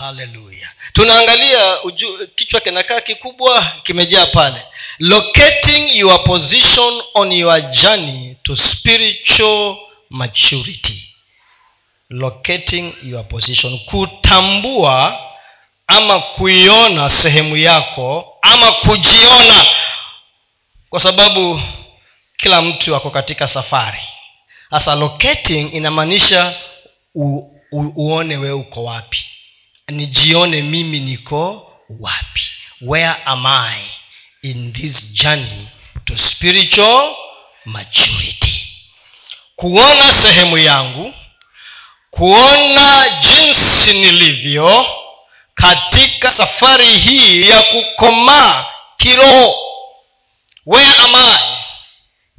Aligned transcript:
haleluya 0.00 0.68
tunaangalia 0.92 1.82
uju, 1.82 2.28
kichwa 2.34 2.60
kinakaa 2.60 3.00
kikubwa 3.00 3.72
kimejaa 3.82 4.26
pale. 4.26 4.62
Locating 4.98 5.96
your 5.98 6.24
position 6.24 7.02
on 7.14 7.32
your 7.32 7.60
journey 7.62 8.36
to 8.42 8.56
spiritual 8.56 9.76
maturity. 10.10 11.14
Locating 12.10 12.94
your 13.02 13.28
position. 13.28 13.78
Kutambua 13.78 15.20
ama 15.86 16.20
kuiona 16.20 17.10
sehemu 17.10 17.56
yako 17.56 18.38
ama 18.42 18.72
kujiona. 18.72 19.66
Kwa 20.90 21.00
sababu 21.00 21.62
kila 22.36 22.62
mtu 22.62 22.96
ako 22.96 23.10
katika 23.10 23.48
safari. 23.48 24.02
Sasa 24.70 24.94
locating 24.94 25.74
inamaanisha 25.74 26.54
uone 27.72 28.36
wewe 28.36 28.52
uko 28.52 28.84
wapi 28.84 29.29
nijione 29.90 30.62
mimi 30.62 31.00
niko 31.00 31.72
wapi? 32.00 32.42
Where 32.80 33.14
am 33.24 33.46
i 33.46 33.80
in 34.42 34.72
this 34.72 35.12
journey 35.12 35.68
to 36.04 36.16
spiritual 36.18 37.16
maturity? 37.64 38.66
Kuona 39.56 40.12
sehemu 40.12 40.58
yangu 40.58 41.14
kuona 42.10 43.06
jinsi 43.20 43.92
nilivyo 43.92 44.86
katika 45.54 46.30
safari 46.30 46.98
hii 46.98 47.48
ya 47.48 47.62
kukomaa 47.62 48.66
kiroho. 48.96 49.54
Where 50.66 50.90
am 51.04 51.14
i? 51.14 51.38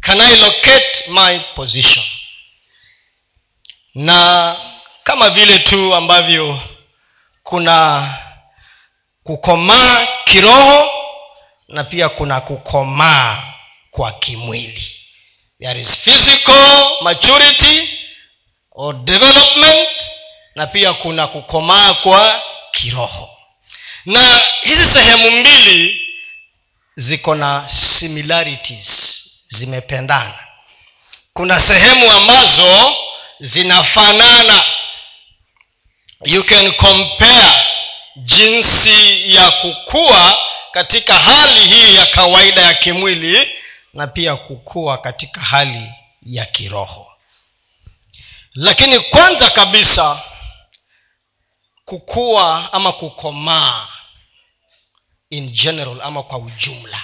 Can 0.02 0.22
i 0.22 0.36
locate 0.36 1.04
my 1.08 1.40
position? 1.56 2.06
Na 3.96 4.56
kama 5.04 5.30
vile 5.30 5.60
tu 5.60 5.96
ambavyo 5.96 6.60
kuna 7.52 8.08
kukomaa 9.24 10.08
kiroho 10.26 10.92
na 11.68 11.84
pia 11.84 12.10
kuna 12.10 12.42
kukomaa 12.42 13.44
kwa 13.92 14.12
kimwili. 14.12 14.98
There 15.60 15.82
is 15.82 15.98
physical 15.98 16.86
maturity 17.02 17.90
or 18.72 18.96
development 18.96 19.90
na 20.56 20.68
pia 20.68 20.94
kuna 20.94 21.28
kukomaa 21.28 21.94
kwa 21.94 22.42
kiroho. 22.72 23.30
Na 24.06 24.42
hizi 24.64 24.86
sehemu 24.94 25.32
mbili 25.32 26.08
ziko 26.96 27.36
na 27.36 27.70
similarities 27.70 29.22
zimependana. 29.48 30.40
Kuna 31.34 31.60
sehemu 31.60 32.12
ambazo 32.12 32.96
zinafanana 33.40 34.64
you 36.26 36.44
can 36.44 36.72
compare 36.74 37.66
jinsi 38.16 39.36
ya 39.36 39.52
kukua 39.52 40.38
katika 40.72 41.20
hali 41.20 41.68
hii 41.68 41.96
ya 41.96 42.06
kawaida 42.06 42.62
ya 42.62 42.74
kimwili 42.74 43.52
na 43.94 44.08
pia 44.08 44.36
kukua 44.36 44.98
katika 44.98 45.42
hali 45.42 45.92
ya 46.24 46.46
kiroho. 46.46 47.08
Lakini 48.54 49.00
kwanza 49.00 49.50
kabisa 49.50 50.22
kukua 51.86 52.74
ama 52.74 52.92
kukomaa 52.92 53.88
in 55.30 55.50
general 55.52 56.02
ama 56.02 56.24
kwa 56.24 56.38
ujumla. 56.38 57.04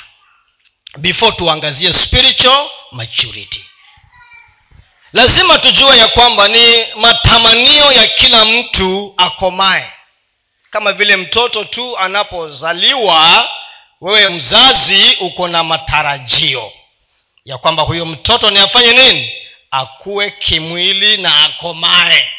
Before 0.98 1.32
tuangazie 1.32 1.94
spiritual 1.94 2.70
maturity 2.92 3.66
lazima 5.14 5.58
tujue 5.58 5.98
ya 5.98 6.08
kwamba 6.08 6.48
ni 6.48 6.86
matamanio 6.96 7.92
ya 7.92 8.08
kila 8.08 8.46
mtu 8.46 9.14
akomae 9.18 9.92
kama 10.70 10.94
vile 10.94 11.16
mtoto 11.16 11.64
tu 11.64 11.98
anapozaliwa 11.98 13.50
wewe 14.02 14.30
mzazi 14.30 15.18
uko 15.20 15.48
na 15.48 15.64
matarajio 15.64 16.72
ya 17.46 17.58
kwamba 17.58 17.84
huyo 17.84 18.06
mtoto 18.06 18.50
ni 18.52 18.60
afanye 18.60 18.94
nini? 18.94 19.34
Akuwe 19.72 20.30
kimwili 20.32 21.18
na 21.18 21.44
akomae 21.44 22.30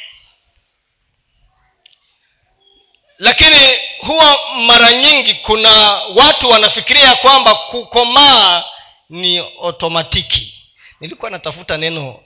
lakini 3.19 3.57
huwa 4.01 4.39
mara 4.57 4.93
nyingi 4.93 5.35
kuna 5.35 5.71
watu 6.17 6.51
wanafikiria 6.51 7.15
kwamba 7.15 7.55
kukomaa 7.55 8.65
ni 9.11 9.41
otomatiki. 9.61 10.55
Nilikuwa 11.01 11.31
natafuta 11.31 11.77
neno 11.77 12.21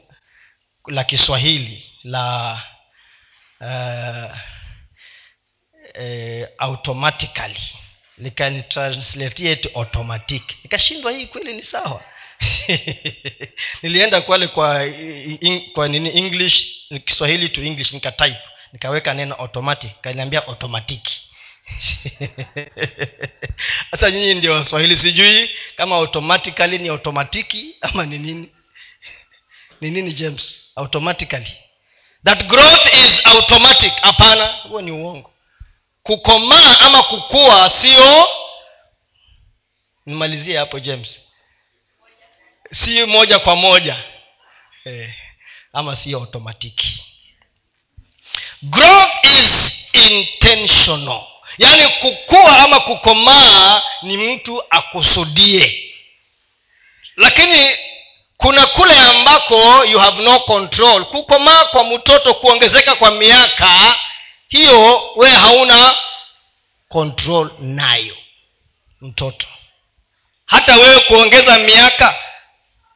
la 0.86 1.04
kiswahili 1.04 1.84
la 2.04 2.60
uh, 3.60 4.36
uh, 5.94 6.46
automatically. 6.58 7.60
Likanitranslatie 8.18 9.70
automatic. 9.74 10.42
Nikashindwa 10.64 11.12
hii 11.12 11.26
kweli 11.26 11.52
ni 11.52 11.62
sawa? 11.62 12.02
Nilienda 13.82 14.20
kwale 14.20 14.46
kwa 14.46 14.86
in, 14.86 15.72
kwa 15.72 15.88
nini 15.88 16.16
english 16.18 16.66
kiswahili 17.04 17.48
to 17.48 17.62
english 17.62 17.92
nikatype 17.92 18.38
nikaweka 18.72 19.14
neno 19.14 19.34
automatic 19.34 19.90
kaniambia 20.00 20.46
automatiki 20.46 21.22
sasa 23.90 24.10
nyinyi 24.10 24.34
ndio 24.34 24.52
waswahili 24.52 24.96
sijui 24.96 25.50
kama 25.76 25.96
automatically 25.96 26.78
ni 26.78 26.88
automatiki 26.88 27.76
ama 27.80 28.06
ni 28.06 28.18
nini 28.18 28.48
ni 29.82 29.90
nini 29.90 30.12
james? 30.12 30.58
Automatically. 30.76 31.56
That 32.24 32.46
growth 32.48 32.94
is 32.94 33.20
automatic. 33.24 33.92
Hapana 34.02 34.46
huo 34.46 34.82
ni 34.82 34.90
uongo. 34.90 35.32
Kukomaa 36.02 36.80
ama 36.80 37.02
kukua 37.02 37.70
sio 37.70 38.28
nimalizie 40.06 40.56
hapo 40.58 40.78
james. 40.80 41.20
Si 42.72 43.04
moja 43.04 43.38
kwa 43.38 43.56
moja. 43.56 44.04
Eh, 44.84 45.14
ama 45.72 45.96
sio 45.96 46.18
automatiki 46.18 47.04
growth 48.62 49.24
is 49.24 49.74
intentional. 49.92 51.22
Yaani 51.58 51.88
kukua 51.88 52.58
ama 52.58 52.80
kukomaa 52.80 53.82
ni 54.02 54.16
mtu 54.16 54.62
akusudie. 54.70 55.94
Lakini 57.16 57.70
kuna 58.42 58.66
kule 58.66 58.98
ambako 58.98 59.84
you 59.84 59.98
have 59.98 60.22
no 60.22 60.40
control. 60.40 61.04
Kukomaa 61.04 61.64
kwa 61.64 61.84
mtoto 61.84 62.34
kuongezeka 62.34 62.94
kwa 62.94 63.10
miaka 63.10 63.96
hiyo 64.48 65.10
we 65.16 65.30
hauna 65.30 65.96
control 66.88 67.50
nayo 67.60 68.16
mtoto. 69.00 69.46
Hata 70.46 70.76
wewe 70.76 71.00
kuongeza 71.00 71.58
miaka 71.58 72.14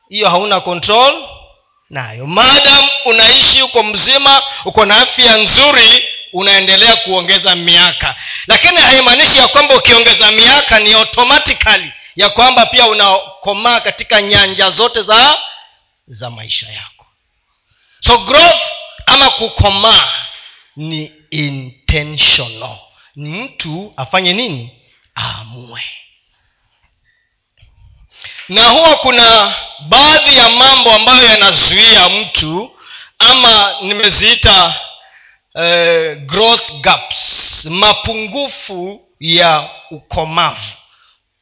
hiyo 0.09 0.29
hauna 0.31 0.61
control 0.61 1.29
nayo. 1.91 2.27
Maadam 2.27 2.89
unaishi 3.05 3.63
uko 3.63 3.83
mzima 3.83 4.43
uko 4.65 4.85
na 4.85 4.97
afya 4.97 5.37
nzuri 5.37 6.09
unaendelea 6.33 6.97
kuongeza 6.97 7.55
miaka. 7.55 8.15
Lakini 8.47 8.77
haimaanishi 8.81 9.39
ya 9.39 9.49
kwamba 9.49 9.77
ukiongeza 9.77 10.31
miaka 10.33 10.79
ni 10.81 10.93
automatically 10.93 11.93
ya 12.17 12.29
kwamba 12.31 12.67
pia 12.67 12.87
unakomaa 12.87 13.81
katika 13.81 14.23
nyanja 14.23 14.71
zote 14.71 15.03
za 15.03 15.39
za 16.07 16.31
maisha 16.31 16.69
yako. 16.73 17.07
So 18.01 18.19
growth 18.19 18.63
ama 19.07 19.31
kukomaa 19.31 20.09
ni 20.77 21.13
intentional. 21.31 22.77
Ni 23.17 23.29
mtu 23.43 23.95
afanye 23.97 24.33
nini? 24.33 24.83
Aamue. 25.17 25.83
Na 28.49 28.69
huwa 28.69 28.97
kuna 28.97 29.55
baadhi 29.89 30.37
ya 30.37 30.49
mambo 30.51 30.93
ambayo 30.93 31.27
yanazuia 31.27 32.09
mtu 32.09 32.77
ama 33.19 33.77
nimeziita 33.83 34.81
eh, 35.55 36.17
growth 36.17 36.73
gaps 36.81 37.65
mapungufu 37.65 39.09
ya 39.21 39.71
ukomavu 39.91 40.76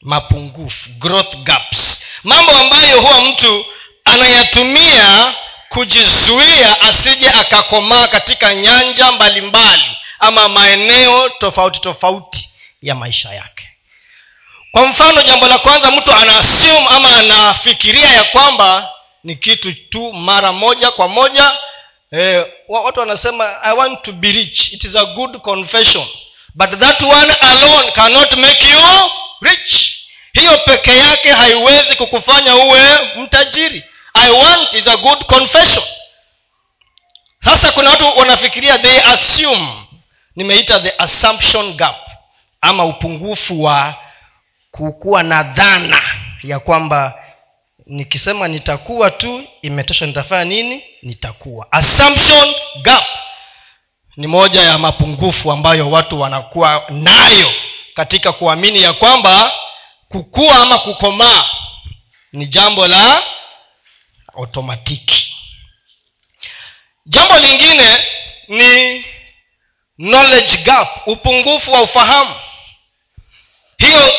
mapungufu 0.04 0.88
growth 0.98 1.36
gaps. 1.36 2.00
Mambo 2.24 2.52
ambayo 2.52 3.00
huwa 3.00 3.20
mtu 3.20 3.64
anayatumia 4.04 5.34
kujizuia 5.68 6.80
asije 6.80 7.30
akakomaa 7.30 8.06
katika 8.08 8.54
nyanja 8.54 9.12
mbalimbali 9.12 9.80
mbali, 9.80 9.96
ama 10.18 10.48
maeneo 10.48 11.28
tofauti 11.28 11.80
tofauti 11.80 12.48
ya 12.82 12.94
maisha 12.94 13.28
yake. 13.34 13.68
Kwa 14.72 14.86
mfano 14.86 15.22
jambo 15.22 15.48
la 15.48 15.58
kwanza 15.58 15.90
mtu 15.90 16.12
anaassume 16.12 16.86
ama 16.88 17.16
anafikiria 17.16 18.08
ya 18.10 18.24
kwamba 18.24 18.92
ni 19.24 19.36
kitu 19.36 19.72
tu 19.72 20.12
mara 20.12 20.52
moja 20.52 20.90
kwa 20.90 21.08
moja. 21.08 21.56
Eh, 22.12 22.46
watu 22.68 23.00
wanasema 23.00 23.62
i 23.62 23.76
want 23.76 24.02
to 24.02 24.12
be 24.12 24.32
rich. 24.32 24.72
It 24.72 24.84
is 24.84 24.96
a 24.96 25.04
good 25.04 25.36
confession 25.40 26.06
but 26.54 26.70
that 26.78 27.02
one 27.02 27.32
alone 27.40 27.92
cannot 27.92 28.36
make 28.36 28.68
you 28.70 29.10
rich. 29.40 29.90
Hiyo 30.32 30.58
peke 30.58 30.96
yake 30.96 31.32
haiwezi 31.32 31.94
kukufanya 31.96 32.54
uwe 32.56 32.98
mtajiri. 33.16 33.84
I 34.14 34.30
want 34.30 34.74
is 34.74 34.86
a 34.88 34.96
good 34.96 35.24
confession. 35.24 35.84
Sasa 37.44 37.72
kuna 37.72 37.90
watu 37.90 38.18
wanafikiria 38.18 38.78
they 38.78 39.00
assume. 39.00 39.68
Nimeita 40.36 40.80
the 40.80 40.92
assumption 40.98 41.72
gap. 41.74 41.96
Ama 42.60 42.84
upungufu 42.84 43.62
wa 43.62 43.94
kukuwa 44.70 45.22
na 45.22 45.42
dhana 45.42 46.02
ya 46.42 46.58
kwamba 46.58 47.14
nikisema 47.86 48.48
nitakuwa 48.48 49.10
tu 49.10 49.44
imetosha 49.62 50.06
nitafanya 50.06 50.44
nini? 50.44 50.84
Nitakuwa. 51.02 51.66
Assumption 51.72 52.54
gap 52.82 53.04
ni 54.16 54.26
moja 54.26 54.62
ya 54.62 54.78
mapungufu 54.78 55.52
ambayo 55.52 55.90
watu 55.90 56.20
wanakuwa 56.20 56.84
nayo 56.88 57.52
katika 57.94 58.32
kuamini 58.32 58.82
ya 58.82 58.92
kwamba 58.92 59.52
kukua 60.08 60.56
ama 60.56 60.78
kukomaa 60.78 61.44
ni 62.32 62.46
jambo 62.46 62.86
la 62.88 63.22
otomatiki 64.34 65.34
jambo 67.06 67.38
lingine 67.38 67.98
ni 68.48 69.04
knowledge 69.98 70.56
gap 70.56 70.88
upungufu 71.08 71.72
wa 71.72 71.82
ufahamu. 71.82 72.34
Hiyo 73.78 74.12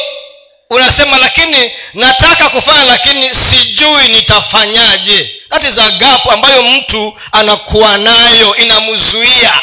unasema 0.69 1.17
lakini 1.17 1.71
nataka 1.93 2.49
kufanya 2.49 2.83
lakini 2.83 3.35
sijui 3.35 4.07
nitafanyaje. 4.07 5.41
That 5.49 5.63
is 5.63 5.77
a 5.77 5.91
gap 5.91 6.31
ambayo 6.31 6.63
mtu 6.63 7.19
anakuwa 7.31 7.97
nayo 7.97 8.55
inamzuia 8.55 9.61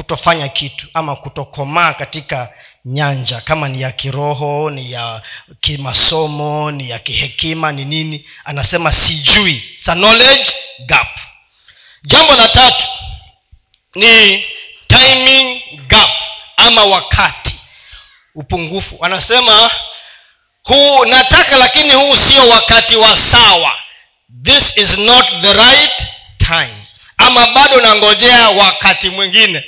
kutofanya 0.00 0.48
kitu 0.48 0.86
ama 0.94 1.16
kutokomaa 1.16 1.92
katika 1.94 2.48
nyanja. 2.84 3.40
Kama 3.40 3.68
ni 3.68 3.80
ya 3.82 3.92
kiroho 3.92 4.70
ni 4.70 4.92
ya 4.92 5.22
kimasomo 5.60 6.70
ni 6.70 6.90
ya 6.90 6.98
kihekima 6.98 7.72
ni 7.72 7.84
nini. 7.84 8.26
Anasema 8.44 8.92
sijui. 8.92 9.54
It's 9.56 9.88
a 9.88 9.94
knowledge 9.94 10.52
gap. 10.86 11.18
Jambo 12.02 12.34
la 12.34 12.48
tatu 12.48 12.84
ni 13.94 14.44
timing 14.86 15.60
gap 15.86 16.10
ama 16.56 16.84
wakati 16.84 17.56
upungufu. 18.34 18.98
Anasema 19.04 19.70
huu 20.62 21.04
nataka 21.04 21.56
lakini 21.56 21.92
huu 21.92 22.16
sio 22.16 22.48
wakati 22.48 22.96
wa 22.96 23.16
sawa. 23.16 23.72
This 24.42 24.76
is 24.76 24.98
not 24.98 25.26
the 25.40 25.52
right 25.52 26.06
time. 26.38 26.86
Ama 27.18 27.46
bado 27.46 27.80
nangojea 27.80 28.48
wakati 28.50 29.10
mwingine 29.10 29.64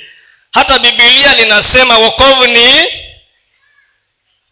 hata 0.53 0.79
bibilia 0.79 1.35
linasema 1.35 1.97
wokovu 1.97 2.45
ni 2.47 2.85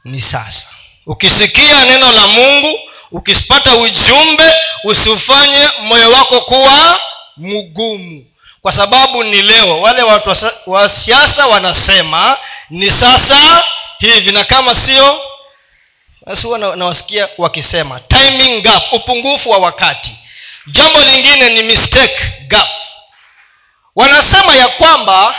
ni 0.04 0.22
sasa. 0.22 0.68
Ukisikia 1.06 1.86
neno 1.86 2.12
la 2.12 2.28
mungu 2.28 2.80
ukipata 3.12 3.76
ujumbe 3.76 4.54
usifanye 4.84 5.70
moyo 5.82 6.12
wako 6.12 6.42
kuwa 6.42 7.00
mgumu. 7.38 8.26
Kwa 8.62 8.72
sababu 8.72 9.24
ni 9.24 9.42
leo. 9.42 9.82
Wale 9.82 10.02
watu 10.04 10.36
wa 10.66 10.90
siasa 10.90 11.48
wanasema 11.48 12.38
ni 12.70 12.92
sasa 12.92 13.64
hivi 14.00 14.32
na 14.32 14.44
kama 14.44 14.76
sio 14.76 15.22
basi 16.26 16.48
huwa 16.48 16.58
nawasikia 16.60 17.30
wakisema 17.38 18.00
timing 18.00 18.62
gap 18.62 18.94
upungufu 18.94 19.50
wa 19.50 19.58
wakati. 19.58 20.16
Jambo 20.68 21.00
lingine 21.00 21.50
ni 21.50 21.64
mistake 21.64 22.34
gap. 22.48 22.70
Wanasema 23.96 24.56
ya 24.56 24.68
kwamba 24.68 25.36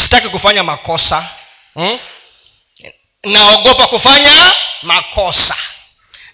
sitaki 0.00 0.28
kufanya 0.28 0.62
makosa. 0.62 1.28
Hmm? 1.74 1.98
naogopa 3.24 3.86
kufanya 3.86 4.52
makosa. 4.82 5.56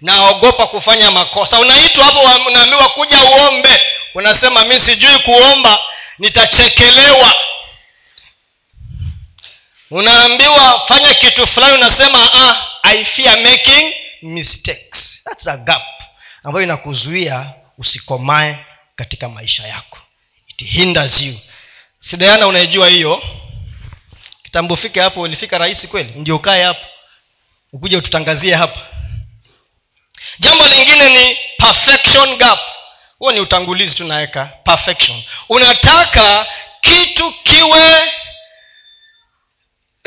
Naogopa 0.01 0.67
kufanya 0.67 1.11
makosa. 1.11 1.61
Unaitwa 1.61 2.05
hapo 2.05 2.21
unaambiwa 2.49 2.89
kuja 2.89 3.25
uombe. 3.25 3.81
Unasema 4.15 4.65
mi 4.65 4.81
sijui 4.81 5.19
kuomba 5.19 5.79
nitachekelewa. 6.19 7.35
Unaambiwa 9.91 10.81
fanya 10.89 11.15
kitu 11.15 11.47
fulani 11.47 11.75
unasema 11.75 12.33
ah, 12.35 12.67
i 12.83 13.05
fear 13.05 13.41
making 13.41 13.95
mistakes. 14.23 15.23
Thats 15.25 15.47
a 15.47 15.57
gap 15.57 15.83
ambayo 16.45 16.63
inakuzuia 16.65 17.51
usikomae 17.79 18.59
katika 18.97 19.29
maisha 19.29 19.67
yako. 19.67 19.99
It 20.49 20.67
hinders 20.69 21.23
you. 21.23 21.39
Sidayana 22.01 22.47
unaijua 22.47 22.89
hiyo 22.89 23.23
kitambo 24.47 24.75
ufike 24.75 25.01
hapo 25.01 25.21
ulifika 25.21 25.59
rahisi 25.59 25.89
kweli? 25.89 26.13
Ndio 26.17 26.37
ukae 26.37 26.65
hapo. 26.65 26.87
Ukuja 27.73 27.99
ututangazie 27.99 28.55
hapa. 28.55 28.81
Jambo 30.39 30.67
lingine 30.69 31.09
ni 31.09 31.37
perfection 31.59 32.37
gap. 32.37 32.61
Huo 33.19 33.33
ni 33.33 33.41
utangulizi 33.41 33.95
tunaweka 33.95 34.45
perfection. 34.45 35.23
Unataka 35.49 36.47
kitu 36.81 37.33
kiwe 37.43 38.13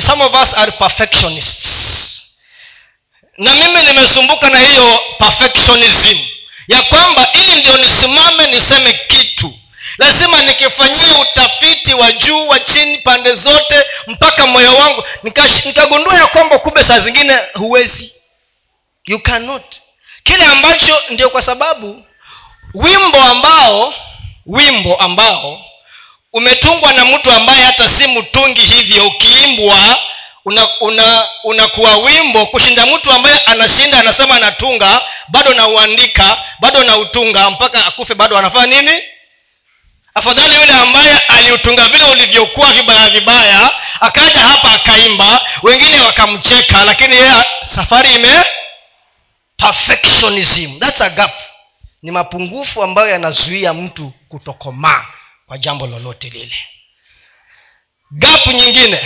some 0.06 0.24
of 0.24 0.34
us 0.44 0.58
are 0.58 0.72
perfectionists. 0.72 2.22
Na 3.38 3.56
mimi 3.56 3.84
nimesumbuka 3.84 4.50
na 4.50 4.60
hiyo 4.60 5.00
perfectionism. 5.18 6.18
Ya 6.68 6.82
kwamba 6.82 7.28
ili 7.34 7.60
ndio 7.60 7.78
nisimame 7.78 8.48
niseme 8.48 8.94
kitu 9.08 9.60
lazima 9.98 10.42
nikifanyia 10.42 11.20
utafiti 11.22 11.94
wa 11.94 12.12
juu 12.12 12.48
wa 12.48 12.60
chini 12.60 12.98
pande 12.98 13.34
zote 13.34 13.86
mpaka 14.08 14.48
moyo 14.48 14.76
wangu. 14.76 15.04
Nikagundua 15.66 16.14
ya 16.14 16.28
kwamba 16.28 16.60
kumbe 16.60 16.84
saa 16.84 17.00
zingine 17.00 17.38
huwezi. 17.54 18.14
You 19.06 19.20
cannot. 19.20 19.64
Kile 20.24 20.46
ambacho 20.46 21.02
ndio 21.10 21.30
kwa 21.30 21.42
sababu 21.42 22.04
wimbo 22.74 23.22
ambao 23.22 23.94
wimbo 24.46 24.96
ambao 24.96 25.62
umetungwa 26.34 26.94
na 26.94 27.06
mtu 27.06 27.32
ambaye 27.32 27.64
hata 27.64 27.90
si 27.90 28.08
mtungi 28.08 28.62
hivyo. 28.62 29.08
Ukiimbwa 29.08 29.98
unakuwa 30.46 30.82
una, 30.82 31.28
una 31.44 31.98
wimbo. 31.98 32.46
Kushinda 32.46 32.86
mtu 32.86 33.12
ambaye 33.12 33.38
anashinda 33.40 34.00
anasema 34.00 34.36
anatunga 34.36 35.02
bado 35.28 35.54
nauandika 35.54 36.38
bado 36.60 36.84
nautunga 36.84 37.50
mpaka 37.52 37.86
akufe 37.86 38.16
bado 38.16 38.38
anafanya 38.38 38.82
nini 38.82 39.02
afadhali 40.20 40.56
yule 40.56 40.74
ambaye 40.74 41.18
aliutunga 41.18 41.88
vile 41.88 42.04
ulivyokuwa 42.04 42.74
vibaya 42.74 43.10
vibaya 43.10 43.72
akaja 44.02 44.40
hapa 44.42 44.72
akaimba 44.72 45.46
wengine 45.64 46.00
wakamcheka 46.00 46.84
lakini 46.86 47.16
yeye 47.16 47.44
safari 47.76 48.14
ime 48.14 48.44
perfectionism. 49.58 50.80
That's 50.80 51.02
a 51.02 51.10
gap. 51.10 51.34
Ni 52.02 52.12
mapungufu 52.12 52.84
ambayo 52.84 53.10
yanazuia 53.10 53.74
mtu 53.74 54.14
kutokomaa 54.28 55.06
kwa 55.48 55.58
jambo 55.58 55.88
lolote 55.88 56.30
lile. 56.30 56.56
Gap 58.12 58.48
nyingine 58.48 59.02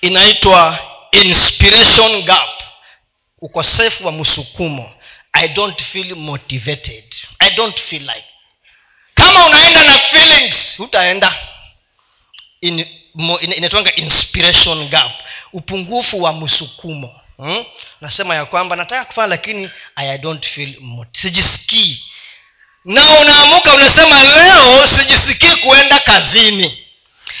inaitwa 0.00 0.78
inspiration 1.12 2.22
gap. 2.22 2.62
Ukosefu 3.42 4.06
wa 4.06 4.12
msukumo 4.12 4.94
i 5.32 5.48
don't 5.48 5.82
feel 5.82 6.16
motivated. 6.16 7.04
I 7.38 7.50
don't 7.50 7.80
feel 7.80 8.02
like 8.02 8.24
kama 9.20 9.46
unaenda 9.46 9.84
na 9.84 9.98
feelings 9.98 10.76
hutaenda. 10.76 11.34
In, 12.60 12.86
inspiration 13.96 14.88
gap. 14.88 15.12
Upungufu 15.52 16.22
wa 16.22 16.32
msukumo. 16.32 17.20
Hmm? 17.36 17.64
nasema 18.00 18.34
ya 18.34 18.44
kwamba 18.44 18.76
nataka 18.76 19.04
kufanya 19.04 19.26
lakini 19.28 19.70
i 19.96 20.18
don't 20.18 20.46
feel 20.46 20.74
sijisikii. 21.12 22.04
Na 22.84 23.20
unaamuka 23.20 23.74
unasema 23.74 24.22
leo 24.22 24.86
sijisikii 24.86 25.56
kuenda 25.56 25.98
kazini. 25.98 26.86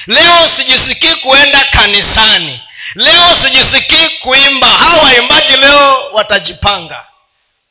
Leo 0.06 0.48
sijisikii 0.56 1.14
kuenda 1.14 1.64
kanisani. 1.64 2.60
Leo 2.94 3.36
sijisikii 3.42 4.08
kuimba. 4.08 4.66
Hawa 4.70 5.02
waimbaji 5.02 5.56
leo 5.56 6.10
watajipanga. 6.12 7.06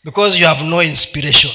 Because 0.04 0.40
you 0.40 0.48
have 0.48 0.64
no 0.64 0.84
inspiration 0.84 1.54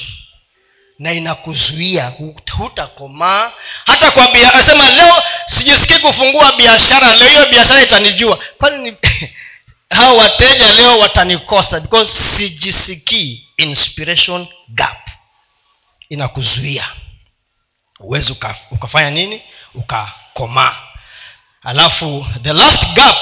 na 0.99 1.13
inakuzuia 1.13 2.13
hutakomaa. 2.57 3.53
Hata 3.87 4.11
kwa 4.11 4.29
bia 4.29 4.55
asema 4.55 4.91
leo 4.91 5.23
sijisikii 5.47 5.99
kufungua 5.99 6.53
biashara 6.53 7.15
leo 7.17 7.29
hiyo 7.29 7.47
biashara 7.47 7.83
itanijua. 7.83 8.39
Kwani 8.59 8.97
hao 9.91 10.17
wateja 10.17 10.73
leo 10.73 10.99
watanikosa? 10.99 11.81
Because 11.81 12.13
sijisikii 12.37 13.47
inspiration 13.57 14.47
gap. 14.69 15.09
Inakuzuia. 16.09 16.89
Uwezi 18.01 18.33
uka, 18.33 18.57
ukafanya 18.71 19.11
nini? 19.11 19.43
Ukakomaa. 19.75 20.77
Alafu 21.63 22.27
the 22.43 22.53
last 22.53 22.87
gap 22.93 23.17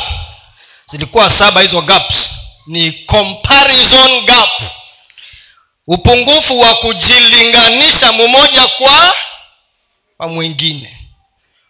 zilikuwa 0.87 1.31
saba 1.31 1.61
hizo 1.61 1.81
gaps. 1.83 2.33
Ni 2.67 2.93
comparison 2.93 4.25
gap 4.25 4.63
upungufu 5.87 6.61
wa 6.61 6.75
kujilinganisha 6.75 8.13
mmoja 8.13 8.67
kwa 8.67 9.15
kwa 10.17 10.29
mwingine. 10.29 10.99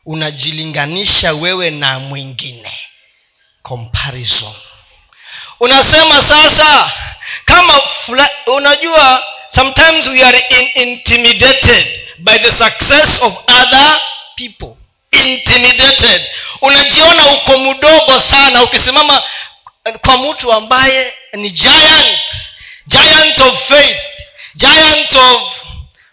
Unajilinganisha 0.06 1.32
wewe 1.32 1.70
na 1.70 1.98
mwingine. 1.98 2.72
Comparison. 3.62 4.52
Unasema 5.60 6.22
sasa 6.22 6.90
kama 7.44 7.80
fula, 7.80 8.30
unajua 8.46 9.26
sometimes 9.48 10.06
we 10.06 10.24
are 10.24 10.38
in, 10.38 10.82
intimidated 10.88 12.00
by 12.18 12.38
the 12.38 12.52
success 12.52 13.22
of 13.22 13.34
other 13.48 14.00
people. 14.36 14.74
Intimidated. 15.10 16.22
Unajiona 16.60 17.26
uko 17.26 17.58
mdogo 17.58 18.20
sana 18.20 18.62
ukisimama 18.62 19.22
kwa 20.00 20.18
mtu 20.18 20.52
ambaye 20.52 21.14
ni 21.32 21.50
giant 21.50 22.20
giants 22.88 23.40
of 23.40 23.58
faith. 23.68 23.96
Giants 24.56 25.14
of 25.16 25.42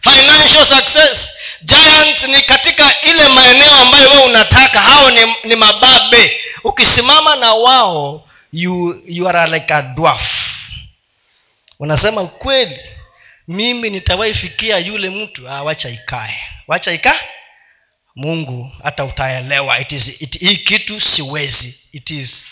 financial 0.02 0.64
success. 0.64 1.32
Giants 1.64 2.22
ni 2.22 2.40
katika 2.42 3.00
ile 3.00 3.28
maeneo 3.28 3.70
ambayo 3.74 4.10
wewe 4.10 4.22
unataka. 4.24 4.80
Hao 4.80 5.10
ni, 5.10 5.20
ni 5.44 5.56
mababe. 5.56 6.40
Ukisimama 6.64 7.36
na 7.36 7.54
wao 7.54 8.28
you, 8.52 9.02
you 9.06 9.28
are 9.28 9.46
like 9.50 9.74
a 9.74 9.82
dwarf. 9.82 10.50
Unasema 11.78 12.26
kweli 12.26 12.78
mimi 13.48 13.90
nitawaifikia 13.90 14.78
yule 14.78 15.10
mtu 15.10 15.48
ah, 15.48 15.62
wacha 15.62 15.88
ikae. 15.88 16.38
Wacha 16.66 16.92
ika 16.92 17.20
mungu 18.16 18.72
hata 18.82 19.04
utaelewa 19.04 19.80
it 19.80 19.92
is, 19.92 20.08
it, 20.20 20.38
hii 20.40 20.56
kitu 20.56 21.00
siwezi. 21.00 21.74
It 21.92 22.10
is 22.10 22.44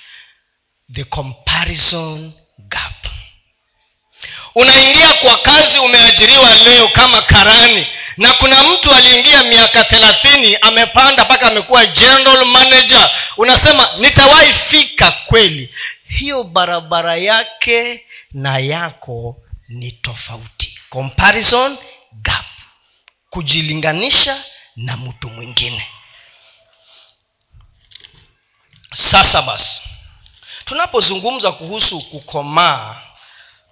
the 0.92 1.04
comparison 1.04 2.32
gap 2.58 3.06
unaingia 4.58 5.12
kwa 5.12 5.36
kazi 5.38 5.78
umeajiriwa 5.78 6.54
leo 6.54 6.88
kama 6.88 7.22
karani. 7.22 7.86
Na 8.16 8.32
kuna 8.32 8.62
mtu 8.62 8.90
aliingia 8.94 9.42
miaka 9.42 9.84
thelathini 9.84 10.56
amepanda 10.60 11.24
mpaka 11.24 11.46
amekuwa 11.46 11.86
general 11.86 12.44
manager. 12.44 13.10
Unasema 13.36 13.88
nitawahi 13.98 14.52
fika 14.52 15.10
kweli. 15.10 15.74
Hiyo 16.08 16.44
barabara 16.44 17.16
yake 17.16 18.04
na 18.32 18.58
yako 18.58 19.36
ni 19.68 19.92
tofauti. 19.92 20.78
Comparison 20.90 21.78
gap. 22.12 22.44
Kujilinganisha 23.30 24.44
na 24.76 24.96
mtu 24.96 25.28
mwingine. 25.30 25.86
Sasa 28.94 29.42
basi 29.42 29.82
tunapozungumza 30.64 31.52
kuhusu 31.52 32.00
kukomaa 32.00 32.96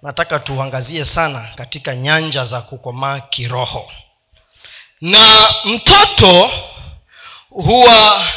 nataka 0.01 0.39
tuangazie 0.39 1.05
sana 1.05 1.51
katika 1.55 1.95
nyanja 1.95 2.45
za 2.45 2.61
kukomaa 2.61 3.19
kiroho. 3.19 3.91
Na 5.01 5.55
mtoto 5.65 6.51
huwa 7.49 8.27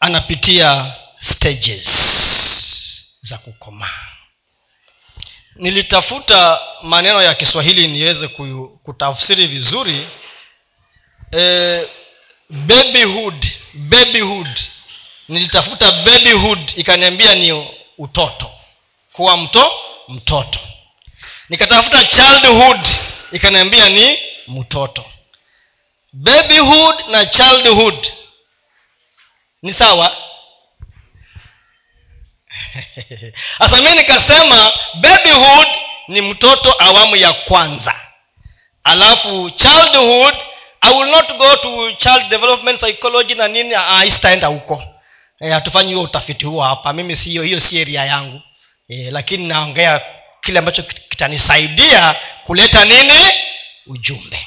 anapitia 0.00 0.94
stages 1.20 1.90
za 3.22 3.38
kukomaa. 3.38 4.00
Nilitafuta 5.56 6.60
maneno 6.82 7.22
ya 7.22 7.34
kiswahili 7.34 7.88
niweze 7.88 8.28
kutafsiri 8.82 9.46
vizuri. 9.46 10.08
E, 11.36 11.88
babyhood 12.50 13.46
babyhood. 13.74 14.60
Nilitafuta 15.28 15.92
babyhood 15.92 16.72
ikaniambia 16.76 17.34
ni 17.34 17.68
utoto. 17.98 18.50
Kuwa 19.12 19.36
mto 19.36 19.72
mtoto. 20.08 20.58
Nikatafuta 21.48 22.04
childhood 22.04 22.86
ikaniambia 23.32 23.88
ni 23.88 24.18
mtoto. 24.48 25.04
Babyhood 26.12 26.94
na 27.08 27.26
childhood. 27.26 28.06
Ni 29.62 29.74
sawa? 29.74 30.16
Sasa 33.58 33.82
mi 33.82 33.94
nikasema 33.94 34.72
babyhood 34.94 35.68
ni 36.08 36.20
mtoto 36.20 36.74
awamu 36.78 37.16
ya 37.16 37.32
kwanza. 37.32 37.94
Alafu 38.84 39.50
childhood 39.50 40.34
i 40.80 40.94
will 40.94 41.10
not 41.10 41.36
go 41.36 41.56
to 41.56 41.92
child 41.92 42.28
development 42.28 42.78
psychology 42.78 43.34
na 43.34 43.48
nini 43.48 43.74
sitaenda 44.10 44.46
huko. 44.46 44.82
Eh, 45.40 45.52
hatufanyi 45.52 45.94
huo 45.94 46.02
utafiti 46.02 46.46
huo 46.46 46.62
hapa. 46.62 46.92
Mimi 46.92 47.16
siyo 47.16 47.42
hiyo 47.42 47.60
si 47.60 47.78
eria 47.78 48.04
yangu 48.04 48.40
e, 48.88 49.10
lakini 49.10 49.46
naongea 49.48 50.00
kile 50.40 50.58
ambacho 50.58 50.82
kitanisaidia 50.82 52.16
kuleta 52.44 52.84
nini? 52.84 53.30
Ujumbe. 53.86 54.46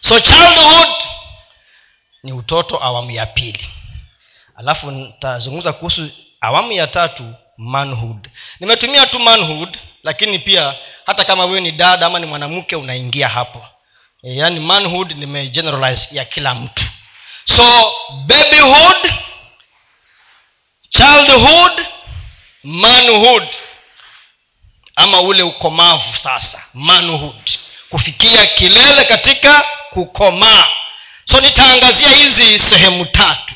So 0.00 0.20
childhood 0.20 0.88
ni 2.22 2.32
utoto 2.32 2.84
awamu 2.84 3.10
ya 3.10 3.26
pili. 3.26 3.68
Alafu 4.56 4.90
nitazungumza 4.90 5.72
kuhusu 5.72 6.10
awamu 6.40 6.72
ya 6.72 6.86
tatu 6.86 7.34
manhood. 7.56 8.28
Nimetumia 8.60 9.06
tu 9.06 9.18
manhood 9.18 9.78
lakini 10.02 10.38
pia 10.38 10.74
hata 11.06 11.24
kama 11.24 11.44
wewe 11.44 11.60
ni 11.60 11.72
dada 11.72 12.06
ama 12.06 12.18
ni 12.18 12.26
mwanamke 12.26 12.76
unaingia 12.76 13.28
hapo. 13.28 13.66
E, 14.22 14.36
yaani 14.36 14.60
manhood 14.60 15.12
nimegeneralize 15.12 16.08
ya 16.16 16.24
kila 16.24 16.54
mtu. 16.54 16.84
So 17.44 17.92
babyhood 18.26 19.12
childhood 20.90 21.86
manhood. 22.66 23.48
Ama 24.96 25.20
ule 25.20 25.42
ukomavu 25.42 26.16
sasa 26.16 26.62
manhood. 26.74 27.50
Kufikia 27.90 28.46
kilele 28.46 29.04
katika 29.04 29.64
kukomaa. 29.90 30.64
So 31.24 31.40
nitaangazia 31.40 32.08
hizi 32.08 32.58
sehemu 32.58 33.04
tatu 33.04 33.54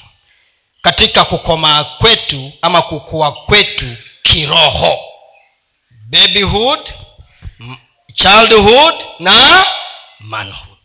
katika 0.83 1.25
kukomaa 1.25 1.85
kwetu 1.85 2.53
ama 2.63 2.83
kukua 2.83 3.33
kwetu 3.33 3.97
kiroho. 4.23 4.99
Babyhood 6.11 6.91
childhood 8.15 8.95
na 9.19 9.67
manhood. 10.21 10.79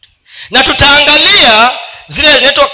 Na 0.49 0.63
tutaangalia 0.63 1.71
zile 2.07 2.33
zinaitwa 2.33 2.71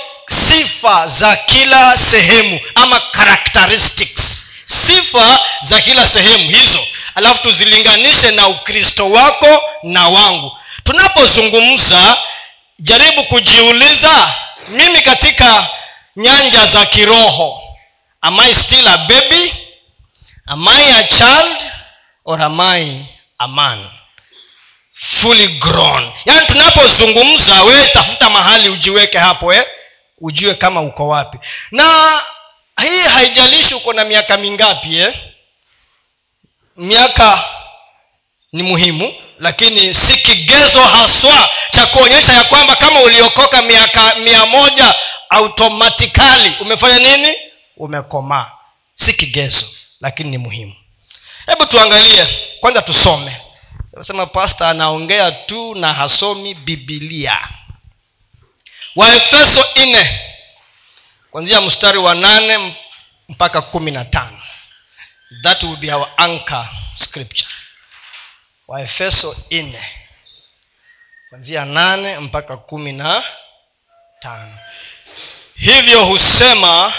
sifa 0.47 1.07
za 1.07 1.35
kila 1.35 1.97
sehemu 1.97 2.59
ama 2.75 2.99
characteristics 2.99 4.43
sifa 4.87 5.39
za 5.61 5.81
kila 5.81 6.07
sehemu 6.07 6.49
hizo. 6.49 6.87
Alafu 7.15 7.41
tuzilinganishe 7.41 8.31
na 8.31 8.47
ukristo 8.47 9.09
wako 9.11 9.63
na 9.83 10.07
wangu. 10.07 10.57
Tunapozungumza 10.83 12.17
jaribu 12.79 13.23
kujiuliza 13.23 14.33
mimi 14.67 15.01
katika 15.01 15.67
nyanja 16.15 16.65
za 16.67 16.85
kiroho 16.85 17.61
am 18.21 18.39
i 18.39 18.53
still 18.55 18.87
a 18.87 18.97
baby? 18.97 19.53
Am 20.47 20.67
i 20.67 20.91
a 20.91 21.03
child 21.03 21.61
or 22.25 22.41
am 22.41 22.59
i 22.61 23.05
a 23.37 23.47
man? 23.47 23.89
Fully 24.93 25.47
grown. 25.47 26.11
Yaani 26.25 26.47
tunapozungumza 26.47 27.63
wewe 27.63 27.87
tafuta 27.87 28.29
mahali 28.29 28.69
ujiweke 28.69 29.17
hapo 29.17 29.53
eh? 29.53 29.63
ujue 30.21 30.53
kama 30.55 30.81
uko 30.81 31.07
wapi. 31.07 31.37
Na 31.71 32.19
hii 32.81 33.01
haijalishi 33.01 33.73
uko 33.75 33.93
na 33.93 34.05
miaka 34.05 34.37
mingapi 34.37 34.97
eh? 34.97 35.13
miaka 36.77 37.43
ni 38.51 38.63
muhimu 38.63 39.13
lakini 39.39 39.93
si 39.93 40.17
kigezo 40.17 40.81
haswa 40.83 41.49
cha 41.71 41.85
kuonyesha 41.85 42.33
ya 42.33 42.43
kwamba 42.43 42.75
kama 42.75 43.01
uliokoka 43.01 43.61
miaka 43.61 44.15
mia 44.15 44.45
moja 44.45 44.95
automatikali 45.29 46.53
umefanya 46.59 46.99
nini? 46.99 47.35
Umekomaa. 47.77 48.51
Si 48.95 49.13
kigezo 49.13 49.65
lakini 50.01 50.29
ni 50.29 50.37
muhimu. 50.37 50.73
Hebu 51.45 51.65
tuangalie 51.65 52.27
kwanza 52.59 52.81
tusome. 52.81 53.41
Sema 54.01 54.25
pasta 54.25 54.69
anaongea 54.69 55.31
tu 55.31 55.75
na 55.75 55.93
hasomi 55.93 56.53
bibilia 56.53 57.47
waefeso 58.95 59.65
kwanzia 61.31 61.61
mstari 61.61 61.97
wa 61.97 62.15
nane 62.15 62.75
mpaka 63.29 63.61
kumi 63.61 63.91
na 63.91 64.05
tano. 64.05 64.41
That 65.43 65.63
will 65.63 65.77
be 65.77 65.93
our 65.93 66.09
anchor 66.17 66.69
scripture. 66.95 67.49
Waefeso 68.67 69.35
nne. 69.51 69.85
Kwanzia 71.29 71.65
nane 71.65 72.19
mpaka 72.19 72.57
kumi 72.57 72.91
na 72.91 73.23
tano. 74.19 74.57
Hivyo 75.55 76.05
husema 76.05 76.93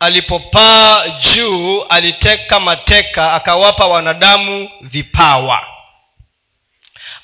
alipopaa 0.00 1.08
juu 1.08 1.82
aliteka 1.82 2.60
mateka 2.60 3.32
akawapa 3.32 3.86
wanadamu 3.86 4.70
vipawa 4.80 5.66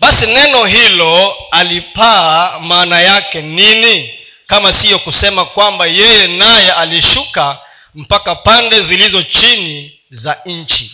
basi 0.04 0.26
neno 0.26 0.64
hilo 0.64 1.36
alipaa 1.50 2.58
maana 2.60 3.00
yake 3.00 3.42
nini? 3.42 4.14
Kama 4.46 4.72
siyo 4.72 4.98
kusema 4.98 5.44
kwamba 5.44 5.86
yeye 5.86 6.26
naye 6.26 6.72
alishuka 6.72 7.58
mpaka 7.94 8.34
pande 8.34 8.80
zilizo 8.80 9.22
chini 9.22 9.98
za 10.10 10.36
nchi. 10.46 10.92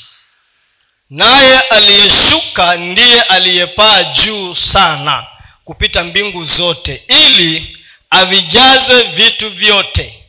Naye 1.11 1.61
aliyeshuka 1.61 2.77
ndiye 2.77 3.23
aliyepaa 3.23 4.03
juu 4.05 4.55
sana 4.55 5.27
kupita 5.65 6.05
mbingu 6.05 6.45
zote 6.45 7.03
ili 7.09 7.77
avijaze 8.11 9.03
vitu 9.03 9.51
vyote. 9.51 10.25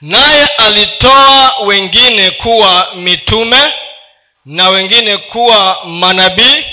Naye 0.00 0.46
alitoa 0.46 1.54
wengine 1.64 2.30
kuwa 2.30 2.88
mitume 2.94 3.72
na 4.44 4.68
wengine 4.68 5.16
kuwa 5.16 5.78
manabii 5.84 6.64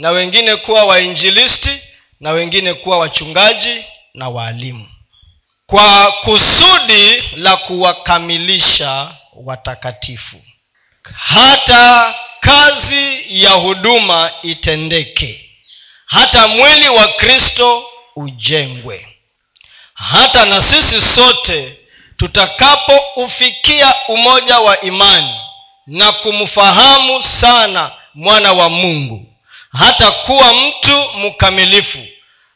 na 0.00 0.10
wengine 0.10 0.56
kuwa 0.56 0.84
wainjilisti 0.84 1.80
na 2.20 2.30
wengine 2.30 2.74
kuwa 2.74 2.98
wachungaji 2.98 3.84
na 4.14 4.28
waalimu. 4.28 4.88
Kwa 5.66 6.12
kusudi 6.12 7.22
la 7.36 7.56
kuwakamilisha 7.56 9.08
watakatifu 9.44 10.36
hata 11.12 12.14
kazi 12.40 13.22
ya 13.42 13.50
huduma 13.50 14.30
itendeke 14.42 15.50
hata 16.06 16.48
mwili 16.48 16.88
wa 16.88 17.08
kristo 17.08 17.84
ujengwe 18.16 19.06
hata 19.94 20.44
na 20.44 20.62
sisi 20.62 21.00
sote 21.00 21.76
tutakapoufikia 22.16 23.94
umoja 24.08 24.58
wa 24.58 24.80
imani 24.80 25.34
na 25.86 26.12
kumfahamu 26.12 27.22
sana 27.22 27.90
mwana 28.14 28.52
wa 28.52 28.68
mungu 28.68 29.29
hata 29.72 30.10
kuwa 30.10 30.54
mtu 30.54 31.04
mkamilifu 31.18 32.06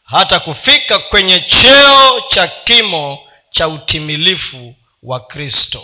hata 0.05 0.41
kufika 0.41 0.99
kwenye 0.99 1.41
cheo 1.41 2.21
cha 2.29 2.49
kimo 2.49 3.19
cha 3.51 3.69
utimilifu 3.69 4.75
wa 5.03 5.21
kristo. 5.21 5.83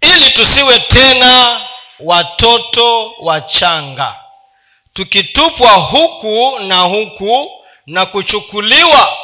Ili 0.00 0.30
tusiwe 0.30 0.78
tena 0.78 1.60
watoto 2.00 3.12
wachanga 3.20 4.16
tukitupwa 4.92 5.70
huku 5.72 6.58
na 6.60 6.80
huku 6.80 7.50
na 7.86 8.06
kuchukuliwa 8.06 9.16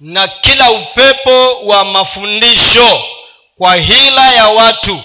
na 0.00 0.28
kila 0.28 0.70
upepo 0.70 1.60
wa 1.60 1.84
mafundisho 1.84 3.04
kwa 3.58 3.76
hila 3.76 4.32
ya 4.32 4.48
watu 4.48 5.02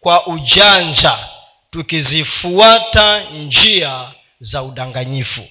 kwa 0.00 0.26
ujanja 0.26 1.18
tukizifuata 1.70 3.20
njia 3.20 4.08
za 4.40 4.62
udanganyifu. 4.62 5.48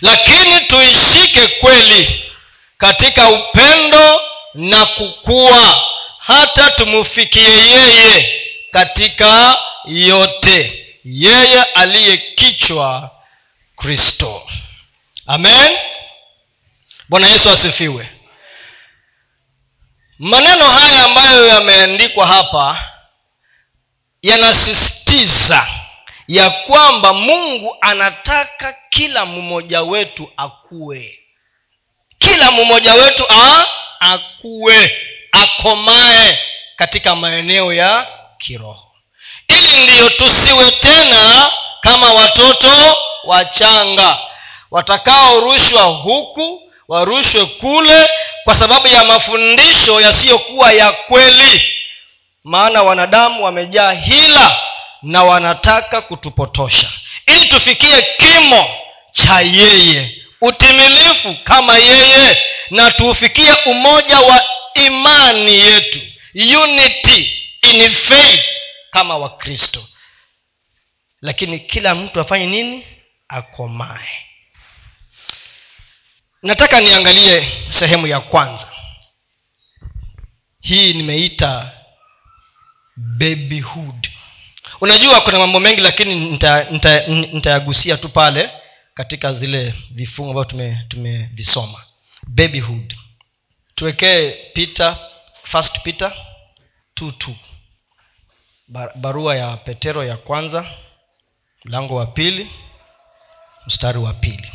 Lakini 0.00 0.60
tuishike 0.60 1.46
kweli 1.48 2.22
katika 2.78 3.28
upendo 3.30 4.20
na 4.54 4.86
kukua 4.86 5.84
hata 6.18 6.70
tumfikie 6.70 7.48
yeye 7.68 8.42
katika 8.70 9.58
yote 9.84 10.86
yeye 11.04 11.62
aliye 11.62 12.16
kichwa 12.16 13.10
kristo. 13.76 14.42
Amen. 15.26 15.78
Bwana 17.08 17.26
yesu 17.26 17.50
asifiwe. 17.50 18.08
Maneno 20.18 20.68
haya 20.70 21.04
ambayo 21.04 21.46
yameandikwa 21.46 22.26
hapa 22.26 22.92
yanasisitiza 24.22 25.68
ya 26.28 26.50
kwamba 26.50 27.12
mungu 27.12 27.76
anataka 27.80 28.74
kila 28.90 29.24
mmoja 29.26 29.82
wetu 29.82 30.30
akuwe 30.36 31.18
kila 32.18 32.50
mmoja 32.50 32.94
wetu 32.94 33.24
a, 33.30 33.64
akuwe 34.00 34.96
akomae 35.32 36.38
katika 36.76 37.16
maeneo 37.16 37.72
ya 37.72 38.06
kiroho. 38.38 38.92
Ili 39.48 39.84
ndiyo 39.84 40.08
tusiwe 40.10 40.70
tena 40.70 41.52
kama 41.80 42.12
watoto 42.12 42.96
wachanga 43.24 44.18
watakaorushwa 44.70 45.82
huku 45.82 46.72
warushwe 46.88 47.44
kule 47.46 48.10
kwa 48.44 48.54
sababu 48.54 48.86
ya 48.88 49.04
mafundisho 49.04 50.00
yasiyokuwa 50.00 50.72
ya 50.72 50.92
kweli. 50.92 51.72
Maana 52.44 52.82
wanadamu 52.82 53.44
wamejaa 53.44 53.92
hila 53.92 54.56
na 55.06 55.24
wanataka 55.24 56.00
kutupotosha. 56.00 56.92
Ili 57.26 57.48
tufikie 57.48 58.02
kimo 58.18 58.70
cha 59.12 59.40
yeye 59.40 60.22
utimilifu 60.40 61.34
kama 61.44 61.76
yeye 61.78 62.38
na 62.70 62.90
tuufikie 62.90 63.52
umoja 63.52 64.20
wa 64.20 64.44
imani 64.74 65.52
yetu. 65.58 66.00
Unity 66.34 67.48
in 67.62 67.90
faith 67.92 68.44
kama 68.90 69.16
wakristo. 69.18 69.84
Lakini 71.20 71.58
kila 71.60 71.94
mtu 71.94 72.20
afanye 72.20 72.46
nini? 72.46 72.86
Akomae. 73.28 74.08
Nataka 76.42 76.80
niangalie 76.80 77.52
sehemu 77.70 78.06
ya 78.06 78.20
kwanza. 78.20 78.68
Hii 80.60 80.92
nimeita 80.94 81.72
babyhood 82.96 84.08
unajua 84.80 85.20
kuna 85.20 85.38
mambo 85.38 85.60
mengi 85.60 85.80
lakini 85.80 86.14
nitayagusia 86.14 87.94
nita, 87.94 87.96
nita 87.96 87.96
tu 87.96 88.08
pale 88.08 88.50
katika 88.94 89.32
zile 89.32 89.74
vifungu 89.90 90.30
ambavyo 90.30 90.76
tumevisoma 90.88 91.78
tume 91.78 91.86
babyhood. 92.26 92.94
Tuwekee 93.74 94.30
peter 94.30 94.96
first 95.42 95.80
peter 95.82 96.12
t 96.94 97.36
barua 98.94 99.36
ya 99.36 99.56
petero 99.56 100.04
ya 100.04 100.16
kwanza 100.16 100.64
mlango 101.64 101.94
wa 101.96 102.06
pili 102.06 102.50
mstari 103.66 103.98
wa 103.98 104.12
pili. 104.12 104.52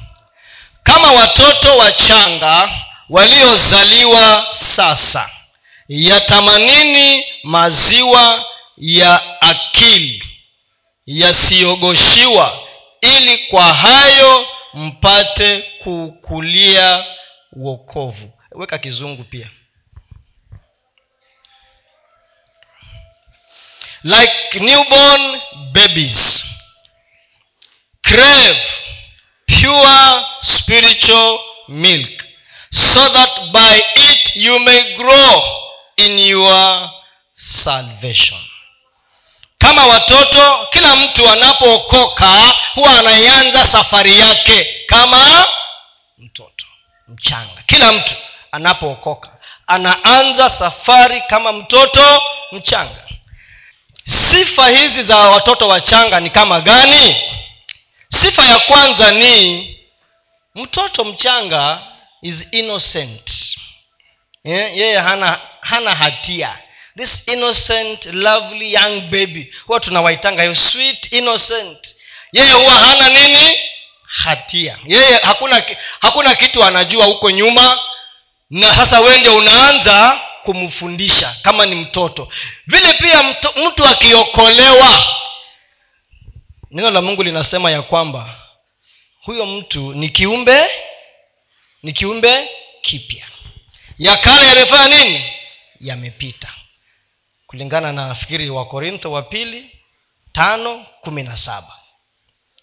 Kama 0.84 1.12
watoto 1.12 1.78
wachanga 1.78 2.70
waliozaliwa 3.10 4.48
sasa 4.54 5.30
yatamanini 5.88 7.24
maziwa 7.44 8.46
ya 8.82 9.42
akili 9.42 10.24
yasiyogoshiwa 11.06 12.68
ili 13.02 13.38
kwa 13.38 13.74
hayo 13.74 14.48
mpate 14.74 15.62
kukulia 15.62 17.06
uokovu 17.54 18.34
weka 18.52 18.78
kizungu 18.78 19.24
pia. 19.24 19.50
Like 24.04 24.60
newborn 24.60 25.42
babies 25.72 26.46
crave 28.02 28.62
pure 29.46 30.26
spiritual 30.42 31.40
milk 31.68 32.24
so 32.72 33.10
that 33.10 33.52
by 33.52 33.78
it 33.96 34.36
you 34.36 34.60
may 34.60 34.96
grow 34.96 35.42
in 35.98 36.20
your 36.20 36.90
salvation 37.34 38.40
kama 39.62 39.86
watoto 39.88 40.68
kila 40.70 40.96
mtu 40.96 41.30
anapookoka 41.30 42.54
huwa 42.76 43.00
anaianza 43.00 43.68
safari 43.68 44.20
yake 44.20 44.84
kama 44.86 45.48
mtoto 46.18 46.66
mchanga. 47.08 47.62
Kila 47.68 47.92
mtu 47.92 48.14
anapookoka 48.52 49.30
anaanza 49.68 50.50
safari 50.50 51.22
kama 51.22 51.52
mtoto 51.52 52.22
mchanga. 52.52 53.04
Sifa 54.06 54.68
hizi 54.70 55.04
za 55.04 55.18
watoto 55.18 55.68
wachanga 55.68 56.20
ni 56.20 56.30
kama 56.30 56.62
gani? 56.62 57.16
Sifa 58.10 58.46
ya 58.46 58.60
kwanza 58.60 59.12
ni 59.12 59.68
mtoto 60.56 61.04
mchanga 61.04 61.80
is 62.22 62.48
innocent. 62.52 63.32
Yeah, 64.44 64.78
yeye 64.78 65.00
hana 65.00 65.40
hana 65.62 65.96
hatia 65.96 66.58
this 66.98 67.22
innocent 67.28 68.06
lovely 68.06 68.74
young 68.74 69.02
baby. 69.02 69.54
Huwa 69.68 69.80
tunawaitanga 69.80 70.42
hiyo 70.42 70.56
sweet 70.56 71.12
innocent. 71.14 71.96
Yeye 72.32 72.52
huwa 72.52 72.72
hana 72.74 73.10
nini? 73.10 73.58
Hatia. 74.06 74.78
Yeye 74.86 75.18
hakuna 75.24 75.64
hakuna 76.02 76.36
kitu 76.36 76.64
anajua 76.64 77.06
huko 77.06 77.32
nyuma. 77.32 77.80
Na 78.50 78.76
sasa 78.76 79.00
wende 79.00 79.30
unaanza 79.30 80.22
kumfundisha 80.44 81.36
kama 81.42 81.66
ni 81.66 81.76
mtoto. 81.76 82.28
Vile 82.68 82.94
pia 82.94 83.24
mtu, 83.24 83.50
mtu 83.68 83.86
akiokolewa 83.86 85.04
neno 86.72 86.92
la 86.92 87.02
mungu 87.02 87.24
linasema 87.24 87.72
ya 87.72 87.82
kwamba 87.82 88.36
huyo 89.22 89.46
mtu 89.46 89.94
ni 89.94 90.10
kiumbe 90.10 90.66
ni 91.84 91.94
kiumbe 91.94 92.50
kipya. 92.82 93.26
Ya 94.00 94.18
kale 94.18 94.48
yamefanya 94.48 94.98
nini? 95.04 95.34
Yamepita 95.82 96.48
kulingana 97.52 97.92
na 97.92 98.16
fikiri 98.16 98.50
wa 98.50 98.66
korintho 98.66 99.12
wa 99.12 99.22
pili 99.22 99.72
tano 100.32 100.86
kumi 101.02 101.24
na 101.24 101.38
saba. 101.38 101.80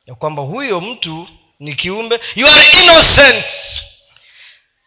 Ya 0.06 0.14
kwamba 0.14 0.42
huyo 0.42 0.80
mtu 0.80 1.28
ni 1.60 1.74
kiumbe. 1.74 2.20
You 2.36 2.48
are 2.48 2.70
innocent. 2.82 3.44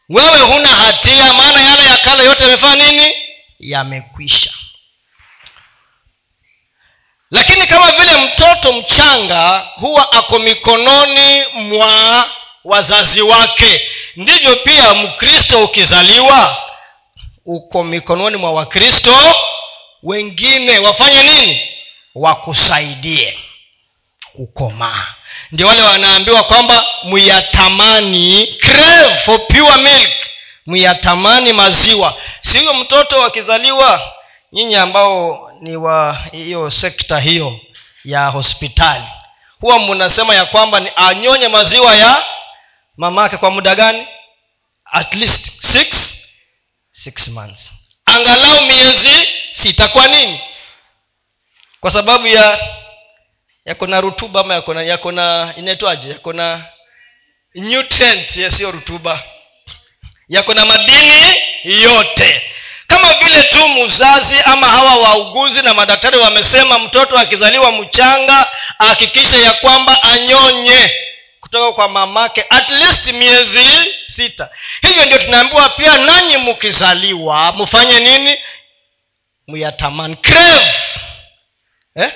Wewe 0.10 0.40
huna 0.40 0.68
hatia 0.68 1.34
maana 1.34 1.62
yale 1.62 1.84
ya 1.84 1.98
kale 1.98 2.24
yote 2.26 2.44
yamefanya 2.44 2.92
nini? 2.92 3.14
Yamekwisha. 3.60 4.52
Lakini 7.32 7.68
kama 7.68 7.92
vile 7.92 8.18
mtoto 8.26 8.74
mchanga 8.74 9.58
huwa 9.76 10.12
ako 10.12 10.40
mikononi 10.40 11.46
mwa 11.54 12.26
wazazi 12.64 13.22
wake 13.22 13.82
ndivyo 14.16 14.56
pia 14.56 14.94
mkristo 14.94 15.64
ukizaliwa 15.66 16.58
uko 17.46 17.84
mikononi 17.84 18.38
mwa 18.38 18.52
wakristo 18.52 19.18
wengine 20.04 20.80
wafanye 20.80 21.24
nini? 21.24 21.62
Wakusaidie 22.16 23.40
kukomaa 24.34 25.08
ndio 25.52 25.68
wale 25.68 25.82
wanaambiwa 25.82 26.44
kwamba 26.44 26.86
muyatamani 27.04 28.48
crave 28.48 29.16
for 29.18 29.48
pure 29.48 29.78
milk. 29.78 30.12
Muyatamani 30.66 31.54
maziwa. 31.54 32.18
Si 32.42 32.58
huyo 32.58 32.74
mtoto 32.74 33.24
akizaliwa 33.26 34.14
nyinyi 34.52 34.76
ambao 34.76 35.52
ni 35.62 35.76
wa 35.78 36.18
hiyo 36.32 36.72
sekta 36.72 37.20
hiyo 37.20 37.60
ya 38.06 38.28
hospitali 38.28 39.06
huwa 39.60 39.80
mnasema 39.80 40.36
ya 40.36 40.46
kwamba 40.46 40.80
ni 40.80 40.92
anyonye 40.96 41.48
maziwa 41.48 41.96
ya 41.96 42.26
mamake 42.98 43.38
kwa 43.38 43.52
muda 43.52 43.76
gani? 43.76 44.08
At 44.92 45.14
least 45.16 45.52
six, 45.62 46.14
six 46.92 47.28
months. 47.28 47.72
Angalau 48.06 48.62
miezi 48.62 49.28
sita 49.64 49.88
kwa 49.88 50.08
nini? 50.08 50.40
Kwa 51.80 51.92
sababu 51.92 52.28
ya 52.28 52.60
yako 53.66 53.88
na 53.88 54.02
rutuba 54.02 54.40
ama 54.42 54.54
yako 54.54 54.74
na 54.74 54.82
yako 54.84 55.12
na 55.12 55.54
inaitwaje? 55.58 56.10
Yako 56.10 56.34
na 56.34 56.62
yasiyo 58.36 58.72
rutuba. 58.72 59.24
Yako 60.30 60.54
na 60.54 60.66
madini 60.66 61.36
yote. 61.64 62.42
Kama 62.88 63.14
vile 63.14 63.44
tu 63.44 63.70
mzazi 63.70 64.36
ama 64.46 64.68
hawa 64.68 64.96
wauguzi 64.96 65.62
na 65.62 65.74
madaktari 65.74 66.18
wamesema 66.18 66.80
mtoto 66.80 67.18
akizaliwa 67.20 67.72
mchanga 67.72 68.48
ahakikishe 68.80 69.42
ya 69.42 69.54
kwamba 69.54 70.04
anyonye 70.04 70.92
kutoka 71.40 71.72
kwa 71.74 71.88
mamake 71.88 72.46
at 72.50 72.70
least 72.70 73.08
miezi 73.08 73.66
sita. 74.06 74.50
Hivyo 74.82 75.06
ndio 75.06 75.18
tunaambiwa 75.18 75.70
pia 75.70 75.98
nanyi 75.98 76.38
mkizaliwa 76.38 77.52
mfanye 77.54 78.00
nini 78.00 78.41
myatamani 79.48 80.16
crave. 80.16 80.74
Eh? 81.96 82.12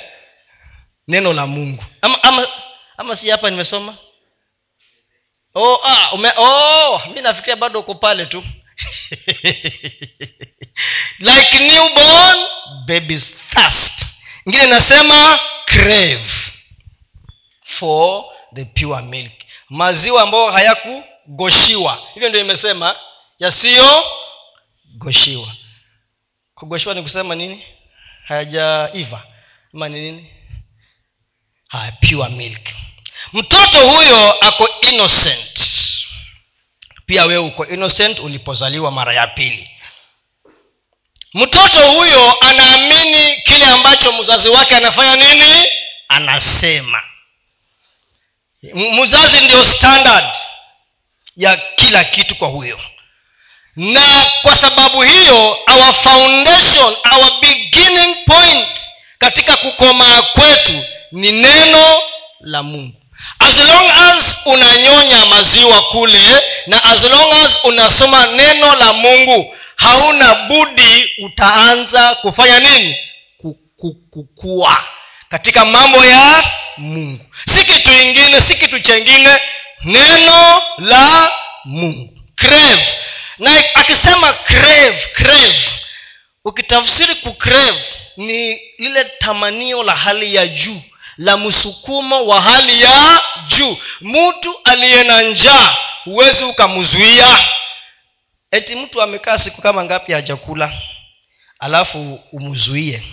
neno 1.08 1.34
la 1.34 1.48
mungu. 1.48 1.84
Ama 2.02 2.24
ama, 2.24 2.48
ama 2.98 3.16
si 3.16 3.30
hapa 3.30 3.50
nimesoma? 3.50 3.98
Oh, 5.54 5.80
ah, 5.84 6.12
ume, 6.14 6.32
oh, 6.38 7.02
mi 7.14 7.22
nafikiria 7.22 7.56
bado 7.56 7.80
uko 7.80 7.96
pale 7.96 8.26
tu. 8.26 8.44
Like 11.20 11.60
newborn 11.60 12.38
babies 12.88 13.36
thirst. 13.50 14.06
Ingine 14.46 14.64
inasema 14.64 15.40
crave 15.66 16.30
for 17.64 18.26
the 18.56 18.66
pure 18.66 19.02
milk. 19.02 19.32
Maziwa 19.70 20.22
ambayo 20.22 20.52
hayakugoshiwa. 20.52 22.00
Hivyo 22.14 22.30
ndio 22.30 22.42
imesema 22.42 22.96
yasiyogoshiwa 23.40 25.48
kugoshiwa 26.56 26.96
ni 26.96 27.02
kusema 27.02 27.36
nini? 27.36 27.66
Hayajaiva. 28.24 29.24
Ama 29.74 29.90
ni 29.90 30.00
nini? 30.02 30.32
Haya 31.68 31.92
pure 31.92 32.30
milk. 32.30 32.70
Mtoto 33.34 33.90
huyo 33.90 34.32
ako 34.32 34.70
innocent. 34.82 35.60
Pia 37.06 37.26
wewe 37.26 37.44
uko 37.44 37.66
innocent 37.66 38.20
ulipozaliwa 38.20 38.92
mara 38.92 39.14
ya 39.14 39.28
pili. 39.28 39.70
Mtoto 41.34 41.92
huyo 41.92 42.40
anaamini 42.40 43.42
kile 43.42 43.66
ambacho 43.66 44.12
mzazi 44.12 44.50
wake 44.50 44.76
anafanya 44.76 45.16
nini? 45.16 45.66
Anasema. 46.08 47.04
Mzazi 48.74 49.40
ndio 49.46 49.66
standard 49.66 50.36
ya 51.36 51.58
kila 51.58 52.04
kitu 52.04 52.36
kwa 52.36 52.48
huyo 52.48 52.82
na 53.76 54.32
kwa 54.42 54.56
sababu 54.56 55.02
hiyo 55.02 55.58
our 55.68 55.94
foundation 55.94 56.96
our 57.12 57.32
beginning 57.42 58.16
point 58.26 58.68
katika 59.18 59.56
kukomaa 59.58 60.22
kwetu 60.22 60.84
ni 61.12 61.32
neno 61.32 61.98
la 62.40 62.64
mungu. 62.64 62.94
As 63.40 63.58
long 63.58 63.90
as 63.90 64.38
unanyonya 64.46 65.26
maziwa 65.26 65.82
kule 65.84 66.42
na 66.68 66.84
as 66.84 67.04
long 67.04 67.32
as 67.46 67.60
unasoma 67.64 68.28
neno 68.28 68.76
la 68.76 68.94
mungu 68.94 69.56
hauna 69.76 70.36
budi 70.36 71.12
utaanza 71.24 72.16
kufanya 72.16 72.60
nini? 72.60 72.98
Kukua 74.12 74.78
katika 75.30 75.66
mambo 75.66 76.06
ya 76.06 76.44
mungu. 76.78 77.26
Si 77.56 77.66
kitu 77.66 77.92
ingine 77.94 78.42
si 78.42 78.56
kitu 78.56 78.80
chengine 78.80 79.38
neno 79.84 80.62
la 80.78 81.30
mungu. 81.66 82.10
Crave 82.36 82.88
na 83.40 83.76
akisema 83.76 84.34
crave 84.34 85.08
crave 85.14 85.70
ukitafsiri 86.46 87.16
kucrave 87.16 87.84
ni 88.18 88.62
lile 88.78 89.04
tamanio 89.20 89.84
la 89.84 89.96
hali 89.96 90.36
ya 90.36 90.48
juu 90.48 90.82
la 91.18 91.38
msukumo 91.38 92.26
wa 92.26 92.42
hali 92.42 92.82
ya 92.82 93.22
juu. 93.48 93.78
Mtu 94.02 94.56
aliye 94.64 95.04
na 95.04 95.22
njaa 95.22 95.76
huwezi 96.04 96.44
ukamzuia. 96.44 97.40
Eti 98.52 98.76
mtu 98.76 99.02
amekaa 99.02 99.38
siku 99.38 99.62
kama 99.62 99.84
ngapi 99.86 100.12
hajakula 100.14 100.74
alafu 101.60 102.20
umzuie. 102.32 103.04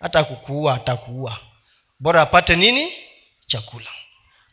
Hata 0.00 0.24
kukuua 0.24 0.74
atakuua. 0.74 1.38
Bora 2.00 2.22
apate 2.22 2.56
nini? 2.56 2.92
Chakula. 3.46 3.90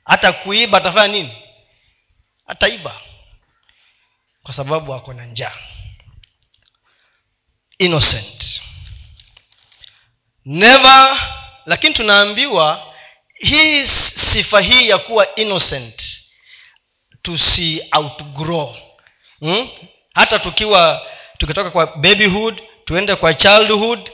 Hata 0.05 0.33
kuiba 0.33 0.77
atafanya 0.77 1.07
nini? 1.07 1.37
Ataiba 2.47 2.95
kwa 4.45 4.53
sababu 4.53 4.93
ako 4.93 5.13
na 5.13 5.25
njaa. 5.25 5.51
Innocent. 7.77 8.61
Never 10.45 11.17
lakini 11.65 11.93
tunaambiwa 11.93 12.93
hii 13.39 13.87
sifa 14.33 14.61
hii 14.61 14.89
ya 14.89 14.97
kuwa 14.97 15.35
innocent 15.35 16.03
tusi 17.21 17.83
outgrow. 17.91 18.75
Hmm? 19.39 19.69
hata 20.13 20.39
tukiwa 20.39 21.07
tukitoka 21.37 21.71
kwa 21.71 21.97
babyhood 21.97 22.61
tuende 22.85 23.15
kwa 23.15 23.33
childhood 23.33 24.11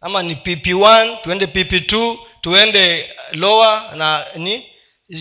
ama 0.00 0.22
ni 0.22 0.34
pp1 0.34 1.22
tuende 1.22 1.46
pp2 1.46 2.18
tuende 2.40 3.14
lower 3.32 3.90
na 3.96 4.26
ni 4.36 4.66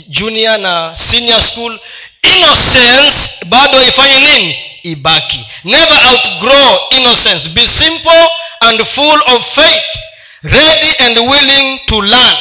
junior 0.07 0.57
na 0.57 0.97
senior 0.97 1.41
school 1.41 1.79
innocence 2.23 3.31
bado 3.45 3.81
ifanye 3.83 4.19
nini? 4.19 4.59
Ibaki. 4.83 5.45
Never 5.63 5.99
outgrow 6.07 6.87
innocence. 6.91 7.49
Be 7.49 7.67
simple 7.67 8.27
and 8.61 8.85
full 8.85 9.21
of 9.27 9.45
faith. 9.55 9.83
Ready 10.43 10.95
and 10.99 11.17
willing 11.19 11.79
to 11.85 12.01
learn. 12.01 12.37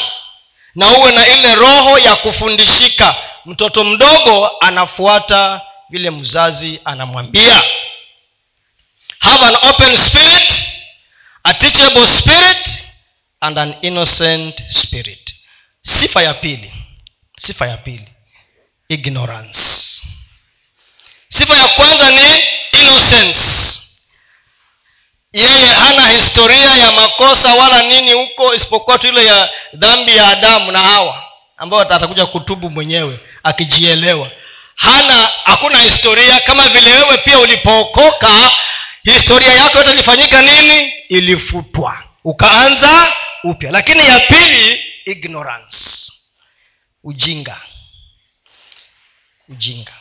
Na 0.74 0.88
uwe 0.98 1.12
na 1.12 1.26
ile 1.28 1.54
roho 1.54 1.98
ya 1.98 2.16
kufundishika. 2.16 3.16
Mtoto 3.46 3.84
mdogo 3.84 4.50
anafuata 4.60 5.60
vile 5.90 6.10
mzazi 6.10 6.80
anamwambia. 6.84 7.62
Have 9.18 9.44
an 9.44 9.56
open 9.62 9.96
spirit 9.96 10.54
a 11.44 11.54
teachable 11.54 12.06
spirit 12.06 12.84
and 13.40 13.58
an 13.58 13.74
innocent 13.82 14.62
spirit. 14.70 15.34
Sifa 15.80 16.22
ya 16.22 16.34
pili. 16.34 16.72
Sifa 17.36 17.66
ya 17.66 17.76
pili 17.76 18.11
ignorance. 18.92 19.60
Sifa 21.28 21.56
ya 21.56 21.68
kwanza 21.68 22.10
ni 22.10 22.42
innocence. 22.80 23.38
Yeye 25.32 25.66
hana 25.66 26.08
historia 26.08 26.74
ya 26.76 26.92
makosa 26.92 27.54
wala 27.54 27.82
nini 27.82 28.12
huko 28.12 28.54
isipokuwa 28.54 28.98
tu 28.98 29.08
ile 29.08 29.24
ya 29.26 29.50
dhambi 29.74 30.16
ya 30.16 30.28
adamu 30.28 30.72
na 30.72 30.78
hawa 30.78 31.24
ambayo 31.56 31.82
atakuja 31.82 32.26
kutubu 32.26 32.70
mwenyewe 32.70 33.18
akijielewa. 33.42 34.30
Hana 34.76 35.28
hakuna 35.44 35.78
historia. 35.78 36.40
Kama 36.40 36.68
vile 36.68 36.92
wewe 36.92 37.18
pia 37.18 37.38
ulipookoka 37.38 38.50
historia 39.02 39.52
yako 39.52 39.78
yote 39.78 39.90
ilifanyika 39.90 40.42
nini? 40.42 40.92
Ilifutwa. 41.08 42.02
Ukaanza 42.24 43.12
upya. 43.44 43.70
Lakini 43.70 44.06
ya 44.06 44.20
pili 44.20 44.82
ignorance. 45.04 45.76
Ujinga 47.04 47.60
ujinga. 49.52 49.92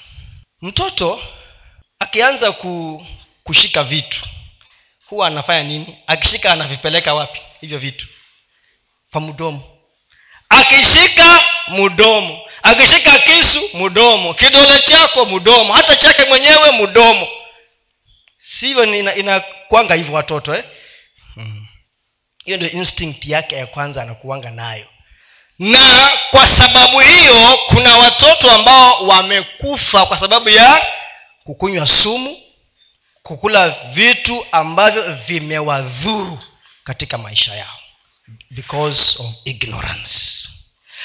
Mtoto 0.61 1.21
akianza 1.99 2.51
ku, 2.51 3.05
kushika 3.43 3.83
vitu 3.83 4.21
huwa 5.05 5.27
anafanya 5.27 5.63
nini? 5.63 5.97
Akishika 6.07 6.51
anavipeleka 6.51 7.13
wapi 7.13 7.41
hivyo 7.61 7.77
vitu? 7.77 8.07
Kwa 9.11 9.21
mdomo. 9.21 9.77
Akishika 10.49 11.43
mdomo. 11.67 12.39
Akishika 12.63 13.19
kisu 13.19 13.69
mdomo. 13.73 14.33
Kidole 14.33 14.79
chako 14.79 15.25
mdomo. 15.25 15.73
Hata 15.73 15.95
chake 15.95 16.25
mwenyewe 16.25 16.71
mdomo. 16.71 17.27
Sivyo 18.37 18.83
inakwanga 19.15 19.93
ina 19.95 20.03
hivyo 20.03 20.13
watoto 20.15 20.55
eh? 20.55 20.63
hmm. 21.33 21.67
hiyo 22.45 22.57
ndio 22.57 22.71
instinct 22.71 23.25
yake 23.25 23.55
ya 23.55 23.67
kwanza 23.67 24.01
anakuanga 24.03 24.51
nayo 24.51 24.85
na 25.61 26.11
kwa 26.31 26.47
sababu 26.47 26.99
hiyo 26.99 27.59
kuna 27.67 27.97
watoto 27.97 28.51
ambao 28.51 29.07
wamekufa 29.07 30.05
kwa 30.05 30.17
sababu 30.17 30.49
ya 30.49 30.85
kukunywa 31.43 31.87
sumu 31.87 32.37
kukula 33.23 33.69
vitu 33.69 34.45
ambavyo 34.51 35.13
vimewadhuru 35.27 36.39
katika 36.83 37.17
maisha 37.17 37.55
yao. 37.55 37.79
Because 38.49 39.19
of 39.23 39.25
ignorance. 39.45 40.49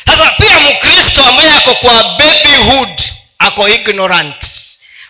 Sasa 0.06 0.30
pia 0.30 0.60
mkristo 0.60 1.24
ambaye 1.24 1.50
ako 1.50 1.74
kwa 1.74 2.04
babyhood 2.04 3.02
ako 3.38 3.68
ignorant. 3.68 4.44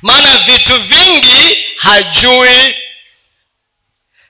Maana 0.02 0.38
vitu 0.38 0.80
vingi 0.82 1.66
hajui. 1.76 2.74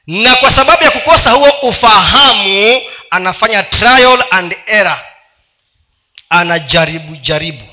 Na 0.06 0.36
kwa 0.36 0.50
sababu 0.50 0.84
ya 0.84 0.90
kukosa 0.90 1.30
huo 1.30 1.48
ufahamu 1.62 2.82
anafanya 3.10 3.62
trial 3.62 4.24
and 4.30 4.56
error. 4.66 5.00
Anajaribu 6.30 7.16
jaribu. 7.16 7.64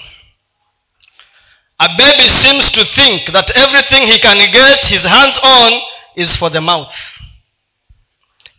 A 1.80 1.90
baby 1.90 2.30
seems 2.30 2.72
to 2.72 2.86
think 2.86 3.32
that 3.32 3.50
everything 3.58 4.06
he 4.12 4.20
can 4.20 4.38
get 4.52 4.86
his 4.86 5.04
hands 5.04 5.40
on 5.44 5.82
is 6.16 6.38
for 6.38 6.52
the 6.52 6.62
mouth. 6.62 6.94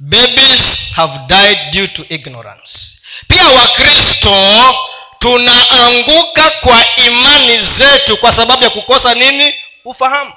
Babies 0.00 0.60
have 0.96 1.28
died 1.28 1.70
due 1.72 1.86
to 1.86 2.04
ignorance. 2.14 3.00
Pia 3.28 3.48
wakristo 3.48 4.74
tunaanguka 5.18 6.50
kwa 6.50 6.96
imani 6.96 7.58
zetu 7.58 8.16
kwa 8.16 8.32
sababu 8.32 8.64
ya 8.64 8.70
kukosa 8.70 9.14
nini? 9.14 9.54
Ufahamu. 9.84 10.32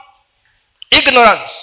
Ignorance. 0.91 1.54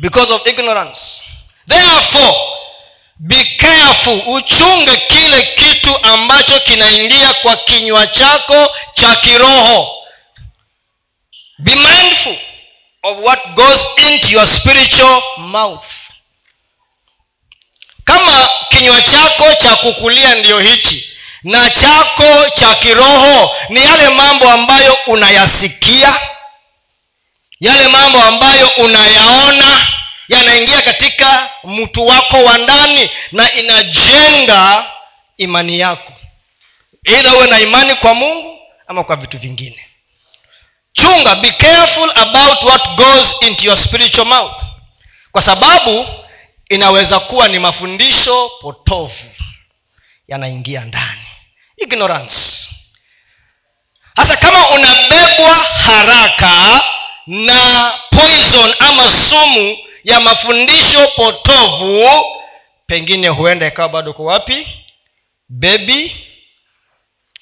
Because 0.00 0.32
of 0.32 0.46
ignorance. 0.46 1.22
Therefore 1.68 2.34
be 3.18 3.44
careful 3.44 4.22
uchunge 4.26 4.96
kile 4.96 5.42
kitu 5.42 5.98
ambacho 6.02 6.60
kinaingia 6.60 7.34
kwa 7.34 7.56
kinywa 7.56 8.06
chako 8.06 8.76
cha 8.94 9.14
kiroho. 9.16 10.02
Be 11.58 11.74
mindful 11.74 12.36
of 13.02 13.18
what 13.24 13.46
goes 13.54 13.80
into 13.96 14.28
your 14.28 14.46
spiritual 14.46 15.22
mouth. 15.36 15.84
Kama 18.04 18.48
kinywa 18.68 19.02
chako 19.02 19.54
cha 19.54 19.76
kukulia 19.76 20.34
ndiyo 20.34 20.60
hichi 20.60 21.10
na 21.42 21.70
chako 21.70 22.50
cha 22.50 22.74
kiroho 22.74 23.56
ni 23.68 23.80
yale 23.84 24.08
mambo 24.08 24.50
ambayo 24.50 24.98
unayasikia 25.06 26.20
yale 27.60 27.88
mambo 27.88 28.22
ambayo 28.22 28.68
unayaona 28.76 29.86
yanaingia 30.28 30.82
katika 30.82 31.50
mtu 31.64 32.06
wako 32.06 32.36
wa 32.44 32.58
ndani 32.58 33.10
na 33.32 33.52
inajenga 33.52 34.90
imani 35.36 35.78
yako. 35.78 36.12
Ila 37.04 37.34
uwe 37.34 37.46
na 37.46 37.60
imani 37.60 37.94
kwa 37.94 38.14
mungu 38.14 38.58
ama 38.86 39.04
kwa 39.04 39.16
vitu 39.16 39.38
vingine. 39.38 39.86
Chunga 40.92 41.34
be 41.34 41.50
careful 41.50 42.12
about 42.14 42.62
what 42.62 42.88
goes 42.96 43.34
into 43.40 43.62
your 43.66 43.76
spiritual 43.78 44.26
mouth. 44.26 44.62
Kwa 45.32 45.42
sababu 45.42 46.06
inaweza 46.68 47.20
kuwa 47.20 47.48
ni 47.48 47.58
mafundisho 47.58 48.50
potovu 48.60 49.30
yanaingia 50.28 50.80
ndani. 50.80 51.26
Ignorance. 51.76 52.36
Hasa 54.16 54.36
kama 54.36 54.70
unabebwa 54.70 55.54
haraka 55.54 56.80
na 57.26 57.92
poison 58.10 58.74
ama 58.78 59.10
sumu 59.12 59.78
ya 60.06 60.20
mafundisho 60.20 61.08
potovu 61.08 62.08
pengine 62.86 63.28
huenda 63.28 63.66
ikawa 63.66 63.88
bado 63.88 64.12
ko 64.12 64.24
wapi? 64.24 64.68
Baby 65.48 66.16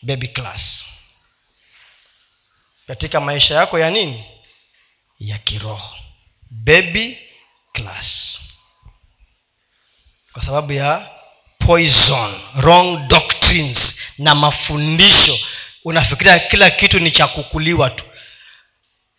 baby 0.03 0.29
class. 0.29 0.85
Katika 2.87 3.20
maisha 3.20 3.55
yako 3.55 3.79
ya 3.79 3.90
nini? 3.90 4.24
Ya 5.18 5.38
kiroho. 5.38 5.96
Baby 6.50 7.18
class. 7.72 8.40
Kwa 10.33 10.42
sababu 10.42 10.72
ya 10.72 11.11
poison 11.59 12.40
wrong 12.57 13.07
doctrines 13.09 13.94
na 14.18 14.35
mafundisho. 14.35 15.38
Unafikiria 15.85 16.38
kila 16.38 16.70
kitu 16.70 16.98
ni 17.00 17.11
cha 17.11 17.27
kukuliwa 17.29 17.90
tu 17.90 18.05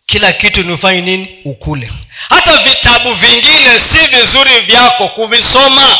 kila 0.06 0.32
kitu 0.32 0.62
ni 0.62 0.72
ufanye 0.72 1.00
nini? 1.00 1.38
Ukule. 1.44 1.92
Hata 2.28 2.56
vitabu 2.56 3.14
vingine 3.14 3.80
si 3.80 4.06
vizuri 4.08 4.60
vyako 4.60 5.08
kuvisoma. 5.08 5.98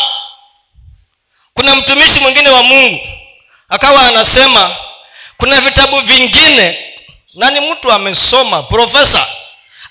Kuna 1.53 1.75
mtumishi 1.75 2.19
mwingine 2.19 2.49
wa 2.49 2.63
mungu 2.63 3.07
akawa 3.69 4.01
anasema 4.07 4.75
kuna 5.37 5.61
vitabu 5.61 6.01
vingine 6.01 6.79
na 7.33 7.51
ni 7.51 7.59
mtu 7.71 7.91
amesoma 7.91 8.63
profesa 8.63 9.27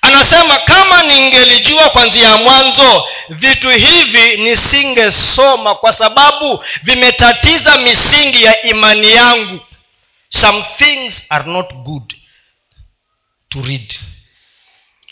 anasema 0.03 0.57
kama 0.59 1.03
ningelijua 1.03 1.91
kwanzia 1.91 2.37
mwanzo 2.37 3.09
vitu 3.29 3.71
hivi 3.71 4.37
nisingesoma 4.37 5.75
kwa 5.75 5.93
sababu 5.93 6.65
vimetatiza 6.83 7.77
misingi 7.79 8.45
ya 8.45 8.63
imani 8.63 9.11
yangu. 9.13 9.61
Some 10.29 10.65
things 10.79 11.23
are 11.29 11.51
not 11.53 11.73
good 11.75 12.16
to 13.49 13.63
read. 13.63 13.95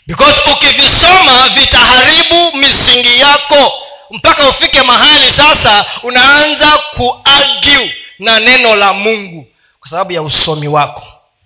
Because 0.07 0.41
ukivisoma 0.51 1.49
vitaharibu 1.49 2.57
misingi 2.57 3.19
yako. 3.19 3.73
Mpaka 4.11 4.49
ufike 4.49 4.81
mahali 4.81 5.31
sasa 5.31 5.85
unaanza 6.03 6.77
kuargue 6.77 7.95
na 8.19 8.39
neno 8.39 8.75
la 8.75 8.93
mungu. 8.93 9.47
Kwa 9.79 9.89
sababu 9.89 10.11
ya 10.11 10.21
usomi 10.21 10.67
wako. 10.67 11.01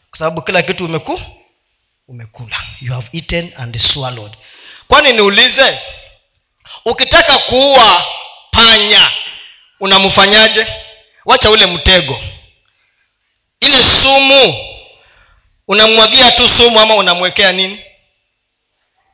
Kwa 0.10 0.20
sababu 0.20 0.42
kila 0.42 0.62
kitu 0.62 0.86
umeku 0.86 1.22
umekula. 2.08 2.58
You 2.82 2.94
have 2.94 3.08
eaten 3.14 3.54
and 3.58 3.78
swallowed. 3.78 4.34
Kwani 4.88 5.14
niulize 5.14 5.80
ukitaka 6.86 7.38
kuua 7.38 8.06
panya 8.52 9.12
unamfanyaje 9.80 10.68
wacha 11.26 11.50
ule 11.50 11.66
mtego. 11.66 12.22
Ile 13.60 13.84
sumu 13.84 14.69
unamwagia 15.70 16.32
tu 16.32 16.48
sumu 16.48 16.80
ama 16.80 16.96
unamwekea 16.96 17.52
nini? 17.52 17.80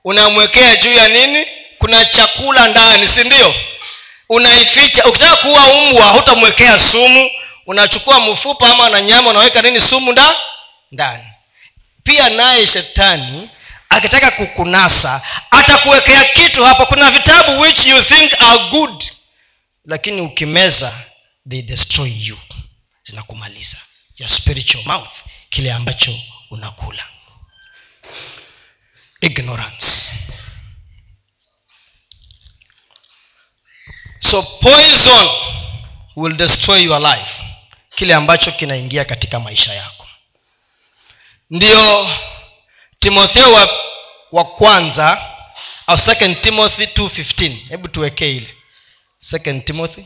Unamwekea 0.04 0.76
juu 0.76 0.94
ya 0.94 1.08
nini? 1.08 1.48
Kuna 1.78 2.06
chakula 2.06 2.68
ndani 2.68 3.08
si 3.08 3.24
ndio? 3.24 3.56
Unaificha. 4.30 5.06
Ukitaka 5.06 5.36
kuua 5.36 5.68
umbwa 5.68 6.06
hutamwekea 6.10 6.80
sumu. 6.80 7.32
Unachukua 7.66 8.20
mfupa 8.20 8.70
ama 8.72 8.90
na 8.90 9.02
nyama 9.02 9.30
unaweka 9.30 9.62
nini? 9.62 9.80
Sumu 9.80 10.12
nda 10.12 10.36
ndani. 10.92 11.24
Pia 12.04 12.30
naye 12.30 12.68
shetani 12.68 13.50
akitaka 13.90 14.32
kukunasa 14.32 15.22
atakuwekea 15.52 16.24
kitu 16.24 16.64
hapo. 16.66 16.86
Kuna 16.86 17.12
vitabu 17.12 17.62
which 17.62 17.86
you 17.86 18.04
think 18.04 18.34
are 18.42 18.60
good 18.70 19.04
lakini 19.86 20.22
ukimeza 20.22 20.94
they 21.50 21.62
destroy 21.62 22.12
you. 22.22 22.38
Zinakumaliza. 23.04 23.78
Your 24.18 24.30
spiritual 24.30 24.84
mouth 24.86 25.12
kile 25.50 25.74
ambacho 25.74 26.20
unakula. 26.56 27.04
Ignorance. 29.22 30.14
So 34.20 34.42
poison 34.44 35.30
will 36.16 36.34
destroy 36.36 36.84
your 36.84 37.00
life. 37.02 37.44
Kile 37.96 38.14
ambacho 38.14 38.52
kinaingia 38.52 39.06
katika 39.06 39.40
maisha 39.40 39.74
yako. 39.74 40.08
Ndio 41.50 42.10
timotheo 43.00 43.54
wa, 43.54 43.70
wa 44.32 44.44
kwanza 44.46 45.32
au 45.88 45.98
second 45.98 46.42
timothy 46.42 46.84
215 46.86 47.68
hebu 47.70 47.88
tuwekee 47.88 48.32
ile. 48.36 48.56
Second 49.20 49.66
timothy 49.66 50.06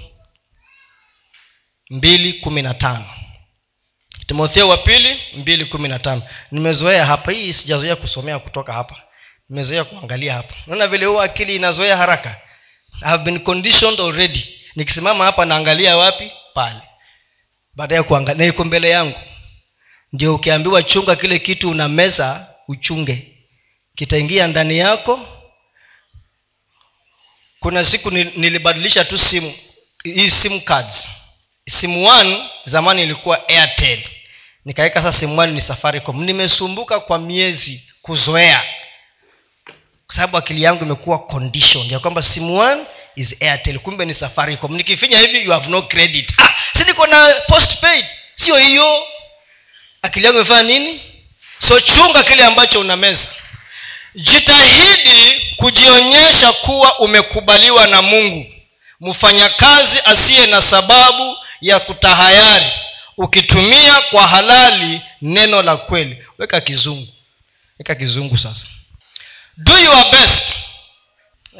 mbili 1.89 2.33
kumi 2.33 2.61
na 2.61 2.73
tano 2.73 3.05
timotheo 4.29 4.67
wa 4.67 4.77
pili 4.77 5.19
mbili 5.33 5.65
kumi 5.65 5.87
na 5.89 5.99
tano. 5.99 6.21
Nimezoea 6.51 7.05
hapa. 7.05 7.31
Hii 7.31 7.53
sijazoea 7.53 7.95
kusomea 7.95 8.39
kutoka 8.39 8.73
hapa. 8.73 8.95
Nimezoea 9.49 9.83
kuangalia 9.83 10.33
hapa. 10.33 10.55
Naona 10.67 10.87
vile 10.87 11.05
huo 11.05 11.21
akili 11.21 11.55
inazoea 11.55 11.97
haraka. 11.97 12.35
I 13.01 13.09
have 13.09 13.23
been 13.23 13.39
conditioned 13.39 13.99
already. 13.99 14.45
Nikisimama 14.75 15.25
hapa 15.25 15.45
naangalia 15.45 15.97
wapi? 15.97 16.31
Pale. 16.53 16.79
Baada 17.75 17.95
ya 17.95 18.03
kuangalia 18.03 18.47
iko 18.47 18.63
mbele 18.63 18.89
yangu. 18.89 19.19
Ndio 20.13 20.35
ukiambiwa 20.35 20.83
chunga 20.83 21.15
kile 21.15 21.39
kitu 21.39 21.69
una 21.69 21.87
meza 21.87 22.47
uchunge. 22.67 23.27
Kitaingia 23.95 24.47
ndani 24.47 24.77
yako. 24.77 25.19
Kuna 27.59 27.83
siku 27.85 28.11
nilibadilisha 28.11 29.05
tu 29.05 29.17
simu 29.17 29.53
hii 30.03 30.29
simu 30.31 30.61
cards. 30.61 31.09
Simu 31.69 32.07
one 32.07 32.49
zamani 32.65 33.03
ilikuwa 33.03 33.49
airtel 33.49 33.99
nikaweka 34.69 35.01
sasa 35.01 35.19
simu 35.19 35.45
ni 35.45 35.61
safaricom. 35.61 36.23
Nimesumbuka 36.23 36.99
kwa 36.99 37.19
miezi 37.19 37.83
kuzoea. 38.01 38.63
Kwa 40.07 40.15
sababu 40.15 40.37
akili 40.37 40.63
yangu 40.63 40.83
imekuwa 40.85 41.19
condition 41.19 41.91
ya 41.91 41.99
kwamba 41.99 42.21
simu 42.21 42.85
is 43.15 43.35
airtel 43.41 43.79
kumbe 43.79 44.05
ni 44.05 44.13
safaricom. 44.13 44.75
Nikifinya 44.75 45.19
hivi 45.19 45.43
you 45.45 45.51
have 45.51 45.69
no 45.69 45.81
credit. 45.81 46.33
Si 46.77 46.83
niko 46.83 47.07
na 47.07 47.33
postpaid? 47.47 48.05
Sio 48.35 48.57
hiyo. 48.57 49.03
Akili 50.01 50.25
yangu 50.25 50.39
imefanya 50.39 50.63
nini? 50.63 51.01
So 51.59 51.81
chunga 51.81 52.23
kile 52.23 52.45
ambacho 52.45 52.79
una 52.79 53.15
jitahidi 54.15 55.41
kujionyesha 55.57 56.51
kuwa 56.53 56.99
umekubaliwa 56.99 57.87
na 57.87 58.01
mungu. 58.01 58.53
Mfanyakazi 59.01 59.99
asiye 60.05 60.45
na 60.47 60.61
sababu 60.61 61.37
ya 61.61 61.79
kutahayari 61.79 62.71
ukitumia 63.23 64.01
kwa 64.01 64.27
halali 64.27 65.01
neno 65.21 65.61
la 65.61 65.77
kweli 65.77 66.25
weka 66.37 66.61
kizungu. 66.61 67.07
Weka 67.79 67.95
kizungu 67.95 68.37
sasa. 68.37 68.67
Do 69.57 69.77
your 69.77 70.11
best. 70.11 70.55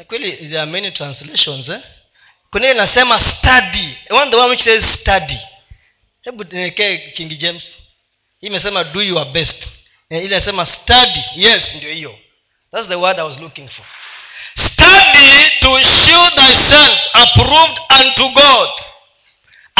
Kweli 0.06 0.32
there 0.32 0.60
are 0.60 0.70
many 0.70 0.90
translations 0.90 1.68
eh? 1.68 1.80
kuna 2.50 2.70
inasema 2.70 3.20
study. 3.20 3.96
One 4.10 4.30
the 4.30 4.36
one 4.36 4.50
which 4.50 4.62
says 4.62 4.84
study. 4.94 5.38
Hebu 6.22 6.44
niwekee 6.44 6.98
king 6.98 7.38
james. 7.38 7.78
Hii 8.40 8.46
imesema 8.46 8.84
do 8.84 9.02
your 9.02 9.24
best. 9.24 9.66
Ile 10.10 10.24
inasema 10.24 10.66
study. 10.66 11.20
Yes 11.36 11.74
ndio 11.74 11.92
hiyo. 11.92 12.18
That's 12.72 12.88
the 12.88 12.94
word 12.94 13.18
i 13.18 13.22
was 13.22 13.38
looking 13.40 13.68
for. 13.68 13.84
Study 14.54 15.50
to 15.60 15.80
show 15.82 16.30
thyself 16.30 17.00
approved 17.12 17.78
unto 18.00 18.28
god 18.28 18.70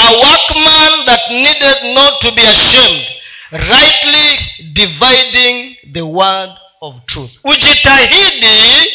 a 0.08 0.12
workman 0.12 1.04
that 1.06 1.30
needed 1.30 1.94
not 1.94 2.20
to 2.20 2.30
be 2.32 2.42
ashamed 2.46 3.06
rightly 3.52 4.38
dividing 4.72 5.76
the 5.92 6.02
word 6.02 6.50
of 6.80 6.94
truth. 7.06 7.30
Ujitahidi 7.44 8.92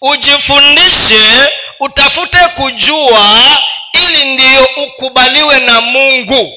ujifundishe 0.00 1.48
utafute 1.80 2.38
kujua 2.38 3.40
ili 3.92 4.24
ndiyo 4.32 4.68
ukubaliwe 4.76 5.60
na 5.60 5.80
mungu. 5.80 6.52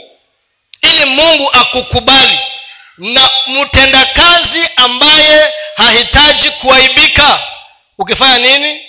Ili 0.81 1.05
mungu 1.05 1.49
akukubali. 1.53 2.39
Na 2.97 3.29
mtendakazi 3.47 4.69
ambaye 4.75 5.53
hahitaji 5.75 6.49
kuaibika 6.49 7.39
ukifanya 7.97 8.37
nini? 8.57 8.81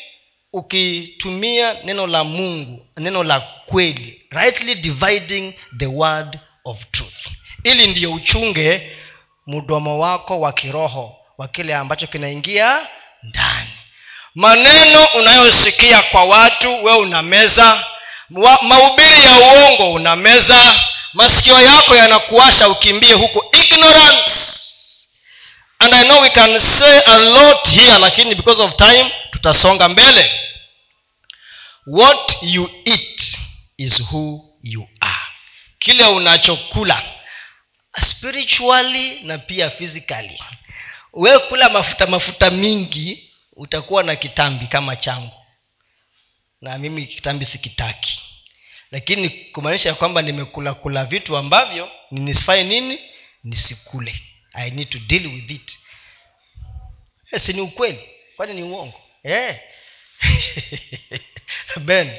Ukitumia 0.52 1.76
neno 1.84 2.06
la 2.06 2.24
mungu 2.24 2.86
neno 2.96 3.22
la 3.22 3.40
kweli 3.40 4.19
rightly 4.30 4.74
dividing 4.74 5.54
the 5.78 5.86
word 5.86 6.38
of 6.64 6.78
truth. 6.92 7.26
Ili 7.64 7.86
ndiyo 7.86 8.12
uchunge 8.12 8.96
mdomo 9.46 9.98
wako 9.98 10.40
wa 10.40 10.52
kiroho 10.52 11.16
wa 11.38 11.48
kile 11.48 11.74
ambacho 11.74 12.06
kinaingia 12.06 12.86
ndani. 13.22 13.70
Maneno 14.34 15.04
unayosikia 15.04 16.02
kwa 16.02 16.24
watu 16.24 16.84
we 16.84 16.94
unameza. 16.96 17.84
Mahubiri 18.62 19.24
ya 19.24 19.38
uongo 19.38 19.92
unameza. 19.92 20.80
Masikio 21.12 21.60
yako 21.60 21.96
yanakuasha 21.96 22.68
ukimbie 22.68 23.12
huko 23.12 23.44
ignorance. 23.52 24.30
And 25.78 25.94
i 25.94 26.04
know 26.04 26.20
we 26.22 26.30
can 26.30 26.60
say 26.60 27.00
a 27.06 27.18
lot 27.18 27.68
here 27.70 27.98
lakini 27.98 28.34
because 28.34 28.62
of 28.62 28.76
time 28.76 29.12
tutasonga 29.30 29.88
mbele. 29.88 30.40
What 31.86 32.36
you 32.42 32.70
eat 32.84 33.38
is 33.80 33.98
who 34.12 34.40
you 34.62 34.86
are. 35.00 35.26
Kile 35.78 36.04
unachokula 36.06 37.02
spiritually 37.98 39.20
na 39.22 39.38
pia 39.38 39.70
physically. 39.70 40.42
Wewe 41.12 41.38
kula 41.38 41.68
mafuta 41.68 42.06
mafuta 42.06 42.50
mingi 42.50 43.30
utakuwa 43.56 44.02
na 44.02 44.16
kitambi 44.16 44.66
kama 44.66 44.96
changu. 44.96 45.34
Na 46.60 46.78
mimi 46.78 47.06
kitambi 47.06 47.44
sikitaki. 47.44 48.22
Lakini 48.90 49.28
kumaanisha 49.30 49.94
kwamba 49.94 50.22
nimekula 50.22 50.74
kula 50.74 51.04
vitu 51.04 51.36
ambavyo 51.36 51.90
nisifanye 52.10 52.64
nini 52.64 52.98
nisikule. 53.44 54.20
I 54.52 54.70
need 54.70 54.88
to 54.90 54.98
deal 54.98 55.26
with 55.26 55.50
it. 55.50 55.78
Yes, 57.32 57.48
ni 57.48 57.60
ukweli? 57.60 58.08
Kwani 58.36 58.54
ni 58.54 58.62
uongo? 58.62 59.00
Eh. 59.22 59.60
ben 61.86 62.16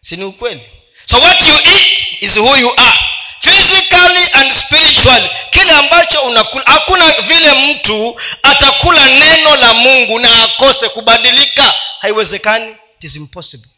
si 0.00 0.24
ukweli 0.24 0.62
so 1.04 1.18
what 1.18 1.40
you 1.48 1.54
eat 1.54 2.22
is 2.22 2.34
who 2.36 2.56
you 2.56 2.70
are. 2.76 2.98
Physically 3.40 4.28
and 4.32 4.52
spiritually 4.52 5.30
kile 5.50 5.70
ambacho 5.72 6.20
unakula 6.22 6.64
hakuna 6.66 7.12
vile 7.12 7.52
mtu 7.52 8.20
atakula 8.42 9.06
neno 9.06 9.56
la 9.56 9.74
mungu 9.74 10.18
na 10.18 10.42
akose 10.42 10.88
kubadilika. 10.88 11.74
Haiwezekani 12.00 12.70
it 12.70 13.04
is 13.04 13.16
impossible. 13.16 13.68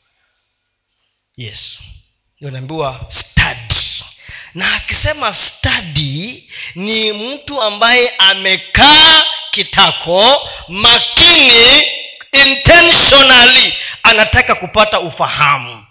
Yes. 1.36 1.80
Naambiwa 2.40 3.00
study. 3.08 3.74
Na 4.54 4.74
akisema 4.74 5.34
study 5.34 6.50
ni 6.74 7.12
mtu 7.12 7.62
ambaye 7.62 8.12
amekaa 8.18 9.22
kitako 9.50 10.48
makini 10.68 11.82
intentionally 12.32 13.74
anataka 14.02 14.54
kupata 14.54 15.00
ufahamu 15.00 15.83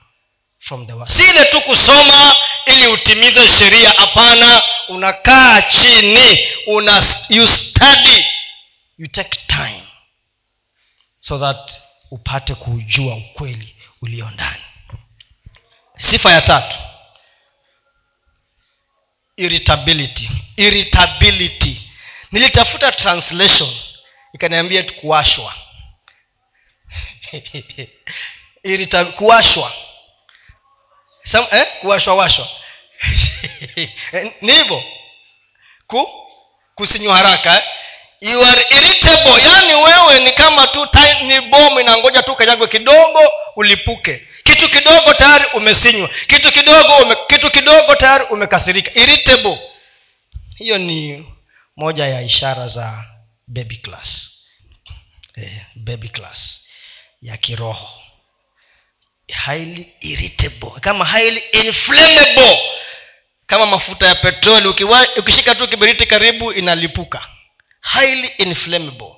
from 0.63 0.87
the 0.87 0.93
word. 0.93 1.09
si 1.09 1.23
ile 1.23 1.45
tu 1.45 1.61
kusoma 1.61 2.35
ili 2.65 2.87
utimize 2.87 3.47
sheria 3.47 3.89
hapana. 3.89 4.61
Unakaa 4.87 5.61
chini 5.61 6.47
una 6.67 7.03
you 7.29 7.47
study. 7.47 8.25
You 8.97 9.07
take 9.07 9.39
time 9.47 9.83
so 11.19 11.39
that 11.39 11.71
upate 12.11 12.55
kuujua 12.55 13.15
ukweli 13.15 13.75
ulio 14.01 14.29
ndani. 14.29 14.61
Sifa 15.97 16.31
ya 16.31 16.41
tatu 16.41 16.77
irritability. 19.37 20.29
Irritability. 20.57 21.81
Nilitafuta 22.31 22.91
translation 22.91 23.69
ikaniambia 24.33 24.83
kuwashwa. 24.83 25.53
Kuwashwa 29.15 29.73
Eh? 31.51 31.65
kuwashwawashwa. 31.81 32.47
Ni 34.41 34.51
hivyo. 34.51 34.83
Ku 35.87 36.09
kusinywa 36.75 37.17
haraka 37.17 37.55
eh? 37.55 37.63
you 38.21 38.41
are 38.45 38.61
irritable. 38.71 39.41
Yaani 39.41 39.73
wewe 39.75 40.19
ni 40.19 40.31
kama 40.31 40.67
tu 40.67 40.87
ni 41.25 41.41
bomu 41.41 41.79
inangoja 41.79 42.23
tu 42.23 42.35
kanyagwe 42.35 42.67
kidogo 42.67 43.19
ulipuke. 43.55 44.27
Kitu 44.43 44.69
kidogo 44.69 45.13
tayari 45.13 45.45
umesinywa. 45.53 46.09
Kitu 46.27 46.51
kidogo 46.51 46.97
ume, 46.97 47.15
kitu 47.27 47.51
kidogo 47.51 47.95
tayari 47.95 48.23
umekasirika. 48.29 48.91
Irritable. 48.99 49.59
Hiyo 50.57 50.77
ni 50.77 51.25
moja 51.77 52.07
ya 52.07 52.21
ishara 52.21 52.67
za 52.67 53.03
baby 53.47 53.77
class. 53.77 54.29
Eh, 55.35 55.61
baby 55.75 56.09
class 56.09 56.61
ya 57.21 57.37
kiroho 57.37 58.02
highly 59.45 59.93
irritable 60.01 60.71
kama 60.81 61.05
highly 61.05 61.43
inflammable 61.51 62.59
kama 63.45 63.65
mafuta 63.65 64.07
ya 64.07 64.15
petroli. 64.15 64.67
Ukishika 65.17 65.55
tu 65.55 65.67
kiberiti 65.67 66.05
karibu 66.05 66.51
inalipuka. 66.53 67.25
Highly 67.81 68.27
inflammable. 68.37 69.15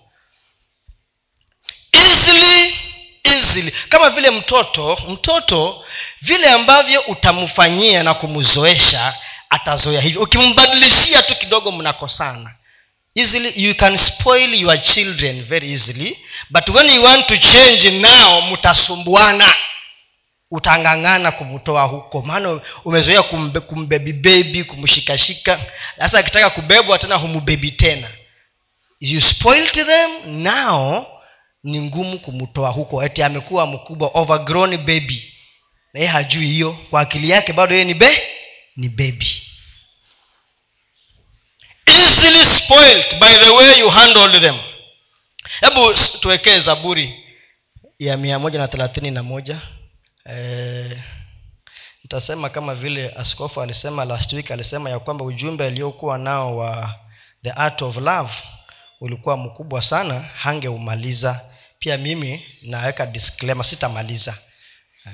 Easily 1.92 2.76
easily. 3.24 3.72
Kama 3.90 4.10
vile 4.10 4.30
mtoto 4.32 4.98
mtoto 5.10 5.86
vile 6.22 6.50
ambavyo 6.50 7.02
utamfanyia 7.02 8.04
na 8.04 8.14
kumzoesha 8.14 9.14
atazoea 9.50 10.02
hivyo. 10.02 10.22
Ukimbadilishia 10.22 11.22
tu 11.24 11.36
kidogo 11.36 11.72
mnakosana. 11.72 12.56
Easily 13.16 13.54
you 13.68 13.76
can 13.76 13.98
spoil 13.98 14.54
your 14.54 14.82
children 14.82 15.44
very 15.46 15.72
easily 15.72 16.20
but 16.50 16.70
when 16.70 16.90
you 16.90 17.04
want 17.04 17.28
to 17.28 17.38
change 17.38 17.92
now 17.92 18.42
mtasumbuana 18.42 19.54
utangang'ana 20.52 21.32
kumtoa 21.32 21.84
huko. 21.84 22.22
Maana 22.22 22.60
umezoea 22.86 23.24
kumbe, 23.24 23.60
kumbebi 23.60 24.14
bebi 24.14 24.64
kumshikashika 24.64 25.60
sasa 26.00 26.20
akitaka 26.20 26.50
kubebwa 26.50 27.00
tena 27.00 27.16
humbebi 27.16 27.72
tena. 27.72 28.10
You 29.00 29.22
spoiled 29.22 29.72
them 29.74 30.44
now 30.44 31.06
ni 31.64 31.82
ngumu 31.82 32.20
kumtoa 32.20 32.70
huko. 32.70 33.04
Eti 33.04 33.24
amekuwa 33.24 33.66
mkubwa 33.66 34.12
overgrown 34.14 34.78
baby. 34.78 35.34
Naye 35.94 36.08
hajui 36.08 36.46
hiyo. 36.48 36.78
Kwa 36.90 37.02
akili 37.02 37.30
yake 37.30 37.54
bado 37.54 37.74
yeye 37.74 37.86
ni 37.86 37.94
be 37.94 38.24
ni 38.78 38.90
baby. 38.90 39.28
Easily 41.86 42.46
spoiled 42.46 43.20
by 43.20 43.34
the 43.44 43.50
way 43.50 43.80
you 43.80 43.90
handled 43.90 44.42
them. 44.42 44.60
Hebu 45.62 45.94
tuwekee 45.94 46.60
zaburi 46.60 47.24
ya 48.00 48.18
mia 48.18 48.40
moja 48.40 48.60
na 48.60 48.68
thelathini 48.68 49.12
na 49.12 49.24
moja 49.24 49.58
e, 50.30 50.98
nitasema 52.04 52.50
kama 52.50 52.76
vile 52.76 53.14
askofu 53.18 53.62
alisema 53.62 54.06
last 54.06 54.34
week 54.34 54.52
alisema 54.52 54.90
ya 54.90 55.00
kwamba 55.00 55.26
ujumbe 55.26 55.66
aliokuwa 55.66 56.18
nao 56.18 56.58
wa 56.58 56.96
the 57.44 57.52
art 57.52 57.82
of 57.82 57.98
love 57.98 58.34
ulikuwa 59.02 59.38
mkubwa 59.38 59.82
sana 59.82 60.20
hangeumaliza. 60.20 61.42
Pia 61.80 61.98
mimi 61.98 62.46
naweka 62.62 63.06
disclaimer 63.06 63.66
sitamaliza. 63.66 64.38
Eh, 65.08 65.14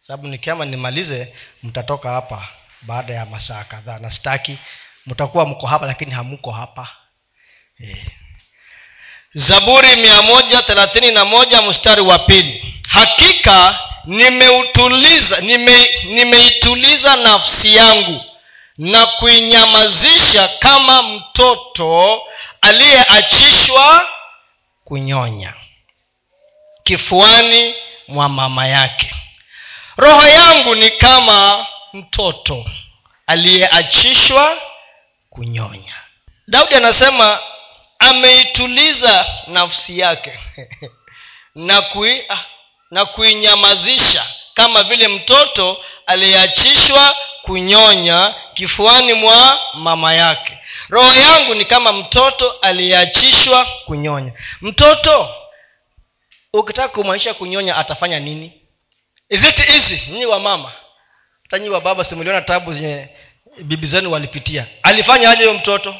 sababu 0.00 0.28
nikiama 0.28 0.64
nimalize 0.64 1.34
mtatoka 1.62 2.10
hapa 2.12 2.48
baada 2.82 3.14
ya 3.14 3.26
masaa 3.26 3.64
kadhaa 3.64 3.98
na 3.98 4.10
sitaki 4.10 4.58
mtakuwa 5.06 5.46
mko 5.46 5.66
hapa 5.66 5.86
lakini 5.86 6.10
hamuko 6.10 6.50
hapa. 6.50 6.88
E. 7.84 8.06
zaburi 9.34 9.96
mia 9.96 10.22
moja 10.22 10.62
thelathini 10.62 11.10
na 11.10 11.24
moja 11.24 11.62
mstari 11.62 12.00
wa 12.02 12.18
pili. 12.18 12.82
Hakika 12.88 13.78
nimeutuliza 14.04 15.40
nime, 15.40 15.90
nimeituliza 16.04 17.16
nafsi 17.16 17.76
yangu 17.76 18.24
na 18.78 19.06
kuinyamazisha 19.06 20.48
kama 20.48 21.02
mtoto 21.02 22.22
aliyeachishwa 22.60 24.08
kunyonya 24.84 25.54
kifuani 26.84 27.74
mwa 28.08 28.28
mama 28.28 28.66
yake. 28.66 29.10
Roho 29.96 30.28
yangu 30.28 30.74
ni 30.74 30.90
kama 30.90 31.66
mtoto 31.92 32.64
aliyeachishwa 33.26 34.58
kunyonya. 35.30 35.94
Daudi 36.48 36.74
anasema 36.74 37.40
ameituliza 37.98 39.26
nafsi 39.46 39.98
yake 39.98 40.38
na 41.54 41.80
kui, 41.82 42.24
ah, 42.28 42.44
na 42.92 43.04
kuinyamazisha 43.04 44.26
kama 44.54 44.82
vile 44.82 45.08
mtoto 45.08 45.84
aliyeachishwa 46.06 47.16
kunyonya 47.42 48.34
kifuani 48.54 49.12
mwa 49.12 49.60
mama 49.74 50.14
yake. 50.14 50.58
Roho 50.88 51.20
yangu 51.20 51.54
ni 51.54 51.64
kama 51.64 51.92
mtoto 51.92 52.50
aliyeachishwa 52.50 53.64
kunyonya. 53.84 54.32
Mtoto 54.60 55.34
ukitaka 56.52 56.88
kumaanisha 56.88 57.34
kunyonya 57.34 57.76
atafanya 57.76 58.20
nini? 58.20 58.52
Is 59.28 59.44
it 59.44 59.58
easy? 59.58 60.02
Nyinyi 60.10 60.26
wa 60.26 60.40
mama. 60.40 60.72
Hata 61.42 61.58
nyi 61.58 61.68
wa 61.68 61.80
baba 61.80 62.04
simuliona 62.04 62.40
tabu 62.42 62.72
zenye 62.72 63.08
bibi 63.62 63.86
zenu 63.86 64.12
walipitia? 64.12 64.66
Alifanya 64.82 65.30
aje 65.30 65.44
huyo 65.44 65.58
mtoto? 65.58 65.94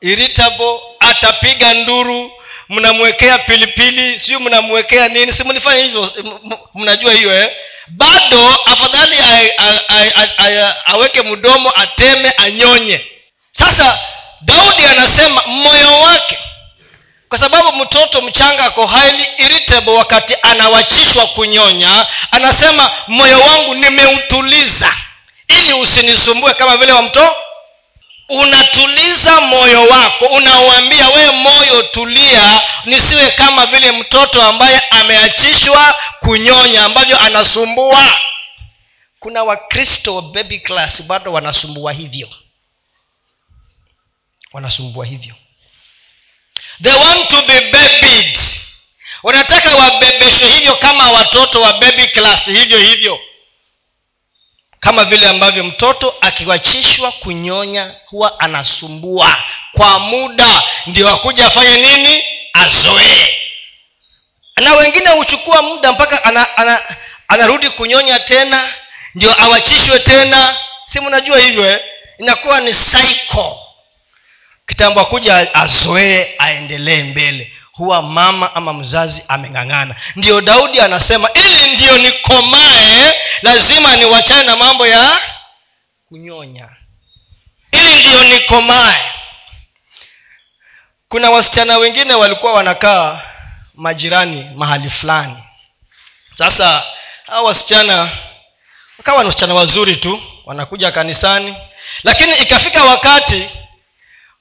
Irritable 0.00 0.80
atapiga 1.00 1.74
nduru 1.74 2.32
mnamwekea 2.68 3.38
pilipili 3.38 4.20
sijui 4.20 4.38
mnamwekea 4.40 5.08
nini 5.08 5.32
si 5.32 5.44
mlifanya 5.44 5.82
hivyo 5.84 6.12
mnajua 6.74 7.12
hiyo 7.12 7.34
eh? 7.42 7.50
bado 7.88 8.48
afadhali 8.66 9.16
aweke 10.86 11.22
mdomo 11.22 11.72
ateme 11.76 12.30
anyonye 12.36 13.04
sasa 13.52 13.98
daudi 14.40 14.86
anasema 14.86 15.42
moyo 15.46 16.00
wake 16.00 16.38
kwa 17.28 17.38
sababu 17.38 17.72
mtoto 17.72 18.22
mchanga 18.22 18.64
ako 18.64 18.86
highly 18.86 19.26
irritable 19.38 19.92
wakati 19.92 20.36
anawachishwa 20.42 21.26
kunyonya 21.26 22.06
anasema 22.30 22.90
moyo 23.08 23.40
wangu 23.40 23.74
nimeutuliza 23.74 24.92
ili 25.48 25.72
usinisumbue 25.72 26.54
kama 26.54 26.76
vile 26.76 26.92
wa 26.92 27.02
mto 27.02 27.36
unatuliza 28.28 29.40
moyo 29.40 29.82
wako 29.86 30.26
unauambia 30.26 31.08
wewe 31.08 31.30
moyo 31.30 31.82
tulia 31.82 32.62
nisiwe 32.84 33.30
kama 33.30 33.66
vile 33.66 33.92
mtoto 33.92 34.42
ambaye 34.42 34.78
ameachishwa 34.90 35.96
kunyonya 36.20 36.84
ambavyo 36.84 37.18
anasumbua. 37.20 38.12
Kuna 39.18 39.42
wakristo 39.44 40.20
baby 40.20 40.58
class 40.58 41.02
bado 41.02 41.32
wanasumbua 41.32 41.92
hivyo. 41.92 42.28
Wanasumbua 44.52 45.06
hivyo. 45.06 45.34
They 46.82 46.92
want 46.92 47.28
to 47.28 47.42
be 47.42 47.60
babied. 47.60 48.38
Wanataka 49.22 49.76
wabebeshwe 49.76 50.48
hivyo 50.52 50.76
kama 50.76 51.10
watoto 51.10 51.60
wa 51.60 51.72
baby 51.72 52.06
class 52.06 52.44
hivyo 52.44 52.78
hivyo 52.78 53.20
kama 54.84 55.04
vile 55.04 55.28
ambavyo 55.28 55.64
mtoto 55.64 56.14
akiwachishwa 56.20 57.12
kunyonya 57.12 57.94
huwa 58.06 58.40
anasumbua. 58.40 59.42
Kwa 59.72 59.98
muda 59.98 60.62
ndio 60.86 61.08
akuja 61.08 61.46
afanye 61.46 61.76
nini? 61.76 62.22
Azoee. 62.52 63.34
Na 64.56 64.74
wengine 64.74 65.10
huchukua 65.10 65.62
muda 65.62 65.92
mpaka 65.92 66.24
ana, 66.24 66.56
ana, 66.56 66.82
anarudi 67.28 67.70
kunyonya 67.70 68.18
tena 68.18 68.74
ndio 69.14 69.42
awachishwe 69.42 69.98
tena. 69.98 70.56
Si 70.84 71.00
mnajua 71.00 71.38
hivyo 71.38 71.70
eh? 71.70 71.80
inakuwa 72.18 72.60
ni 72.60 72.74
cycle 72.74 73.52
kitambo 74.66 75.00
akuja 75.00 75.54
azoee 75.54 76.26
aendelee 76.38 77.02
mbele 77.02 77.52
huwa 77.76 78.02
mama 78.02 78.54
ama 78.54 78.72
mzazi 78.72 79.22
ameng'ang'ana. 79.28 79.94
Ndio 80.16 80.40
daudi 80.40 80.80
anasema 80.80 81.30
ili 81.32 81.74
ndio 81.74 81.98
nikomae 81.98 83.14
lazima 83.42 83.96
niwachane 83.96 84.42
na 84.42 84.56
mambo 84.56 84.86
ya 84.86 85.18
kunyonya. 86.08 86.68
Ili 87.72 87.94
ndiyo 87.96 88.24
nikomae. 88.24 89.12
Kuna 91.08 91.30
wasichana 91.30 91.78
wengine 91.78 92.14
walikuwa 92.14 92.52
wanakaa 92.52 93.20
majirani 93.74 94.50
mahali 94.54 94.90
fulani. 94.90 95.36
Sasa 96.38 96.82
hao 97.26 97.44
wasichana 97.44 98.08
wakawa 98.98 99.20
ni 99.22 99.26
wasichana 99.26 99.54
wazuri 99.54 99.96
tu 99.96 100.22
wanakuja 100.44 100.92
kanisani. 100.92 101.56
Lakini 102.04 102.34
ikafika 102.34 102.84
wakati 102.84 103.50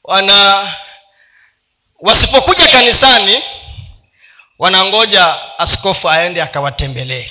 wana 0.03 0.67
wasipokuja 2.03 2.67
kanisani 2.67 3.43
wanangoja 4.59 5.35
askofu 5.59 6.09
aende 6.09 6.41
akawatembelee. 6.41 7.25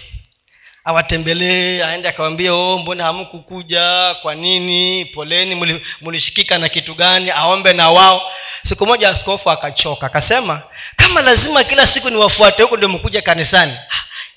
Awatembelee 0.85 1.83
aende 1.85 2.09
akawambia 2.09 2.55
oh, 2.55 2.79
mbona 2.79 3.05
hamkukuja? 3.05 4.15
Kwa 4.23 4.35
nini? 4.35 5.05
Poleni 5.05 5.81
mulishikika 6.01 6.59
na 6.59 6.69
kitu 6.69 6.95
gani? 6.95 7.31
Aombe 7.31 7.73
na 7.73 7.91
wao. 7.91 8.33
Siku 8.67 8.87
moja 8.87 9.09
askofu 9.09 9.51
akachoka 9.51 10.07
akasema 10.07 10.63
kama 10.97 11.21
lazima 11.21 11.65
kila 11.65 11.87
siku 11.87 12.11
niwafuate 12.11 12.63
huku 12.63 12.77
ndio 12.77 12.89
mkuja 12.89 13.23
kanisani. 13.23 13.77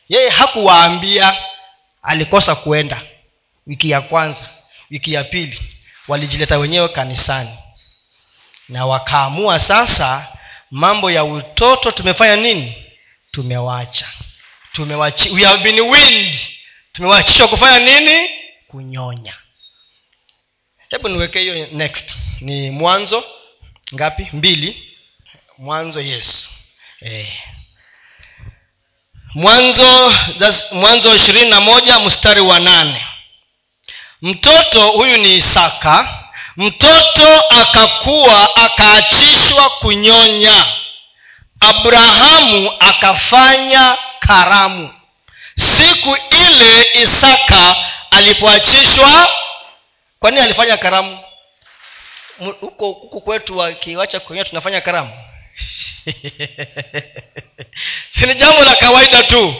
Yeye 0.09 0.29
hakuwaambia 0.29 1.37
alikosa 2.03 2.55
kuenda. 2.55 3.01
Wiki 3.67 3.89
ya 3.89 4.01
kwanza 4.01 4.41
wiki 4.91 5.13
ya 5.13 5.23
pili 5.23 5.61
walijileta 6.07 6.57
wenyewe 6.57 6.87
kanisani 6.87 7.49
na 8.69 8.85
wakaamua 8.85 9.59
sasa 9.59 10.27
mambo 10.71 11.11
ya 11.11 11.23
utoto 11.23 11.91
tumefanya 11.91 12.35
nini? 12.35 12.85
Tumewacha 13.31 14.07
tumewachi 14.71 15.29
we 15.29 15.43
have 15.43 15.63
been 15.63 15.79
wind 15.79 16.35
tumewachishwa 16.91 17.47
kufanya 17.47 17.79
nini? 17.79 18.29
Kunyonya. 18.67 19.33
Hebu 20.89 21.09
niweke 21.09 21.39
hiyo 21.39 21.67
next. 21.71 22.15
Ni 22.41 22.71
mwanzo 22.71 23.23
ngapi? 23.93 24.27
Mbili. 24.33 24.93
Mwanzo 25.57 26.01
yes. 26.01 26.49
Eh. 27.01 27.27
mwanzo 29.33 30.13
mwanzo 30.71 31.15
ishirini 31.15 31.49
na 31.49 31.61
moja 31.61 31.99
mstari 31.99 32.41
wa 32.41 32.59
nane. 32.59 33.05
Mtoto 34.21 34.87
huyu 34.91 35.17
ni 35.17 35.35
isaka 35.37 36.24
mtoto 36.57 37.39
akakuwa 37.49 38.55
akaachishwa 38.55 39.69
kunyonya. 39.69 40.65
Abrahamu 41.59 42.71
akafanya 42.79 43.97
karamu. 44.19 44.93
Siku 45.55 46.17
ile 46.31 46.87
isaka 46.93 47.75
alipoachishwa 48.11 49.29
kwa 50.19 50.31
nini 50.31 50.43
alifanya 50.43 50.77
karamu? 50.77 51.19
Huko 52.61 52.91
huku 52.91 53.21
kwetu 53.21 53.57
wakiwacha 53.57 54.19
kunyonya 54.19 54.49
tunafanya 54.49 54.81
karamu? 54.81 55.11
Si 58.09 58.25
ni 58.25 58.35
jambo 58.35 58.63
la 58.63 58.75
kawaida 58.75 59.23
tu. 59.23 59.55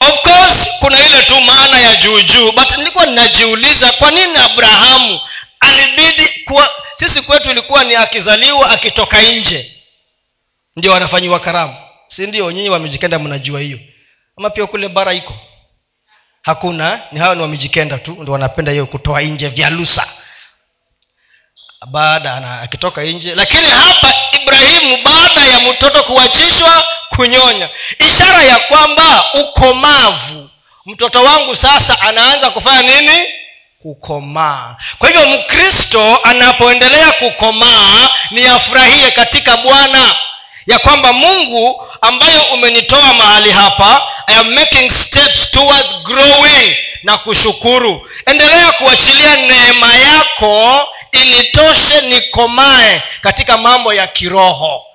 Of 0.00 0.22
course 0.22 0.66
kuna 0.80 1.06
ile 1.06 1.22
tu 1.22 1.40
maana 1.40 1.80
ya 1.80 1.96
juujuu 1.96 2.52
but 2.52 2.76
nilikuwa 2.76 3.06
ninajiuliza 3.06 3.92
kwa 3.92 4.10
nini 4.10 4.36
abrahamu 4.36 5.20
alibidi 5.60 6.28
kuwa 6.44 6.70
sisi 6.94 7.22
kwetu 7.22 7.50
ilikuwa 7.50 7.84
ni 7.84 7.94
akizaliwa 7.96 8.70
akitoka 8.70 9.22
nje 9.22 9.76
ndio 10.76 10.92
wanafanyiwa 10.92 11.40
karamu. 11.40 11.76
Si 12.08 12.26
ndio? 12.26 12.50
Nyinyi 12.52 12.68
wamejikenda 12.70 13.18
mnajua 13.18 13.60
hiyo. 13.60 13.78
Ama 14.38 14.50
pia 14.50 14.66
kule 14.66 14.88
bara 14.88 15.12
iko. 15.12 15.34
Hakuna 16.42 17.00
ni 17.12 17.20
hawa 17.20 17.34
ni 17.34 17.42
wamejikenda 17.42 17.98
tu 17.98 18.16
ndio 18.20 18.32
wanapenda 18.32 18.72
hiyo 18.72 18.86
kutoa 18.86 19.20
nje 19.22 19.48
vyalusa 19.48 20.06
baada 21.86 22.60
akitoka 22.60 23.02
nje. 23.02 23.34
Lakini 23.34 23.66
hapa 23.70 24.14
ibrahimu 24.42 25.02
baada 25.02 25.40
ya 25.46 25.60
mtoto 25.60 26.02
kuwachishwa 26.02 26.84
kunyonya. 27.08 27.68
Ishara 27.98 28.42
ya 28.42 28.58
kwamba 28.58 29.32
ukomavu. 29.34 30.50
Mtoto 30.86 31.22
wangu 31.24 31.56
sasa 31.56 32.00
anaanza 32.00 32.50
kufanya 32.50 33.00
nini 33.00 33.22
kukomaa. 33.82 34.76
Kwa 34.98 35.08
hivyo 35.08 35.26
mkristo 35.28 36.20
anapoendelea 36.24 37.12
kukomaa 37.12 38.08
ni 38.30 38.46
afurahie 38.46 39.10
katika 39.10 39.56
bwana. 39.56 40.16
Ya 40.66 40.78
kwamba 40.78 41.12
mungu 41.12 41.86
ambayo 42.00 42.42
umenitoa 42.42 43.14
mahali 43.14 43.50
hapa 43.52 44.08
i 44.26 44.34
am 44.36 44.54
making 44.54 44.90
steps 44.90 45.50
towards 45.50 45.94
growing 46.02 46.76
na 47.02 47.18
kushukuru. 47.18 48.08
Endelea 48.26 48.72
kuachilia 48.72 49.36
neema 49.36 49.94
yako 49.94 50.80
initoshe 51.12 52.00
nikomae 52.00 53.02
katika 53.20 53.58
mambo 53.58 53.94
ya 53.94 54.06
kiroho. 54.06 54.86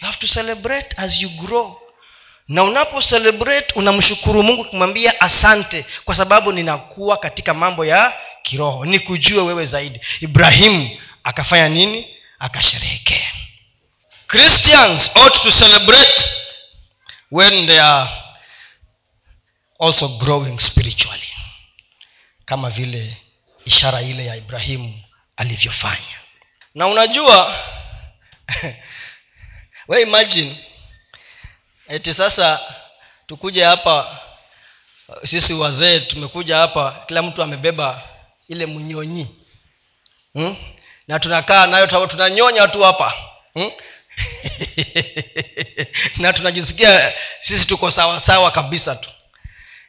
You 0.00 0.06
have 0.06 0.18
to 0.18 0.26
celebrate 0.26 0.96
as 0.96 1.20
you 1.20 1.28
grow 1.28 1.81
na 2.48 2.62
unapo 2.62 3.02
celebrate 3.02 3.74
unamshukuru 3.74 4.42
mungu 4.42 4.64
kumwambia 4.64 5.20
asante 5.20 5.84
kwa 6.04 6.14
sababu 6.14 6.52
ninakuwa 6.52 7.16
katika 7.16 7.54
mambo 7.54 7.84
ya 7.84 8.12
kiroho. 8.42 8.84
Nikujue 8.84 9.42
wewe 9.42 9.66
zaidi. 9.66 10.00
Ibrahimu 10.20 10.98
akafanya 11.24 11.68
nini? 11.68 12.16
Akasherehekea. 12.38 13.32
Christians 14.26 15.10
ought 15.14 15.42
to 15.42 15.50
celebrate 15.50 16.24
when 17.30 17.66
they 17.66 17.80
are 17.80 18.10
also 19.80 20.08
growing 20.08 20.58
spiritually. 20.58 21.28
Kama 22.44 22.70
vile 22.70 23.16
ishara 23.64 24.02
ile 24.02 24.26
ya 24.26 24.36
ibrahimu 24.36 25.00
alivyofanya. 25.36 26.18
Na 26.74 26.86
unajua 26.86 27.54
we 29.88 30.02
imagine 30.02 30.56
eti 31.92 32.14
sasa 32.14 32.60
tukuje 33.26 33.64
hapa 33.64 34.18
sisi 35.24 35.54
wazee 35.54 36.00
tumekuja 36.00 36.56
hapa 36.56 37.04
kila 37.06 37.22
mtu 37.22 37.42
amebeba 37.42 38.02
ile 38.48 38.66
mnyonyi 38.66 39.26
hmm? 40.34 40.56
na 41.08 41.18
tunakaa 41.18 41.66
nayo 41.66 41.86
tunanyonya 41.86 42.68
tu 42.68 42.82
hapa 42.82 43.14
hmm? 43.54 43.70
na 46.22 46.32
tunajisikia 46.32 47.12
sisi 47.40 47.66
tuko 47.66 47.90
sawasawa 47.90 48.20
sawa 48.20 48.50
kabisa 48.50 48.96
tu 48.96 49.10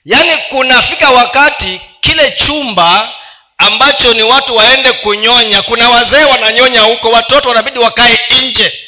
yaani 0.06 0.38
kunafika 0.38 1.10
wakati 1.10 1.82
kile 2.02 2.32
chumba 2.32 3.14
ambacho 3.58 4.14
ni 4.14 4.24
watu 4.24 4.56
waende 4.56 4.92
kunyonya 4.92 5.62
kuna 5.62 5.90
wazee 5.90 6.24
wananyonya 6.24 6.82
huko 6.82 7.10
watoto 7.10 7.50
wanabidi 7.50 7.80
wakae 7.80 8.20
nje 8.42 8.80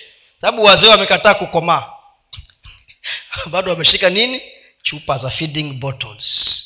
sababu 0.42 0.64
wazee 0.64 0.88
wamekataa 0.88 1.34
kukomaa 1.34 1.95
bado 3.52 3.72
wameshika 3.72 4.10
nini? 4.10 4.42
Chupa 4.84 5.18
za 5.18 5.30
feeding 5.30 5.74
bottles. 5.74 6.66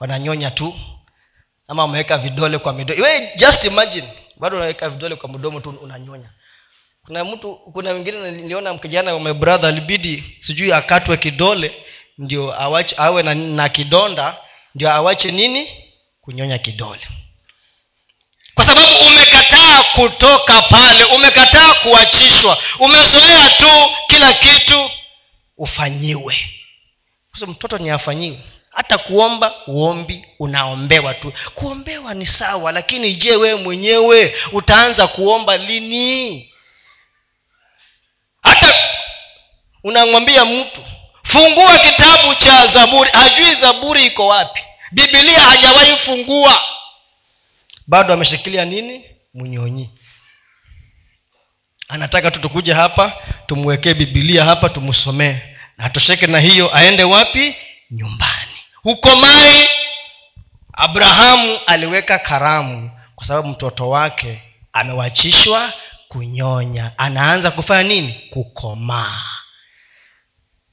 Wananyonya 0.00 0.50
tu. 0.50 0.80
Ama 1.68 1.82
wameweka 1.82 2.18
vidole 2.18 2.58
kwa 2.58 2.72
midomo 2.72 3.04
just 3.36 3.64
imagine. 3.64 4.08
Bado 4.36 4.56
unaweka 4.56 4.90
vidole 4.90 5.16
kwa 5.16 5.28
mdomo 5.28 5.60
tu 5.60 5.70
unanyonya. 5.70 6.30
Kuna 7.06 7.24
mtu 7.24 7.54
kuna 7.54 7.90
wengine 7.90 8.30
niliona 8.30 8.78
kijana 8.78 9.14
wa 9.14 9.34
brother 9.34 9.68
alibidi 9.68 10.24
sijui 10.40 10.72
akatwe 10.72 11.16
kidole 11.16 11.74
ndio 12.18 12.60
awache 12.62 12.94
awe 12.98 13.22
na, 13.22 13.34
na 13.34 13.68
kidonda 13.68 14.36
ndio 14.74 14.90
awache 14.92 15.30
nini? 15.30 15.68
Kunyonya 16.20 16.58
kidole. 16.58 17.00
Kwa 18.54 18.66
sababu 18.66 19.06
umekataa 19.06 19.82
kutoka 19.94 20.62
pale 20.62 21.04
umekataa 21.04 21.74
kuachishwa 21.74 22.58
umezoea 22.78 23.50
tu 23.50 23.70
kila 24.08 24.32
kitu 24.32 24.90
ufanyiwe. 25.58 26.36
Sasa 27.32 27.46
mtoto 27.46 27.78
ni 27.78 27.90
afanyiwe 27.90 28.38
hata 28.70 28.98
kuomba 28.98 29.66
uombi 29.66 30.24
unaombewa 30.38 31.14
tu. 31.14 31.32
Kuombewa 31.54 32.14
ni 32.14 32.26
sawa 32.26 32.72
lakini 32.72 33.14
je 33.14 33.36
wewe 33.36 33.54
mwenyewe 33.60 34.36
utaanza 34.52 35.06
kuomba 35.06 35.56
lini? 35.56 36.52
Hata 38.42 38.74
unamwambia 39.84 40.44
mtu 40.44 40.80
fungua 41.22 41.78
kitabu 41.78 42.34
cha 42.34 42.66
zaburi. 42.66 43.10
Hajui 43.12 43.54
zaburi 43.54 44.06
iko 44.06 44.26
wapi. 44.26 44.62
Bibilia 44.92 45.40
hajawahi 45.40 45.96
fungua. 45.96 46.64
Bado 47.86 48.14
ameshikilia 48.14 48.64
nini? 48.64 49.04
Mnyonyi 49.34 49.90
anataka 51.88 52.30
tu 52.30 52.40
tukuja 52.40 52.74
hapa 52.76 53.12
tumwekee 53.46 53.94
bibilia 53.94 54.44
hapa 54.44 54.68
tumsomee 54.68 55.36
atosheke 55.78 56.26
na 56.26 56.40
hiyo 56.40 56.76
aende 56.76 57.04
wapi? 57.04 57.56
Nyumbani. 57.90 58.52
Huko 58.82 59.16
mai 59.16 59.68
abrahamu 60.72 61.58
aliweka 61.66 62.18
karamu 62.18 62.90
kwa 63.16 63.26
sababu 63.26 63.48
mtoto 63.48 63.90
wake 63.90 64.42
amewachishwa 64.72 65.72
kunyonya. 66.08 66.92
Anaanza 66.98 67.50
kufanya 67.50 67.82
nini? 67.82 68.12
Kukomaa 68.30 69.20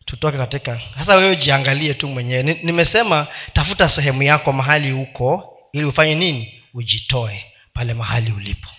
tutoke 0.05 0.37
katika 0.37 0.79
sasa 0.99 1.15
wewe 1.15 1.35
jiangalie 1.35 1.93
tu 1.93 2.07
mwenyewe. 2.07 2.43
Nimesema 2.43 3.27
tafuta 3.53 3.89
sehemu 3.89 4.23
yako 4.23 4.51
mahali 4.51 4.91
huko 4.91 5.57
ili 5.73 5.85
ufanye 5.85 6.15
nini? 6.15 6.61
Ujitoe 6.73 7.45
pale 7.73 7.93
mahali 7.93 8.31
ulipo. 8.31 8.69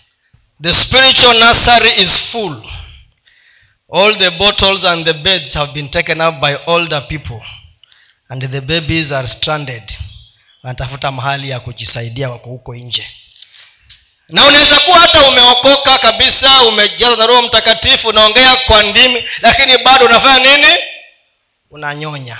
The 0.63 0.73
spiritual 0.73 1.39
nursery 1.39 2.01
is 2.01 2.09
full 2.13 2.63
all 3.89 4.17
the 4.17 4.31
bottles 4.31 4.83
and 4.83 5.05
the 5.05 5.13
beds 5.13 5.53
have 5.53 5.73
been 5.73 5.89
taken 5.89 6.21
up 6.21 6.39
by 6.41 6.55
older 6.65 7.01
people. 7.09 7.41
And 8.29 8.41
the 8.41 8.61
babies 8.61 9.11
are 9.11 9.27
stranded. 9.27 9.83
Wanatafuta 10.63 11.11
mahali 11.11 11.49
ya 11.49 11.59
kujisaidia 11.59 12.29
wako 12.29 12.49
huko 12.49 12.75
nje. 12.75 13.07
Na 14.29 14.45
unaweza 14.45 14.79
kuwa 14.79 14.99
hata 14.99 15.27
umeokoka 15.29 15.97
kabisa 15.97 16.63
umejaza 16.63 17.15
na 17.15 17.25
roho 17.25 17.41
mtakatifu 17.41 18.07
unaongea 18.07 18.55
kwa 18.55 18.83
ndimi 18.83 19.23
lakini 19.41 19.77
bado 19.77 20.05
unafanya 20.05 20.57
nini? 20.57 20.77
Unanyonya. 21.71 22.37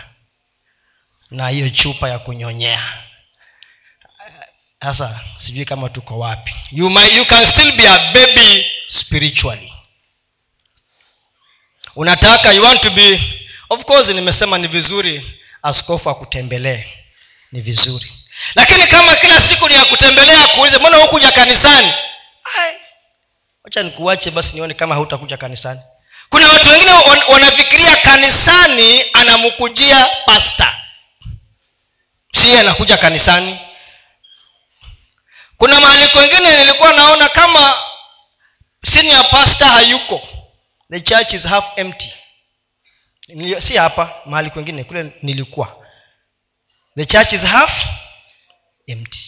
Na 1.31 1.49
hiyo 1.49 1.69
chupa 1.69 2.09
ya 2.09 2.19
kunyonyea. 2.19 2.93
Sasa 4.81 5.19
sijui 5.37 5.65
kama 5.65 5.89
tuko 5.89 6.19
wapi. 6.19 6.53
You, 6.71 6.89
might, 6.89 7.15
you 7.15 7.25
can 7.25 7.45
still 7.45 7.71
be 7.71 7.87
a 7.89 8.11
baby 8.13 8.65
spiritually 8.87 9.73
unataka 11.97 12.51
you 12.51 12.63
want 12.63 12.81
to 12.81 12.89
be 12.89 13.21
of 13.69 13.83
course 13.85 14.07
nimesema 14.07 14.57
ni 14.57 14.67
vizuri 14.67 15.39
askofu 15.63 16.09
akutembelee. 16.09 16.83
Ni 17.51 17.61
vizuri. 17.61 18.11
Lakini 18.55 18.87
kama 18.87 19.15
kila 19.15 19.41
siku 19.41 19.67
ni 19.67 19.73
ya 19.73 19.85
kutembelea 19.85 20.47
kuulize 20.47 20.77
mbona 20.79 20.97
hukuja 20.97 21.31
kanisani? 21.31 21.93
Wacha 23.63 23.83
nikuache 23.83 24.31
basi 24.31 24.55
nione 24.55 24.73
kama 24.73 24.95
hautakuja 24.95 25.37
kanisani. 25.37 25.81
Kuna 26.29 26.47
watu 26.47 26.69
wengine 26.69 26.91
wanafikiria 27.27 27.95
kanisani 27.95 29.05
anamkujia 29.13 30.07
pasta 30.25 30.75
si 32.33 32.57
anakuja 32.57 32.97
kanisani. 32.97 33.59
Kuna 35.57 35.79
mahali 35.79 36.07
kwengine 36.07 36.57
nilikuwa 36.57 36.93
naona 36.93 37.29
kama 37.29 37.73
senior 38.83 39.29
pasta 39.29 39.65
hayuko 39.65 40.21
the 40.91 40.99
church 40.99 41.33
is 41.33 41.43
half 41.43 41.65
empty. 41.75 42.13
Si 43.59 43.77
hapa 43.77 44.13
mahali 44.25 44.49
kwengine 44.49 44.83
kule 44.83 45.11
nilikuwa. 45.21 45.85
The 46.95 47.05
church 47.05 47.33
is 47.33 47.41
half 47.41 47.85
empty. 48.87 49.19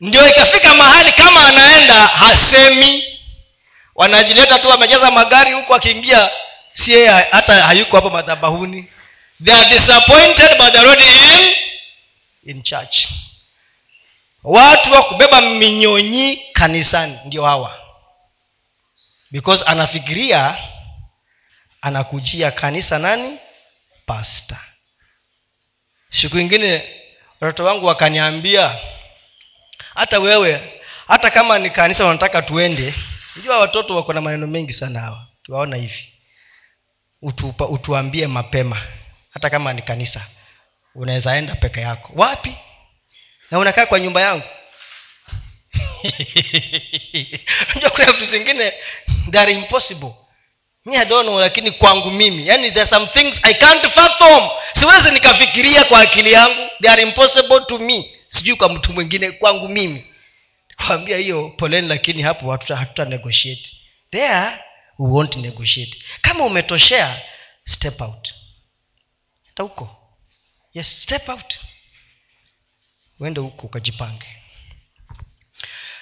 Ndio 0.00 0.28
ikafika 0.28 0.74
mahali 0.74 1.12
kama 1.12 1.46
anaenda 1.46 2.06
hasemi. 2.06 3.18
Wanajileta 3.94 4.58
tu 4.58 4.68
wamejaza 4.68 5.10
magari 5.10 5.52
huku 5.52 5.74
akiingia 5.74 6.30
sie 6.72 7.06
hata 7.06 7.64
hayuko 7.66 7.96
hapo 7.96 8.10
madhabahuni. 8.10 8.90
They 9.44 9.54
are 9.54 9.70
disappointed 9.70 10.58
by 10.58 10.70
the 10.70 10.82
road 10.82 11.00
in 11.00 11.54
in 12.44 12.62
church. 12.62 13.08
Watu 14.44 14.92
wa 14.92 15.02
kubeba 15.02 15.40
minyonyi 15.40 16.36
kanisani 16.52 17.18
ndio 17.24 17.44
hawa 17.44 17.78
because 19.30 19.64
anafikiria 19.66 20.58
anakujia 21.80 22.50
kanisa 22.50 22.98
nani? 22.98 23.38
Pasta 24.06 24.60
siku 26.10 26.38
ingine 26.38 26.84
watoto 27.40 27.64
wangu 27.64 27.86
wakaniambia 27.86 28.78
hata 29.94 30.18
wewe 30.18 30.80
hata 31.08 31.30
kama 31.30 31.58
ni 31.58 31.70
kanisa 31.70 32.04
wanataka 32.04 32.42
tuende 32.42 32.94
jua 33.44 33.58
watoto 33.58 33.96
wako 33.96 34.12
na 34.12 34.20
maneno 34.20 34.46
mengi 34.46 34.72
sana 34.72 35.00
hawa. 35.00 35.26
Kiwaona 35.42 35.76
hivi. 35.76 36.12
Utupa, 37.22 37.66
utuambie 37.68 38.26
mapema. 38.26 38.82
Hata 39.30 39.50
kama 39.50 39.72
ni 39.72 39.82
kanisa 39.82 40.26
unaweza 40.94 41.36
enda 41.36 41.54
peke 41.54 41.80
yako. 41.80 42.12
Wapi? 42.16 42.56
Na 43.50 43.58
unakaa 43.58 43.86
kwa 43.86 44.00
nyumba 44.00 44.20
yangu 44.20 44.44
unajua 47.70 47.90
kuna 47.90 48.12
vitu 48.12 48.24
zingine 48.24 48.72
are 49.36 49.52
impossible. 49.52 50.14
Mi 50.84 50.96
adono 50.96 51.40
lakini 51.40 51.70
kwangu 51.70 52.10
mimi 52.10 52.48
yani 52.48 52.70
there 52.70 52.86
some 52.86 53.06
things 53.06 53.40
i 53.42 53.54
can't 53.54 53.88
fathom. 53.88 54.48
Siwezi 54.80 55.10
nikafikiria 55.10 55.84
kwa 55.84 56.00
akili 56.00 56.32
yangu. 56.32 56.70
They 56.80 56.90
are 56.90 57.02
impossible 57.02 57.60
to 57.60 57.78
me. 57.78 58.10
Sijui 58.28 58.56
kwa 58.56 58.68
mtu 58.68 58.92
mwingine 58.92 59.30
kwangu 59.32 59.68
mimi. 59.68 60.06
Kwambia 60.86 61.16
hiyo 61.18 61.48
poleni 61.56 61.88
lakini 61.88 62.22
hapo 62.22 62.50
hatuta, 62.52 62.76
hatuta 62.76 63.04
negotiate. 63.04 63.72
There 64.10 64.46
we 64.98 65.10
won't 65.10 65.36
negotiate. 65.36 65.98
Kama 66.20 66.44
umetoshea 66.44 67.22
step 67.64 68.00
out. 68.00 68.34
Huko. 69.58 69.96
Yes 70.74 71.02
step 71.02 71.28
out. 71.28 71.58
Uende 73.20 73.40
huko 73.40 73.66
ukajipange 73.66 74.37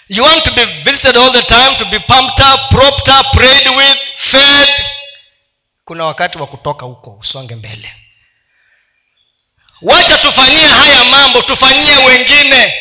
you 0.09 0.23
want 0.23 0.45
to 0.45 0.51
be 0.55 0.65
visited 0.85 1.17
all 1.17 1.33
the 1.33 1.43
time 1.43 1.77
to 1.77 1.85
be 1.85 1.99
pumped 1.99 2.41
up 2.41 2.61
propped 2.71 3.09
up 3.09 3.27
prayed 3.33 3.69
with 3.77 3.97
fed. 4.17 4.69
Kuna 5.85 6.05
wakati 6.05 6.39
wa 6.39 6.47
kutoka 6.47 6.87
huko 6.87 7.11
usonge 7.21 7.55
mbele. 7.55 7.93
Wacha 9.83 10.19
tufanyie 10.19 10.67
haya 10.67 11.05
mambo 11.05 11.43
tufanyie 11.43 11.97
wengine. 11.97 12.75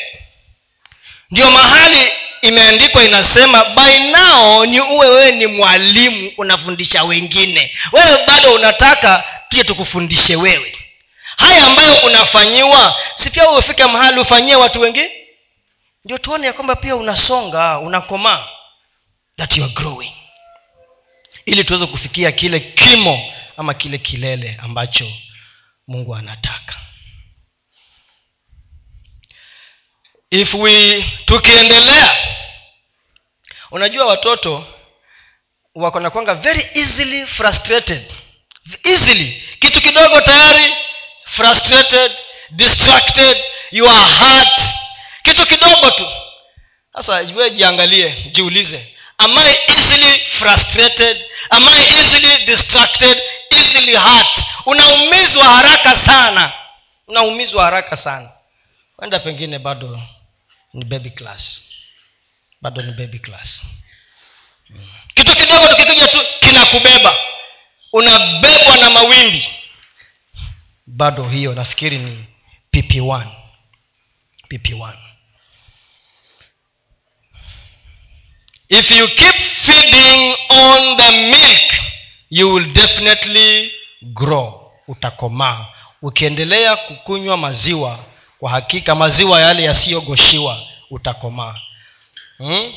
Ndio 1.31 1.51
mahali 1.51 2.11
imeandikwa 2.41 3.03
inasema 3.03 3.65
by 3.65 3.99
now 3.99 4.65
ni 4.65 4.81
uwe 4.81 5.07
wewe 5.07 5.31
ni 5.31 5.47
mwalimu 5.47 6.31
unafundisha 6.37 7.03
wengine. 7.03 7.71
Wewe 7.91 8.25
bado 8.27 8.53
unataka 8.53 9.23
pia 9.49 9.63
tukufundishe 9.63 10.35
wewe. 10.35 10.75
Haya 11.37 11.65
ambayo 11.67 11.95
unafanyiwa 11.95 12.95
si 13.15 13.29
pia 13.29 13.49
ufike 13.49 13.85
mahali 13.85 14.19
ufanyie 14.19 14.55
watu 14.55 14.81
wengine 14.81 15.11
ndio 16.05 16.17
tuone 16.17 16.47
ya 16.47 16.53
kwamba 16.53 16.75
pia 16.75 16.95
unasonga 16.95 17.79
unakomaa 17.79 18.47
that 19.37 19.57
you 19.57 19.63
are 19.63 19.73
growing. 19.73 20.13
Ili 21.45 21.63
tuweze 21.63 21.85
kufikia 21.85 22.31
kile 22.31 22.59
kimo 22.59 23.33
ama 23.57 23.73
kile 23.73 23.97
kilele 23.97 24.57
ambacho 24.61 25.11
mungu 25.87 26.15
anataka. 26.15 26.75
If 30.29 30.53
we 30.53 31.03
tukiendelea 31.25 32.17
unajua 33.71 34.05
watoto 34.05 34.67
wako 35.75 35.99
nakwanga 35.99 36.33
very 36.35 36.65
easily 36.73 37.27
frustrated. 37.27 38.13
Easily. 38.83 39.43
Kitu 39.59 39.81
kidogo 39.81 40.21
tayari 40.21 40.73
frustrated 41.25 42.11
distracted 42.51 43.37
your 43.71 43.93
heart. 44.05 44.61
Kitu 45.23 45.45
kidogo 45.65 45.91
tu. 45.91 46.07
Sasa 46.93 47.13
we 47.35 47.49
jiangalie 47.51 48.09
jiulize 48.31 48.87
am 49.17 49.37
i 49.37 49.55
easily 49.67 50.19
frustrated? 50.29 51.25
Am 51.49 51.67
i 51.67 51.81
easily 51.83 52.45
distracted? 52.45 53.21
Easily 53.51 53.95
hurt? 53.95 54.43
Unaumizwa 54.65 55.43
haraka 55.45 55.95
sana. 55.95 56.53
Unaumizwa 57.07 57.63
haraka 57.65 57.97
sana. 57.97 58.29
Kwenda 58.95 59.19
pengine 59.19 59.59
bado 59.59 60.01
ni 60.73 60.85
baby 60.85 61.09
class. 61.09 61.61
Bado 62.61 62.81
ni 62.81 62.91
baby 62.91 63.19
class. 63.19 63.61
Kitu 65.13 65.35
kidogo 65.35 65.67
tukikija 65.67 66.07
tu 66.07 66.19
kinakubeba. 66.39 67.15
Unabebwa 67.93 68.77
na 68.77 68.89
mawimbi. 68.89 69.49
Bado 70.87 71.23
hiyo 71.29 71.53
nafikiri 71.55 71.97
ni 71.97 72.25
pp1 72.73 73.27
pp1 74.49 74.93
if 78.69 78.91
you 78.91 79.07
keep 79.07 79.35
feeding 79.35 80.35
on 80.49 80.97
the 80.97 81.11
milk 81.11 81.71
you 82.29 82.53
will 82.53 82.73
definitely 82.73 83.71
grow. 84.01 84.61
Utakomaa 84.87 85.65
ukiendelea 86.01 86.75
kukunywa 86.75 87.37
maziwa 87.37 87.99
kwa 88.39 88.49
hakika 88.49 88.95
maziwa 88.95 89.41
yale 89.41 89.63
yasiyogoshiwa 89.63 90.59
utakomaa 90.91 91.55
hmm? 92.37 92.73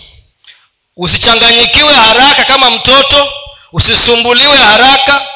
usichanganyikiwe 0.96 1.94
haraka 1.94 2.44
kama 2.44 2.70
mtoto 2.70 3.32
usisumbuliwe 3.72 4.56
haraka 4.56 5.26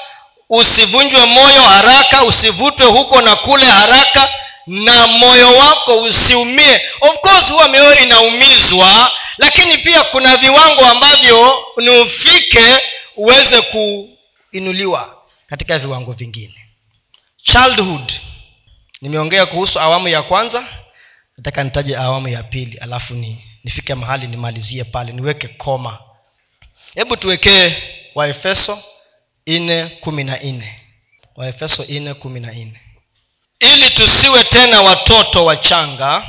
usivunjwe 0.51 1.25
moyo 1.25 1.63
haraka 1.63 2.25
usivutwe 2.25 2.87
huko 2.87 3.21
na 3.23 3.37
kule 3.37 3.67
haraka 3.67 4.29
na 4.67 5.07
moyo 5.07 5.57
wako 5.57 6.03
usiumie. 6.03 6.81
Of 7.01 7.19
course 7.21 7.49
huwa 7.51 7.69
mioyo 7.69 7.99
inaumizwa 7.99 9.11
lakini 9.39 9.79
pia 9.79 10.03
kuna 10.05 10.37
viwango 10.37 10.87
ambavyo 10.87 11.65
ni 11.77 11.89
ufike 11.89 12.79
uweze 13.17 13.61
kuinuliwa 13.63 15.23
katika 15.47 15.79
viwango 15.79 16.13
vingine. 16.13 16.55
Childhood. 17.43 18.13
Nimeongea 19.01 19.47
kuhusu 19.47 19.81
awamu 19.81 20.09
ya 20.09 20.23
kwanza. 20.23 20.65
Nataka 21.37 21.65
nitaje 21.65 21.97
awamu 21.97 22.29
ya 22.29 22.43
pili 22.43 22.79
alafu 22.79 23.15
ni 23.15 23.45
nifike 23.65 23.95
mahali 23.95 24.27
nimalizie 24.27 24.85
pale 24.85 25.13
niweke 25.13 25.49
koma. 25.49 25.99
Hebu 26.95 27.17
tuwekee 27.17 27.77
waefeso 28.15 28.83
nne 29.47 29.87
kumi 29.87 30.25
na 30.25 30.39
nne. 30.39 30.81
Waefeso 31.37 31.85
nne 31.89 32.15
kumi 32.15 32.41
na 32.41 32.53
nne 32.53 32.81
ili 33.63 33.91
tusiwe 33.91 34.45
tena 34.45 34.83
watoto 34.83 35.45
wachanga 35.45 36.23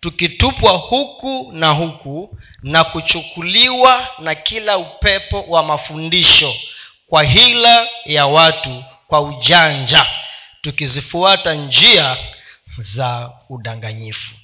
tukitupwa 0.00 0.72
huku 0.72 1.50
na 1.52 1.68
huku 1.68 2.38
na 2.62 2.84
kuchukuliwa 2.84 4.08
na 4.18 4.34
kila 4.34 4.78
upepo 4.78 5.42
wa 5.42 5.62
mafundisho 5.62 6.54
kwa 7.06 7.22
hila 7.22 7.88
ya 8.04 8.26
watu 8.26 8.84
kwa 9.06 9.20
ujanja 9.20 10.06
tukizifuata 10.60 11.54
njia 11.54 12.16
za 12.78 13.32
udanganyifu. 13.48 14.34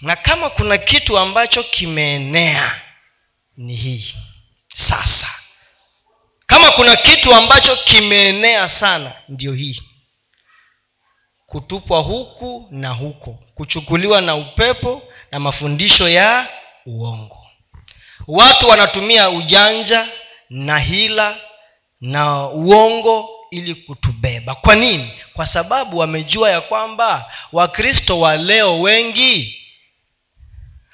Na 0.00 0.16
kama 0.16 0.50
kuna 0.50 0.78
kitu 0.78 1.18
ambacho 1.18 1.62
kimeenea 1.62 2.80
ni 3.56 3.76
hii. 3.76 4.14
Sasa. 4.74 5.28
Kama 6.46 6.70
kuna 6.70 6.96
kitu 6.96 7.34
ambacho 7.34 7.76
kimeenea 7.76 8.68
sana 8.68 9.12
ndio 9.28 9.52
hii 9.52 9.82
kutupwa 11.46 12.00
huku 12.00 12.68
na 12.70 12.90
huko 12.90 13.38
kuchukuliwa 13.54 14.20
na 14.20 14.34
upepo 14.36 15.02
na 15.32 15.40
mafundisho 15.40 16.08
ya 16.08 16.48
uongo. 16.86 17.46
Watu 18.26 18.68
wanatumia 18.68 19.30
ujanja 19.30 20.08
na 20.50 20.78
hila 20.78 21.36
na 22.00 22.46
uongo 22.48 23.28
ili 23.50 23.74
kutubeba. 23.74 24.54
Kwa 24.54 24.74
nini? 24.74 25.12
Kwa 25.34 25.46
sababu 25.46 25.98
wamejua 25.98 26.50
ya 26.50 26.60
kwamba 26.60 27.32
wakristo 27.52 28.20
wa 28.20 28.36
leo 28.36 28.80
wengi 28.80 29.60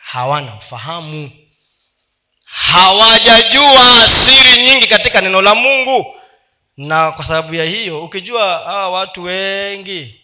hawana 0.02 0.54
ufahamu. 0.54 1.30
Hawajajua 2.44 4.08
siri 4.08 4.62
nyingi 4.64 4.86
katika 4.86 5.20
neno 5.20 5.42
la 5.42 5.54
mungu. 5.54 6.06
Na 6.76 7.12
kwa 7.12 7.24
sababu 7.24 7.54
ya 7.54 7.64
hiyo 7.64 8.04
ukijua 8.04 8.58
hawa 8.58 8.88
watu 8.90 9.22
wengi 9.22 10.19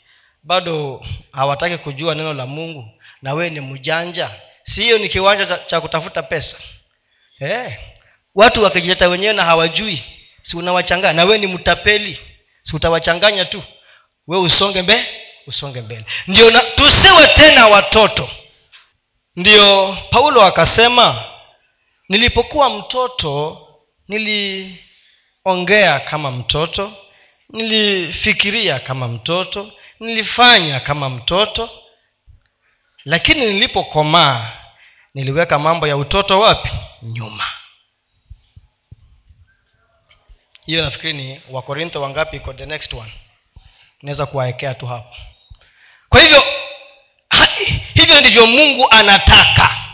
bado 0.47 1.05
hawataki 1.32 1.78
kujua 1.78 2.14
neno 2.14 2.32
la 2.34 2.47
mungu 2.47 2.88
na 3.22 3.32
wewe 3.34 3.51
ni 3.51 3.61
mjanja. 3.61 4.30
Si 4.62 4.99
ni 4.99 5.09
kiwanja 5.09 5.47
cha, 5.47 5.59
cha 5.59 5.80
kutafuta 5.80 6.22
pesa? 6.22 6.57
Eh, 7.40 7.78
watu 8.34 8.62
wakijileta 8.62 9.09
wenyewe 9.09 9.32
na 9.32 9.44
hawajui 9.44 10.03
si 10.42 10.57
unawachanganya? 10.57 11.12
Na 11.12 11.24
wewe 11.24 11.38
ni 11.38 11.47
mtapeli 11.47 12.20
si 12.62 12.76
utawachanganya 12.76 13.44
tu. 13.44 13.62
We 14.26 14.38
usonge 14.38 14.82
mbe 14.82 15.07
usonge 15.47 15.80
mbele. 15.80 16.05
Ndio 16.26 16.51
na, 16.51 16.61
tusiwe 16.61 17.26
tena 17.26 17.66
watoto. 17.66 18.28
Ndio 19.36 19.97
paulo 20.11 20.42
akasema 20.42 21.24
nilipokuwa 22.09 22.70
mtoto 22.70 23.62
niliongea 24.09 26.01
kama 26.01 26.30
mtoto 26.30 26.92
nilifikiria 27.51 28.78
kama 28.78 29.09
mtoto 29.09 29.72
nilifanya 30.01 30.80
kama 30.80 31.09
mtoto 31.09 31.70
lakini 33.05 33.47
nilipokomaa 33.47 34.53
niliweka 35.14 35.59
mambo 35.59 35.86
ya 35.86 35.97
utoto 35.97 36.40
wapi? 36.40 36.70
Nyuma. 37.03 37.44
Hiyo 40.66 40.84
nafikiri 40.84 41.12
ni 41.12 41.40
wakorintho 41.51 42.03
wangapi 42.03 42.36
iko 42.36 42.53
the 42.53 42.66
next 42.66 42.92
one? 42.94 43.12
Naweza 44.03 44.26
kuwaekea 44.26 44.74
tu 44.74 44.86
hapo. 44.86 45.16
Kwa 46.09 46.20
hivyo 46.20 46.42
hivyo 47.94 48.20
ndivyo 48.20 48.47
mungu 48.47 48.90
anataka 48.90 49.86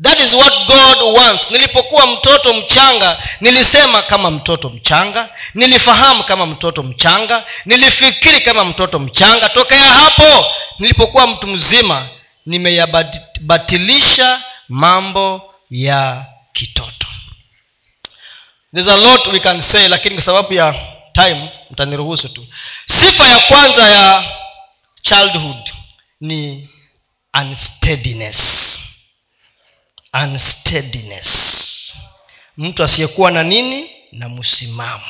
that 0.00 0.20
is 0.20 0.32
what 0.34 0.52
god 0.66 1.14
wants. 1.16 1.50
Nilipokuwa 1.50 2.06
mtoto 2.06 2.54
mchanga 2.54 3.22
nilisema 3.40 4.02
kama 4.02 4.30
mtoto 4.30 4.68
mchanga 4.68 5.28
nilifahamu 5.54 6.24
kama 6.24 6.46
mtoto 6.46 6.82
mchanga 6.82 7.44
nilifikiri 7.64 8.40
kama 8.40 8.64
mtoto 8.64 8.98
mchanga. 8.98 9.48
Tokea 9.48 9.92
hapo 9.92 10.46
nilipokuwa 10.78 11.26
mtu 11.26 11.46
mzima 11.46 12.08
nimeyabatilisha 12.46 14.42
mambo 14.68 15.54
ya 15.70 16.26
kitoto. 16.52 17.06
There's 18.74 18.88
a 18.88 18.96
lot 18.96 19.30
we 19.30 19.40
can 19.40 19.60
say 19.60 19.88
lakini 19.88 20.14
kwa 20.14 20.24
sababu 20.24 20.52
ya 20.54 20.74
time 21.12 21.48
mtaniruhusu 21.70 22.28
tu. 22.28 22.46
Sifa 22.86 23.28
ya 23.28 23.38
kwanza 23.38 23.88
ya 23.88 24.24
childhood 25.02 25.70
ni 26.20 26.68
unsteadiness 27.40 28.38
unsteadiness. 30.14 31.28
Mtu 32.56 32.84
asiyekuwa 32.84 33.30
na 33.30 33.42
nini? 33.42 33.90
Na 34.12 34.28
msimamo. 34.28 35.04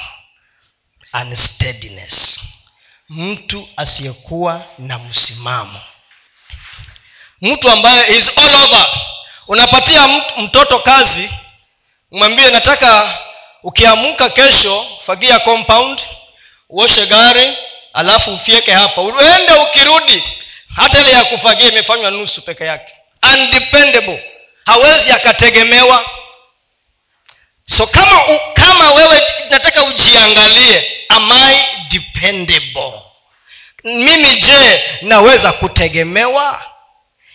Unsteadiness. 1.15 2.41
Mtu 3.09 3.69
asiyekuwa 3.77 4.65
na 4.79 4.99
msimamo. 4.99 5.81
Mtu 7.41 7.71
ambaye 7.71 8.17
is 8.19 8.33
all 8.37 8.55
over. 8.55 8.87
Unapatia 9.49 10.09
mtoto 10.39 10.79
kazi 10.79 11.31
mwambie 12.11 12.51
nataka 12.51 13.19
ukiamka 13.63 14.31
kesho 14.31 14.87
fagia 15.07 15.39
compound 15.39 16.03
uoshe 16.69 17.07
gari 17.07 17.57
alafu 17.93 18.35
ufieke 18.35 18.73
hapa. 18.73 19.03
Uende 19.03 19.53
ukirudi. 19.53 20.23
Hata 20.77 21.01
ile 21.01 21.11
ya 21.11 21.25
kufagia 21.25 21.69
imefanywa 21.69 22.11
nusu 22.11 22.43
peke 22.43 22.65
yake. 22.65 22.93
Undependable 23.35 24.32
hawezi 24.67 25.13
akategemewa. 25.13 26.05
So 27.63 27.87
kama 27.87 28.27
u, 28.27 28.41
kama 28.55 28.93
wewe 28.93 29.23
nataka 29.51 29.85
ujiangalie 29.85 31.05
am 31.09 31.33
i 31.33 31.57
dependable? 31.91 32.93
Mimi 33.85 34.37
je 34.37 34.85
naweza 35.03 35.53
kutegemewa? 35.53 36.63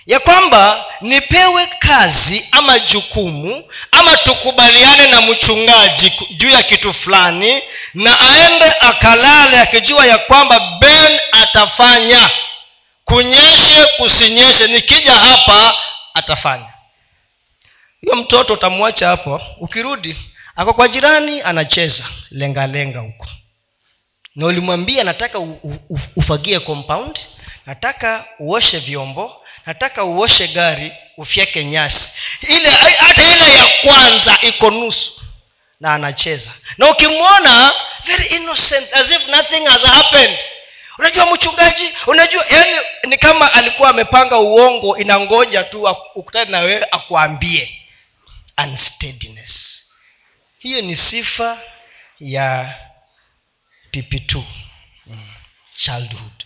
Ya 0.06 0.20
kwamba 0.20 0.86
nipewe 1.02 1.66
kazi 1.80 2.48
ama 2.52 2.80
jukumu 2.80 3.64
ama 3.92 4.18
tukubaliane 4.18 5.08
na 5.08 5.22
mchungaji 5.22 6.12
juu 6.30 6.50
ya 6.50 6.64
kitu 6.64 6.94
fulani 6.94 7.64
na 7.94 8.20
aende 8.20 8.66
akalale 8.82 9.60
akijua 9.60 10.06
ya 10.06 10.18
kwamba 10.18 10.60
ben 10.60 11.20
atafanya. 11.32 12.30
Kunyeshe 13.06 13.86
kusinyeshe 13.98 14.68
nikija 14.68 15.14
hapa 15.14 15.78
atafanya 16.14 16.74
hiyo 18.08 18.16
mtoto 18.16 18.54
utamwacha 18.54 19.08
hapo. 19.08 19.42
Ukirudi 19.60 20.18
ako 20.56 20.74
kwa 20.74 20.88
jirani 20.88 21.42
anacheza 21.42 22.04
lengalenga 22.32 23.00
huko. 23.00 23.28
Na 24.36 24.46
ulimwambia 24.46 25.04
nataka 25.04 25.40
ufagie 26.16 26.60
compound 26.60 27.20
nataka 27.66 28.26
uoshe 28.40 28.80
vyombo 28.80 29.46
nataka 29.66 30.04
uoshe 30.04 30.48
gari 30.48 30.92
ufyeke 31.18 31.66
nyasi. 31.66 32.12
Ile 32.42 32.70
hata 33.00 33.24
ile 33.24 33.54
ya 33.58 33.66
kwanza 33.82 34.38
iko 34.42 34.70
nusu. 34.72 35.12
Na 35.80 35.94
anacheza. 35.94 36.50
Na 36.78 36.92
ukimwona 36.92 37.72
very 38.06 38.26
innocent 38.26 38.94
as 38.94 39.12
if 39.12 39.28
nothing 39.28 39.66
has 39.66 39.82
happened. 39.82 40.38
Unajua 41.00 41.26
mchungaji 41.34 41.94
unajua 42.08 42.46
yani 42.50 42.78
ni 43.08 43.18
kama 43.18 43.54
alikuwa 43.54 43.90
amepanga 43.90 44.38
uongo 44.40 44.98
inangoja 44.98 45.64
tu 45.64 45.96
ukutane 46.16 46.52
na 46.52 46.60
wewe 46.60 46.88
akuambie 46.92 47.82
unsteadiness. 48.64 49.84
Hiyo 50.60 50.82
ni 50.82 50.96
sifa 50.96 51.58
ya 52.20 52.76
pp2 53.94 54.44
mm. 55.08 55.30
childhood. 55.76 56.44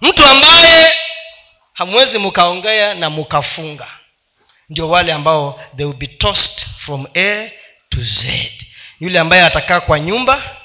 Mtu 0.00 0.26
ambaye 0.26 0.92
hamwezi 1.72 2.18
mkaongea 2.18 2.94
na 2.94 3.10
mkafunga 3.10 3.86
ndio 4.68 4.88
wale 4.88 5.12
ambao 5.12 5.60
they 5.76 5.86
will 5.86 5.96
be 5.96 6.06
tossed 6.06 6.66
from 6.78 7.06
a 7.16 7.50
to 7.88 8.00
z. 8.00 8.52
Yule 9.00 9.18
ambaye 9.18 9.42
atakaa 9.42 9.80
kwa 9.80 10.00
nyumba 10.00 10.56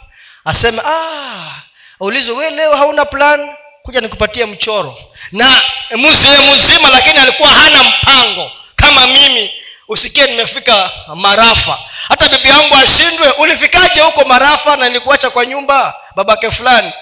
aseme 0.45 0.81
ah 0.85 1.61
we 1.99 2.49
leo 2.49 2.75
hauna 2.75 3.05
plan? 3.05 3.49
Kuja 3.81 4.01
nikupatie 4.01 4.45
mchoro. 4.45 4.97
Na 5.31 5.61
mzee 5.97 6.37
mzima 6.53 6.89
lakini 6.89 7.17
alikuwa 7.19 7.49
hana 7.49 7.83
mpango. 7.83 8.51
Kama 8.75 9.07
mimi 9.07 9.51
usikie 9.87 10.27
nimefika 10.27 10.91
marafa. 11.15 11.79
Hata 12.07 12.29
bibi 12.29 12.49
yangu 12.49 12.75
ashindwe. 12.75 13.31
Ulifikaje 13.31 14.01
huko 14.01 14.25
marafa 14.25 14.75
na 14.75 14.87
nilikuacha 14.87 15.29
kwa 15.29 15.45
nyumba? 15.45 16.01
Babake 16.15 16.51
fulani. 16.51 16.93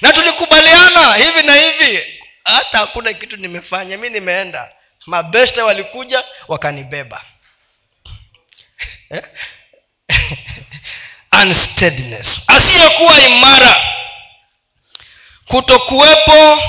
Na 0.00 0.12
tulikubaliana 0.12 1.14
hivi 1.14 1.42
na 1.42 1.54
hivi. 1.54 2.20
Hata 2.44 2.78
hakuna 2.78 3.12
kitu 3.12 3.36
nimefanya. 3.36 3.96
Mi 3.98 4.10
nimeenda. 4.10 4.70
Mabeste 5.06 5.62
walikuja 5.62 6.24
wakanibeba. 6.48 7.24
Unsteadiness. 11.42 12.40
Asiyekuwa 12.46 13.20
imara. 13.20 13.76
Kutokuwepo 15.46 16.62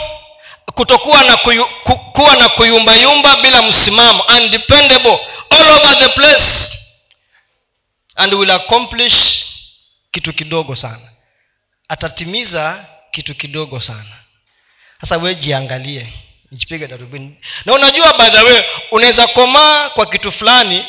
kutokuwa 0.74 1.24
na 1.24 1.38
kuyu, 1.38 1.66
ku, 1.84 1.96
kuwa 1.96 2.36
na 2.36 2.50
kuyumbayumba 2.50 3.36
bila 3.36 3.62
msimamo. 3.62 4.24
Undependable 4.38 5.20
all 5.50 5.72
over 5.72 6.00
the 6.00 6.10
place. 6.10 6.78
And 8.16 8.34
will 8.34 8.52
accomplish 8.52 9.46
kitu 10.12 10.34
kidogo 10.34 10.76
sana. 10.76 11.10
Atatimiza 11.88 12.86
kitu 13.12 13.36
kidogo 13.36 13.80
sana. 13.80 14.16
Sasa 15.02 15.18
we 15.18 15.36
jiangalie. 15.36 16.14
Jipige 16.52 16.88
darubini 16.88 17.36
na 17.66 17.74
unajua 17.74 18.14
by 18.18 18.30
the 18.30 18.42
way 18.42 18.64
unaweza 18.92 19.28
komaa 19.28 19.90
kwa 19.90 20.06
kitu 20.06 20.32
fulani 20.32 20.86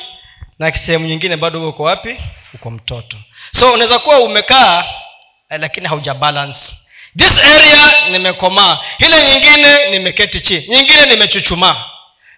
na 0.59 0.73
sehemu 0.73 1.07
nyingine 1.07 1.37
bado 1.37 1.69
uko 1.69 1.83
wapi? 1.83 2.17
Uko 2.55 2.71
mtoto. 2.71 3.17
So 3.59 3.73
unaweza 3.73 3.99
kuwa 3.99 4.21
umekaa 4.21 4.85
eh, 5.51 5.61
lakini 5.61 5.87
hauja 5.87 6.15
balance 6.15 6.77
this 7.19 7.33
area 7.39 8.09
nimekomaa. 8.09 8.79
Ile 8.99 9.25
nyingine 9.33 9.91
nimeketi 9.91 10.41
chini. 10.41 10.67
Nyingine 10.69 11.07
nimechuchumaa 11.07 11.85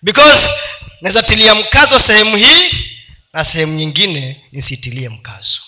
because 0.03 0.51
nawezatilia 1.01 1.55
mkazo 1.55 1.99
sehemu 1.99 2.37
hii 2.37 2.71
na 3.33 3.45
sehemu 3.45 3.75
nyingine 3.75 4.45
nisitilie 4.53 5.09
mkazo. 5.09 5.61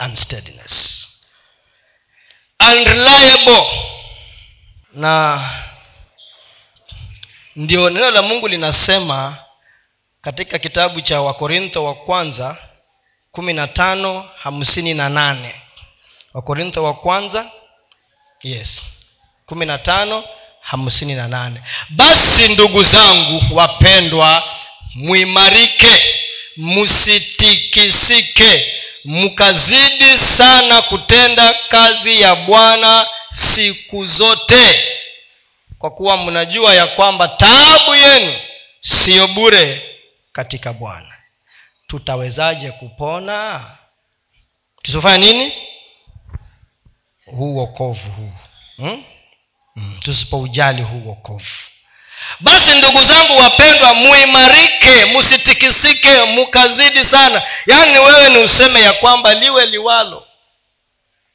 Unsteadiness. 0.00 1.06
Unreliable. 2.72 3.66
Na 4.92 5.44
ndio 7.56 7.90
neno 7.90 8.10
la 8.10 8.22
mungu 8.22 8.48
linasema 8.48 9.36
katika 10.20 10.58
kitabu 10.58 11.00
cha 11.00 11.20
wakorintho 11.20 11.84
wa 11.84 11.94
kwanza 11.94 12.56
kumi 13.30 13.52
na 13.52 13.66
tano 13.68 14.28
hamsini 14.42 14.94
na 14.94 15.08
nane. 15.08 15.54
Wakorintho 16.34 16.84
wa 16.84 16.94
kwanza 16.94 17.50
yes 18.44 18.86
kumi 19.46 19.66
na 19.66 19.78
tano 19.78 20.24
hamsini 20.60 21.14
na 21.14 21.28
nane. 21.28 21.60
Basi 21.90 22.48
ndugu 22.48 22.82
zangu 22.82 23.54
wapendwa 23.56 24.48
mwimarike 24.94 26.14
msitikisike 26.56 28.74
mkazidi 29.04 30.18
sana 30.18 30.82
kutenda 30.82 31.54
kazi 31.68 32.20
ya 32.20 32.34
bwana 32.34 33.06
siku 33.30 34.06
zote. 34.06 34.84
Kwa 35.78 35.90
kuwa 35.90 36.16
mnajua 36.16 36.74
ya 36.74 36.86
kwamba 36.86 37.28
taabu 37.28 37.94
yenu 37.94 38.38
siyo 38.80 39.26
bure 39.28 39.96
katika 40.32 40.72
bwana. 40.72 41.12
Tutawezaje 41.86 42.70
kupona? 42.70 43.64
Tusifanya 44.82 45.18
nini 45.18 45.52
huu 47.36 47.56
wokovu 47.56 48.10
huu. 48.10 48.32
Hmm? 48.76 49.02
hmm. 49.74 50.00
tusipoujali 50.02 50.82
huu 50.82 51.08
wokovu. 51.08 51.44
Basi 52.40 52.78
ndugu 52.78 53.00
zangu 53.02 53.36
wapendwa 53.36 53.94
muimarike 53.94 55.04
msitikisike 55.04 56.22
mukazidi 56.22 57.04
sana. 57.04 57.42
Yaani 57.66 57.98
wewe 57.98 58.30
ni 58.30 58.38
useme 58.38 58.80
ya 58.80 58.92
kwamba 58.92 59.34
liwe 59.34 59.66
liwalo. 59.66 60.26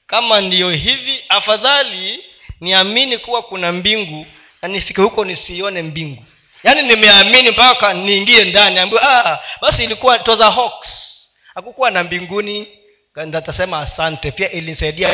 Kama 0.08 0.42
ndiyo 0.42 0.70
hivi 0.72 1.24
afadhali 1.30 2.24
niamini 2.62 3.18
kuwa 3.18 3.42
kuna 3.42 3.72
mbingu 3.72 4.26
na 4.62 4.68
nifike 4.68 5.02
huko 5.02 5.26
nisione 5.26 5.82
mbingu. 5.82 6.26
Yaani 6.64 6.82
nimeamini 6.82 7.52
mpaka 7.52 7.94
niingie 7.94 8.46
ndani. 8.46 8.80
Ambiwa 8.80 9.26
ah, 9.26 9.40
basi 9.62 9.84
ilikuwa 9.84 10.20
toza 10.20 10.52
hawks 10.52 11.10
hakukuwa 11.56 11.92
na 11.92 12.04
mbinguni 12.04 12.68
ntasema 13.26 13.80
asante. 13.80 14.32
Pia 14.32 14.52
ilinisaidia 14.52 15.10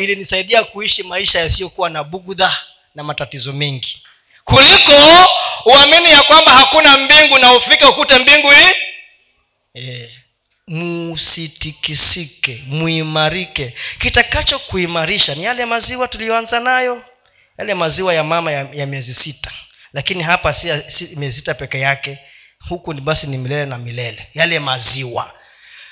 ilinisaidia 0.00 0.64
kuishi 0.64 1.02
maisha 1.02 1.40
yasiyokuwa 1.40 1.90
na 1.90 2.04
bugudha 2.04 2.56
na 2.94 3.02
matatizo 3.02 3.52
mengi. 3.52 4.02
Kuliko 4.44 4.92
uamini 5.64 6.10
ya 6.10 6.22
kwamba 6.22 6.52
hakuna 6.52 6.98
mbingu 6.98 7.38
na 7.38 7.52
ufike 7.52 7.84
ukute 7.84 8.18
mbingu 8.18 8.50
hii 8.50 8.72
yeah. 9.74 10.10
musitikisike 10.66 12.62
muimarike. 12.66 13.74
Kitakacho 13.98 14.60
ni 15.36 15.44
yale 15.44 15.66
maziwa 15.66 16.08
tuliyoanza 16.08 16.60
nayo 16.60 17.02
yale 17.58 17.74
maziwa 17.74 18.14
ya 18.14 18.24
mama 18.24 18.52
ya, 18.52 18.68
ya 18.72 18.86
miezi 18.86 19.14
sita. 19.14 19.50
Lakini 19.92 20.22
hapa 20.22 20.52
si, 20.52 20.68
si 20.88 21.16
miezi 21.16 21.36
sita 21.36 21.54
peke 21.54 21.80
yake 21.80 22.18
huku 22.68 22.94
ni 22.94 23.00
basi 23.00 23.26
ni 23.26 23.38
milele 23.38 23.66
na 23.66 23.78
milele. 23.78 24.26
Yale 24.34 24.58
maziwa 24.58 25.32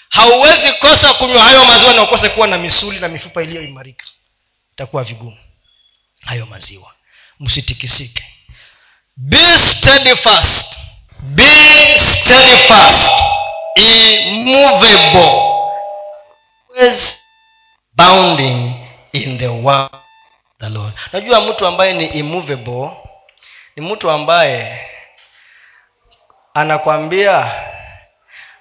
hauwezi 0.08 0.72
kosa 0.72 1.14
kunywa 1.14 1.42
hayo 1.42 1.64
maziwa 1.64 1.94
na 1.94 2.02
ukose 2.02 2.28
kuwa 2.28 2.46
na 2.46 2.58
misuli 2.58 3.00
na 3.00 3.08
mifupa 3.08 3.42
iliyoimarika. 3.42 4.06
Itakuwa 4.72 5.04
vigumu. 5.04 5.36
Hayo 6.24 6.46
maziwa. 6.46 6.92
Msitikisike. 7.40 8.24
Be 9.16 9.58
steadfast. 9.58 10.78
Be 11.20 11.44
steadfast. 11.98 13.08
Bounding 17.96 18.74
in 19.12 19.38
the 19.38 19.48
word 19.48 19.90
the 20.60 20.68
lord. 20.68 20.92
Najua 21.12 21.40
mtu 21.40 21.66
ambaye 21.66 21.92
ni 21.92 22.06
immovable 22.06 22.90
ni 23.76 23.92
mtu 23.92 24.10
ambaye 24.10 24.86
anakwambia 26.54 27.50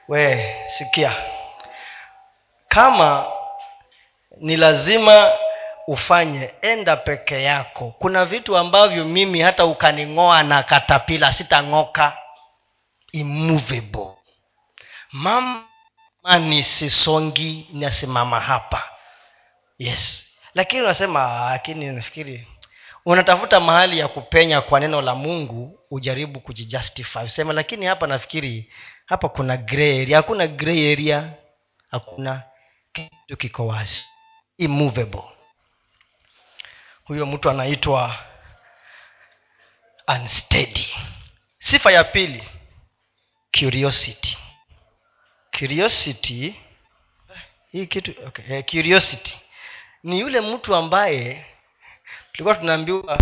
we 0.07 0.55
sikia 0.77 1.15
kama 2.67 3.25
ni 4.37 4.55
lazima 4.57 5.31
ufanye 5.87 6.53
enda 6.61 6.95
peke 6.97 7.43
yako. 7.43 7.95
Kuna 7.99 8.25
vitu 8.25 8.57
ambavyo 8.57 9.05
mimi 9.05 9.41
hata 9.41 9.65
ukaning'oa 9.65 10.43
na 10.43 10.63
katapila 10.63 11.31
sitang'oka. 11.31 12.17
Immovable. 13.11 14.07
Mama 15.11 15.63
ni 16.39 16.63
sisongi 16.63 17.69
nasimama 17.73 18.39
hapa. 18.39 18.83
Yes. 19.79 20.27
Lakini 20.53 20.81
unasema 20.81 21.47
lakini 21.51 21.85
nafikiri 21.85 22.47
unatafuta 23.05 23.59
mahali 23.59 23.99
ya 23.99 24.07
kupenya 24.07 24.61
kwa 24.61 24.79
neno 24.79 25.01
la 25.01 25.15
mungu 25.15 25.79
ujaribu 25.91 26.39
kujijustify. 26.39 27.19
Usema 27.19 27.53
lakini 27.53 27.85
hapa 27.85 28.07
nafikiri 28.07 28.73
hapa 29.05 29.29
kuna 29.29 29.57
gray 29.57 30.01
area. 30.01 30.17
Hakuna 30.17 30.47
gray 30.47 30.91
area. 30.91 31.29
Hakuna 31.91 32.43
kitu 32.97 33.37
kiko 33.37 33.67
wazi. 33.67 34.05
Immovable. 34.57 35.23
Huyo 37.03 37.25
mtu 37.25 37.49
anaitwa 37.49 38.15
unsteady. 40.07 40.87
Sifa 41.59 41.91
ya 41.91 42.03
pili 42.03 42.43
curiosity. 43.59 44.37
Curiosity 45.59 46.55
hii 47.71 47.87
kitu 47.87 48.27
okay. 48.27 48.61
curiosity. 48.61 49.37
Ni 50.03 50.19
yule 50.19 50.41
mtu 50.41 50.75
ambaye 50.75 51.45
tulikuwa 52.31 52.55
tunaambiwa 52.55 53.19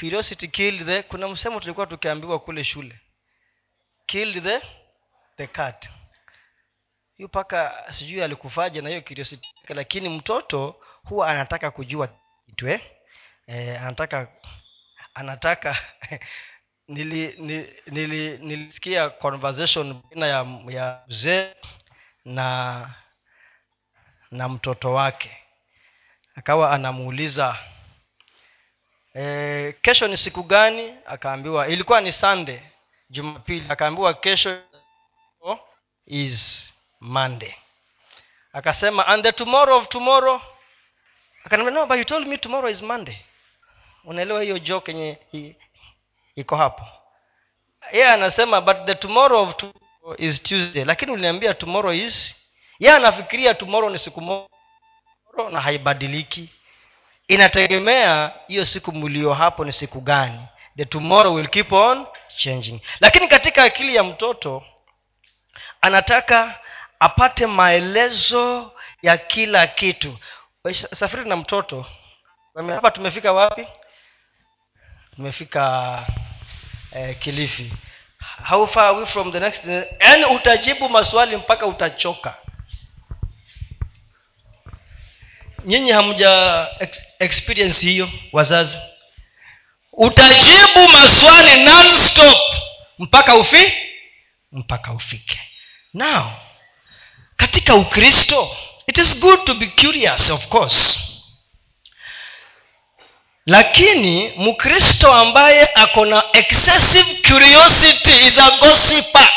curiosity 0.00 0.48
killed 0.48 0.86
the 0.86 1.02
kuna 1.02 1.28
msemo 1.28 1.60
tulikuwa 1.60 1.86
tukiambiwa 1.86 2.38
kule 2.38 2.64
shule 2.64 3.00
killed 4.06 4.42
the 4.44 4.60
the 5.36 5.46
cat 5.46 5.88
hiyo 7.16 7.28
paka 7.28 7.84
sijui 7.90 8.22
alikufaje 8.22 8.80
na 8.80 8.88
hiyo 8.88 9.02
curiosity 9.02 9.48
lakini 9.68 10.08
mtoto 10.08 10.80
huwa 11.04 11.28
anataka 11.28 11.70
kujua 11.70 12.08
kitu 12.46 12.68
eh? 12.68 12.80
eh, 13.46 13.82
anataka 13.82 14.28
anataka 15.14 15.76
nili, 16.88 17.34
nili, 17.38 17.82
nili, 17.86 18.38
nilisikia 18.38 19.10
conversation 19.10 20.02
baina 20.10 20.26
ya 20.26 20.46
ya 20.68 21.02
mzee 21.08 21.54
na 22.24 22.90
na 24.30 24.48
mtoto 24.48 24.92
wake. 24.92 25.36
Akawa 26.34 26.70
anamuuliza 26.72 27.58
e, 29.14 29.72
kesho 29.82 30.08
ni 30.08 30.16
siku 30.16 30.42
gani? 30.42 30.94
Akaambiwa 31.06 31.68
ilikuwa 31.68 32.00
ni 32.00 32.12
sunday 32.12 32.60
jumapili. 33.10 33.66
Akaambiwa 33.68 34.14
kesho 34.14 34.62
is 36.06 36.73
monday. 37.04 37.54
Akasema 38.52 39.06
and 39.06 39.22
the 39.22 39.32
tomorrow 39.32 39.76
of 39.76 39.88
tomorrow? 39.88 40.40
Akaniambia 41.44 41.74
no 41.74 41.86
but 41.86 41.98
you 41.98 42.04
told 42.04 42.26
me 42.26 42.36
tomorrow 42.38 42.70
is 42.70 42.82
monday. 42.82 43.16
Unaelewa 44.04 44.42
hiyo 44.42 44.58
joke 44.58 44.92
yenye 44.92 45.18
iko 46.36 46.56
hapo? 46.56 46.86
Yeye 47.92 48.08
anasema 48.08 48.60
but 48.60 48.76
the 48.86 48.94
tomorrow 48.94 49.42
of 49.42 49.56
tomorrow 49.56 50.14
is 50.18 50.42
tuesday. 50.42 50.84
Lakini 50.84 51.12
uliniambia 51.12 51.54
tomorrow 51.54 51.92
is 51.92 52.36
yeye 52.78 52.96
anafikiria 52.96 53.54
tomorrow 53.54 53.90
ni 53.90 53.98
siku 53.98 54.20
moja 54.20 54.48
na 55.50 55.60
haibadiliki. 55.60 56.48
Inategemea 57.28 58.32
hiyo 58.48 58.66
siku 58.66 58.92
mlio 58.92 59.34
hapo 59.34 59.64
ni 59.64 59.72
siku 59.72 60.00
gani. 60.00 60.46
The 60.76 60.84
tomorrow 60.84 61.34
will 61.34 61.48
keep 61.48 61.72
on 61.72 62.06
changing. 62.36 62.80
Lakini 63.00 63.28
katika 63.28 63.62
akili 63.64 63.94
ya 63.94 64.04
mtoto 64.04 64.64
anataka 65.80 66.60
apate 67.00 67.46
maelezo 67.46 68.72
ya 69.02 69.18
kila 69.18 69.66
kitu. 69.66 70.18
Safiri 70.94 71.28
na 71.28 71.36
mtoto 71.36 71.86
hapa 72.54 72.90
tumefika 72.90 73.32
wapi? 73.32 73.66
Tumefika 75.16 76.06
eh, 76.92 77.18
kilifi. 77.18 77.72
How 78.48 78.66
far 78.66 78.84
away 78.86 79.06
from 79.06 79.32
the 79.32 79.40
next 79.40 79.64
yaani 80.00 80.24
utajibu 80.24 80.88
maswali 80.88 81.36
mpaka 81.36 81.66
utachoka. 81.66 82.34
Nyinyi 85.64 85.90
hamja 85.90 86.66
experience 87.18 87.80
hiyo 87.86 88.10
wazazi? 88.32 88.78
Utajibu 89.92 90.88
maswali 90.92 91.62
non-stop 91.64 92.38
mpaka 92.98 93.36
ufi 93.36 93.72
mpaka 94.52 94.92
ufike. 94.92 95.40
Now 95.94 96.30
katika 97.36 97.74
ukristo 97.74 98.56
it 98.86 98.98
is 98.98 99.18
good 99.20 99.44
to 99.44 99.54
be 99.54 99.66
curious 99.66 100.30
of 100.30 100.46
course. 100.48 100.98
Lakini 103.46 104.32
mkristo 104.36 105.12
ambaye 105.12 105.68
ako 105.74 106.04
na 106.04 106.22
excessive 106.32 107.14
curiosity 107.14 108.26
is 108.26 108.38
a 108.38 108.50
gossiper. 108.50 109.28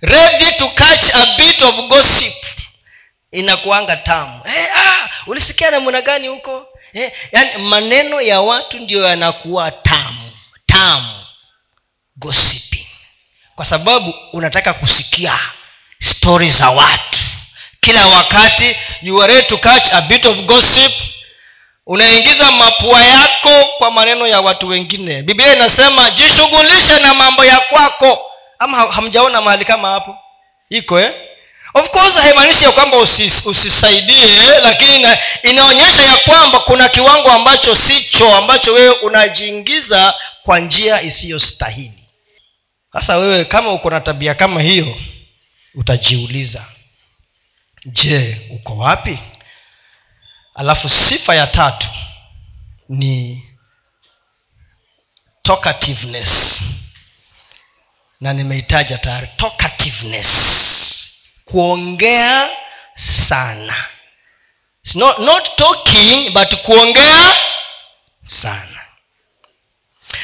Ready 0.00 0.52
to 0.58 0.68
catch 0.68 1.14
a 1.14 1.36
bit 1.36 1.62
of 1.62 1.74
gossip. 1.88 2.34
Inakuanga 3.32 3.96
tamu. 3.96 4.42
Hey, 4.44 4.66
ah, 4.76 5.08
ulisikia 5.26 5.70
namna 5.70 6.02
gani 6.02 6.28
huko? 6.28 6.66
Hey, 6.92 7.10
yani 7.32 7.62
maneno 7.62 8.20
ya 8.20 8.40
watu 8.40 8.78
ndio 8.78 9.02
yanakuwa 9.06 9.70
tamu. 9.70 10.32
Tamu. 10.66 11.24
Gossiping. 12.16 12.86
Kwa 13.56 13.64
sababu 13.64 14.14
unataka 14.32 14.74
kusikia 14.74 15.38
stori 16.00 16.50
za 16.50 16.70
watu. 16.70 17.18
Kila 17.80 18.06
wakati 18.06 18.76
you 19.02 19.22
are 19.22 19.42
to 19.42 19.58
catch 19.58 19.92
a 19.92 20.00
bit 20.00 20.26
of 20.26 20.36
gossip. 20.36 20.92
Unaingiza 21.86 22.52
mapua 22.52 23.04
yako 23.04 23.64
kwa 23.78 23.90
maneno 23.90 24.26
ya 24.26 24.40
watu 24.40 24.68
wengine. 24.68 25.22
Biblia 25.22 25.52
inasema 25.52 26.10
jishughulishe 26.10 26.98
na 27.00 27.14
mambo 27.14 27.44
ya 27.44 27.60
kwako. 27.60 28.30
Ama 28.58 28.92
hamjaona 28.92 29.40
mahali 29.40 29.64
kama 29.64 29.88
hapo? 29.88 30.16
Iko 30.70 31.00
eh? 31.00 31.12
of 31.76 31.90
course 31.90 32.14
haimaanishi 32.14 32.64
ya 32.64 32.72
kwamba 32.72 32.96
usis, 32.98 33.46
usisaidie 33.46 34.26
lakini 34.62 35.06
inaonyesha 35.42 36.02
ya 36.02 36.16
kwamba 36.16 36.58
kuna 36.60 36.88
kiwango 36.88 37.30
ambacho 37.30 37.76
sicho 37.76 38.34
ambacho 38.36 38.72
wewe 38.72 38.90
unajiingiza 38.90 40.14
kwa 40.42 40.58
njia 40.58 41.02
isiyostahili. 41.02 42.02
Sasa 42.92 43.16
wewe 43.16 43.44
kama 43.44 43.72
uko 43.72 43.90
na 43.90 44.00
tabia 44.00 44.34
kama 44.34 44.60
hiyo 44.62 44.96
utajiuliza 45.76 46.64
je 47.86 48.46
uko 48.50 48.76
wapi? 48.76 49.18
Alafu 50.54 50.88
sifa 50.88 51.34
ya 51.34 51.46
tatu 51.46 51.86
ni 52.88 53.42
talkativeness. 55.42 56.60
Na 58.20 58.32
nimeitaja 58.32 58.98
tayari 58.98 59.28
talkativeness. 59.36 60.28
Kuongea 61.44 62.48
sana. 62.94 63.84
Not, 64.94 65.18
not 65.18 65.56
talking 65.56 66.30
but 66.30 66.54
kuongea 66.54 67.36
sana. 68.22 68.80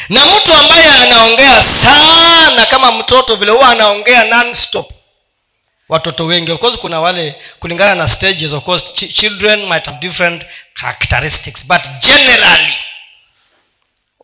Na 0.09 0.26
mtu 0.26 0.55
ambaye 0.55 0.84
anaongea 0.90 1.64
sana 1.64 2.66
kama 2.66 2.92
mtoto 2.92 3.36
vile 3.36 3.53
huwa 3.53 3.68
anaongea 3.68 4.24
non-stop 4.24 4.92
watoto 5.93 6.24
wengi. 6.26 6.53
Of 6.53 6.61
course 6.61 6.76
kuna 6.78 7.01
wale 7.01 7.34
kulingana 7.61 7.95
na 7.95 8.09
stages 8.09 8.53
of 8.53 8.64
course 8.64 8.84
ch- 8.95 9.12
children 9.14 9.66
might 9.66 9.86
have 9.86 9.99
different 9.99 10.47
characteristics 10.80 11.66
but 11.66 11.82
generally 12.01 12.74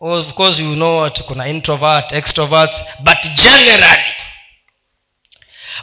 of 0.01 0.33
course 0.33 0.59
you 0.59 0.75
know 0.75 0.99
what 0.99 1.21
kuna 1.21 1.47
introvert 1.47 2.11
extroverts 2.11 2.75
but 2.99 3.17
generally 3.43 4.13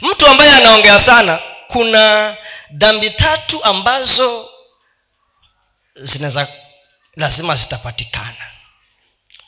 mtu 0.01 0.27
ambaye 0.27 0.51
anaongea 0.51 0.99
sana 0.99 1.39
kuna 1.67 2.35
dhambi 2.71 3.09
tatu 3.09 3.63
ambazo 3.63 4.49
zinaweza 5.95 6.47
lazima 7.15 7.55
zitapatikana 7.55 8.45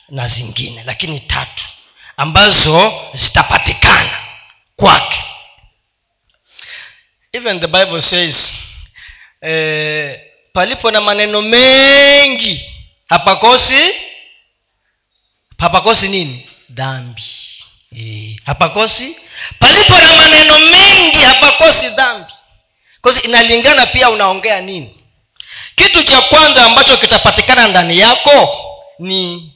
na 0.08 0.28
zingine 0.28 0.82
lakini 0.84 1.20
tatu 1.20 1.64
ambazo 2.16 2.92
zitapatikana 3.14 4.18
kwake 4.76 5.22
even 7.32 7.60
the 7.60 7.68
bible 7.68 8.00
says 8.00 8.52
eh, 9.40 10.20
palipo 10.52 10.90
na 10.90 11.00
maneno 11.00 11.42
mengi 11.42 12.64
hapakosi 13.08 13.94
hapakosi 15.58 16.08
nini? 16.08 16.46
Dhambi. 16.70 17.22
E, 17.96 18.36
hapakosi. 18.44 19.16
Palipo 19.58 19.98
na 19.98 20.16
maneno 20.16 20.58
mengi 20.58 21.16
hapakosi 21.18 21.88
dhambi. 21.88 22.32
Kosi 23.00 23.26
inalingana 23.26 23.86
pia 23.86 24.10
unaongea 24.10 24.60
nini. 24.60 24.96
Kitu 25.74 26.02
cha 26.02 26.20
kwanza 26.20 26.64
ambacho 26.64 26.96
kitapatikana 26.96 27.68
ndani 27.68 27.98
yako 27.98 28.56
ni 28.98 29.52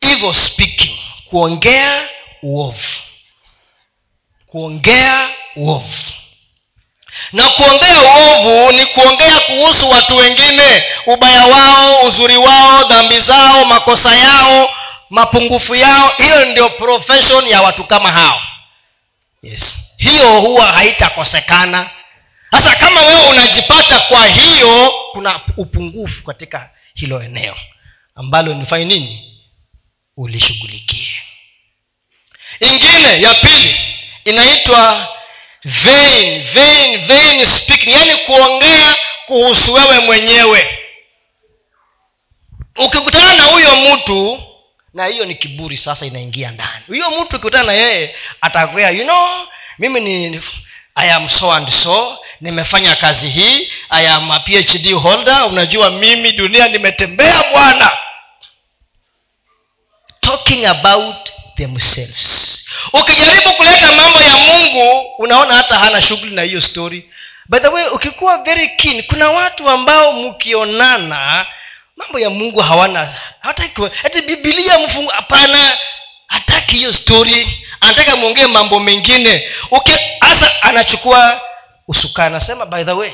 evil 0.00 0.34
speaking 0.34 0.98
kuongea 1.24 2.08
uovu. 2.42 2.78
Kuongea 4.46 5.30
uovu 5.56 6.12
na 7.32 7.48
kuongea 7.48 8.00
uovu 8.02 8.72
ni 8.72 8.86
kuongea 8.86 9.40
kuhusu 9.40 9.90
watu 9.90 10.16
wengine 10.16 10.84
ubaya 11.06 11.46
wao 11.46 12.02
uzuri 12.02 12.36
wao 12.36 12.84
dhambi 12.84 13.20
zao 13.20 13.64
makosa 13.64 14.14
yao 14.16 14.70
mapungufu 15.10 15.74
yao. 15.74 16.12
Hiyo 16.18 16.44
ndio 16.44 16.70
profession 16.70 17.46
ya 17.46 17.62
watu 17.62 17.84
kama 17.84 18.12
hao. 18.12 18.42
Yes. 19.42 19.74
Hiyo 19.98 20.40
huwa 20.40 20.66
haitakosekana. 20.72 21.90
Sasa 22.50 22.74
kama 22.76 23.00
wewe 23.00 23.28
unajipata 23.28 24.00
kwa 24.00 24.26
hiyo 24.26 24.94
kuna 25.12 25.40
upungufu 25.56 26.22
katika 26.24 26.70
hilo 26.94 27.22
eneo. 27.22 27.56
Ambalo 28.14 28.54
nifanye 28.54 28.84
nini? 28.84 29.38
Ulishughulikie. 30.16 31.08
Ingine 32.60 33.22
ya 33.22 33.34
pili 33.34 33.80
inaitwa 34.24 35.08
vain 35.64 36.42
vain 36.54 37.06
vain 37.06 37.46
speaking. 37.46 37.92
Yaani 37.92 38.16
kuongea 38.16 38.94
kuhusu 39.26 39.72
wewe 39.72 39.98
mwenyewe. 39.98 40.78
Ukikutana 42.76 43.34
na 43.34 43.44
huyo 43.44 43.76
mtu 43.76 44.42
na 44.94 45.06
hiyo 45.06 45.24
ni 45.24 45.34
kiburi 45.34 45.76
sasa 45.76 46.06
inaingia 46.06 46.50
ndani. 46.50 46.84
Huyo 46.86 47.10
mtu 47.10 47.22
ukikutana 47.22 47.64
na 47.64 47.72
yeye 47.72 48.16
atakwea 48.40 48.90
you 48.90 49.04
know 49.04 49.46
mimi 49.78 50.00
ni 50.00 50.40
i 50.94 51.10
am 51.10 51.28
so 51.28 51.52
and 51.52 51.68
so 51.70 52.18
nimefanya 52.40 52.96
kazi 52.96 53.28
hii 53.30 53.70
i 53.90 54.08
am 54.08 54.30
a 54.30 54.40
phd 54.40 54.92
holder 54.92 55.44
unajua 55.48 55.90
mimi 55.90 56.32
dunia 56.32 56.68
nimetembea 56.68 57.42
bwana. 57.52 57.90
Talking 60.20 60.66
about 60.66 61.30
themselves. 61.56 62.64
Ukijaribu 62.92 63.52
kuleta 63.52 63.92
mambo 63.92 64.20
ya 64.20 64.36
mungu 64.36 65.00
unaona 65.18 65.54
hata 65.54 65.74
hana 65.78 66.02
shughuli 66.02 66.34
na 66.34 66.42
hiyo 66.42 66.60
story. 66.60 67.10
By 67.48 67.58
the 67.58 67.68
way 67.68 67.86
ukikuwa 67.86 68.38
very 68.38 68.68
keen 68.68 69.02
kuna 69.02 69.30
watu 69.30 69.68
ambao 69.68 70.12
mkionana 70.12 71.46
mambo 71.96 72.18
ya 72.18 72.30
mungu 72.30 72.60
hawana 72.60 73.14
hata 73.40 74.22
bibilia 74.26 74.78
mfungu 74.78 75.10
hapana 75.10 75.78
hataki 76.26 76.76
hiyo 76.76 76.92
story. 76.92 77.58
Anataka 77.80 78.16
mwongee 78.16 78.46
mambo 78.46 78.80
mengine. 78.80 79.48
Hasa 80.20 80.46
okay, 80.46 80.58
anachukua 80.62 81.40
usukani 81.88 82.26
anasema 82.26 82.66
by 82.66 82.84
the 82.84 82.92
way 82.92 83.10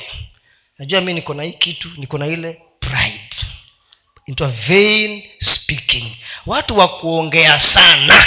najua 0.79 1.01
mi 1.01 1.15
niko 1.15 1.35
na 1.35 1.43
hii 1.43 1.53
kitu 1.53 1.89
niko 1.97 2.19
na 2.19 2.27
ile 2.27 2.63
into 4.29 4.47
vain 4.47 5.23
speaking. 5.41 6.17
Watu 6.47 6.79
wa 6.79 6.89
kuongea 6.89 7.59
sana 7.61 8.27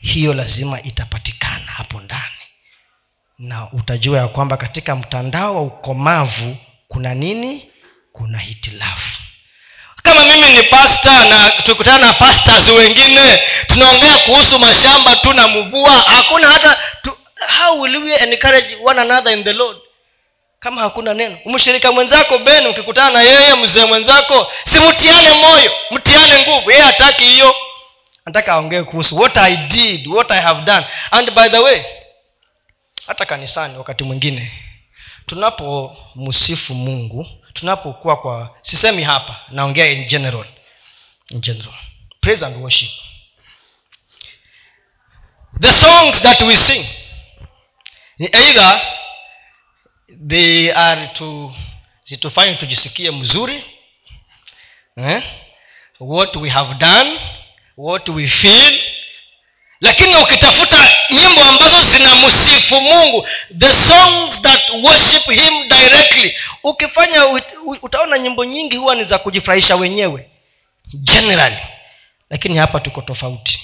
hiyo 0.00 0.34
lazima 0.34 0.82
itapatikana 0.82 1.66
hapo 1.76 2.00
ndani. 2.00 2.22
Na 3.38 3.72
utajua 3.72 4.18
ya 4.18 4.28
kwamba 4.28 4.56
katika 4.56 4.96
mtandao 4.96 5.54
wa 5.54 5.62
ukomavu 5.62 6.56
kuna 6.88 7.14
nini? 7.14 7.68
Kuna 8.12 8.38
hitilafu. 8.38 9.20
Kama 10.02 10.24
mimi 10.24 10.50
ni 10.56 10.62
pasta 10.62 11.28
na 11.28 11.50
tukutana 11.50 12.06
na 12.06 12.12
pastors 12.12 12.68
wengine 12.68 13.40
tunaongea 13.66 14.18
kuhusu 14.18 14.58
mashamba 14.58 15.16
tu 15.16 15.32
na 15.32 15.48
mvua 15.48 15.90
hakuna 15.98 16.48
hata 16.48 16.78
tu, 17.02 17.18
how 17.58 17.80
will 17.80 17.96
we 17.96 18.14
encourage 18.16 18.76
one 18.84 19.00
another 19.00 19.32
in 19.32 19.44
the 19.44 19.52
lord 19.52 19.76
kama 20.64 20.80
hakuna 20.82 21.14
neno. 21.14 21.38
Mshirika 21.44 21.92
mwenzako 21.92 22.38
ben 22.38 22.66
ukikutana 22.66 23.10
na 23.10 23.22
yeye 23.22 23.54
mzee 23.54 23.84
mwenzako 23.84 24.52
simtiane 24.72 25.32
moyo 25.32 25.72
mtiane 25.90 26.42
nguvu. 26.42 26.70
Yeye 26.70 26.82
hataki 26.82 27.24
hiyo. 27.24 27.54
Nataka 28.26 28.52
aongee 28.52 28.82
kuhusu 28.82 29.16
what 29.16 29.36
i 29.36 29.56
did 29.56 30.06
what 30.06 30.30
i 30.30 30.40
have 30.40 30.62
done. 30.62 30.86
And 31.10 31.30
by 31.30 31.48
the 31.48 31.58
way 31.58 31.82
hata 33.06 33.24
kanisani 33.26 33.78
wakati 33.78 34.04
mwingine 34.04 34.52
tunapomsifu 35.26 36.74
mungu 36.74 37.26
tunapokuwa 37.52 38.16
kwa 38.16 38.56
sisemi 38.62 39.02
hapa 39.02 39.36
naongea 39.48 39.86
in 39.86 40.04
general. 40.06 40.46
In 41.30 41.40
general. 41.40 41.74
Praise 42.20 42.46
and 42.46 42.56
worship. 42.56 42.90
The 45.60 45.72
songs 45.72 46.22
that 46.22 46.42
we 46.42 46.56
sing 46.56 46.86
either 48.18 48.80
they 50.28 50.72
are 50.72 51.06
to 51.06 51.54
zitufanye 52.04 52.54
tujisikie 52.54 53.10
mzuri 53.10 53.64
eh? 54.96 55.22
what 56.00 56.36
we 56.36 56.48
have 56.48 56.74
done 56.74 57.20
what 57.76 58.08
we 58.08 58.26
feel. 58.26 58.80
Lakini 59.80 60.16
ukitafuta 60.16 60.96
nyimbo 61.10 61.44
ambazo 61.44 61.80
zinamsifu 61.82 62.80
mungu 62.80 63.26
the 63.58 63.68
songs 63.68 64.42
that 64.42 64.70
worship 64.70 65.24
him 65.30 65.68
directly 65.68 66.34
ukifanya 66.62 67.26
utaona 67.82 68.18
nyimbo 68.18 68.44
nyingi 68.44 68.76
huwa 68.76 68.94
ni 68.94 69.04
za 69.04 69.18
kujifurahisha 69.18 69.76
wenyewe 69.76 70.30
generally. 70.94 71.56
Lakini 72.30 72.56
hapa 72.58 72.80
tuko 72.80 73.02
tofauti. 73.02 73.60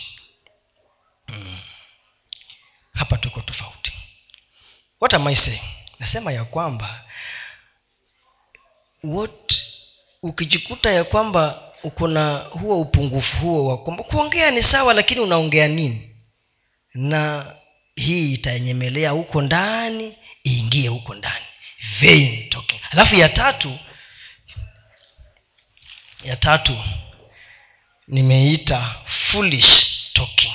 Hmm. 1.26 1.58
hapa 2.94 3.16
tuko 3.16 3.40
tofauti. 3.40 3.92
What 5.00 5.14
am 5.14 5.26
I 5.26 5.36
saying 5.36 5.62
nasema 6.00 6.32
ya 6.32 6.44
kwamba 6.44 7.04
what 9.02 9.62
ukijikuta 10.22 10.90
ya 10.92 11.04
kwamba 11.04 11.72
uko 11.82 12.08
na 12.08 12.38
huo 12.38 12.80
upungufu 12.80 13.36
huo 13.36 13.66
wa 13.66 13.78
kwamba 13.82 14.02
kuongea 14.04 14.50
ni 14.50 14.62
sawa 14.62 14.94
lakini 14.94 15.20
unaongea 15.20 15.68
nini? 15.68 16.16
Na 16.94 17.52
hii 17.96 18.32
itanyemelea 18.32 19.10
huko 19.10 19.42
ndani 19.42 20.16
iingie 20.46 20.88
huko 20.88 21.14
ndani. 21.14 21.44
Alafu 22.90 23.14
ya 23.14 23.28
tatu 23.28 23.78
ya 26.24 26.36
tatu 26.36 26.78
nimeita 28.08 28.94
foolish 29.06 29.86
talking. 30.12 30.52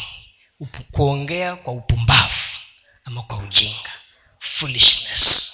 Kuongea 0.92 1.56
kwa 1.56 1.74
upumbavu 1.74 2.34
ama 3.06 3.24
kwa 3.24 3.38
ujinga 3.38 3.92
foolishness. 4.60 5.52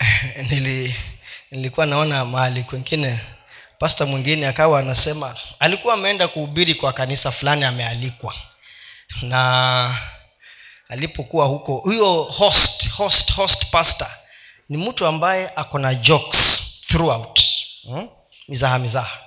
Nili 0.50 0.94
nilikuwa 1.50 1.86
naona 1.86 2.24
mahali 2.24 2.62
kwengine 2.62 3.20
pasta 3.78 4.06
mwingine 4.06 4.46
akawa 4.48 4.80
anasema 4.80 5.36
alikuwa 5.58 5.94
ameenda 5.94 6.28
kuhubiri 6.28 6.74
kwa 6.74 6.92
kanisa 6.92 7.30
fulani 7.30 7.64
amealikwa. 7.64 8.34
Na 9.22 9.98
alipokuwa 10.88 11.46
huko 11.46 11.76
huyo 11.76 12.22
host 12.22 12.90
host 12.90 13.32
host 13.32 13.70
pastor 13.70 14.08
ni 14.68 14.76
mtu 14.76 15.06
ambaye 15.06 15.50
ako 15.56 15.78
na 15.78 15.94
jokes 15.94 16.62
throughout. 16.88 17.40
Hmm? 17.82 18.08
mizaha 18.48 18.78
mizaha. 18.78 19.18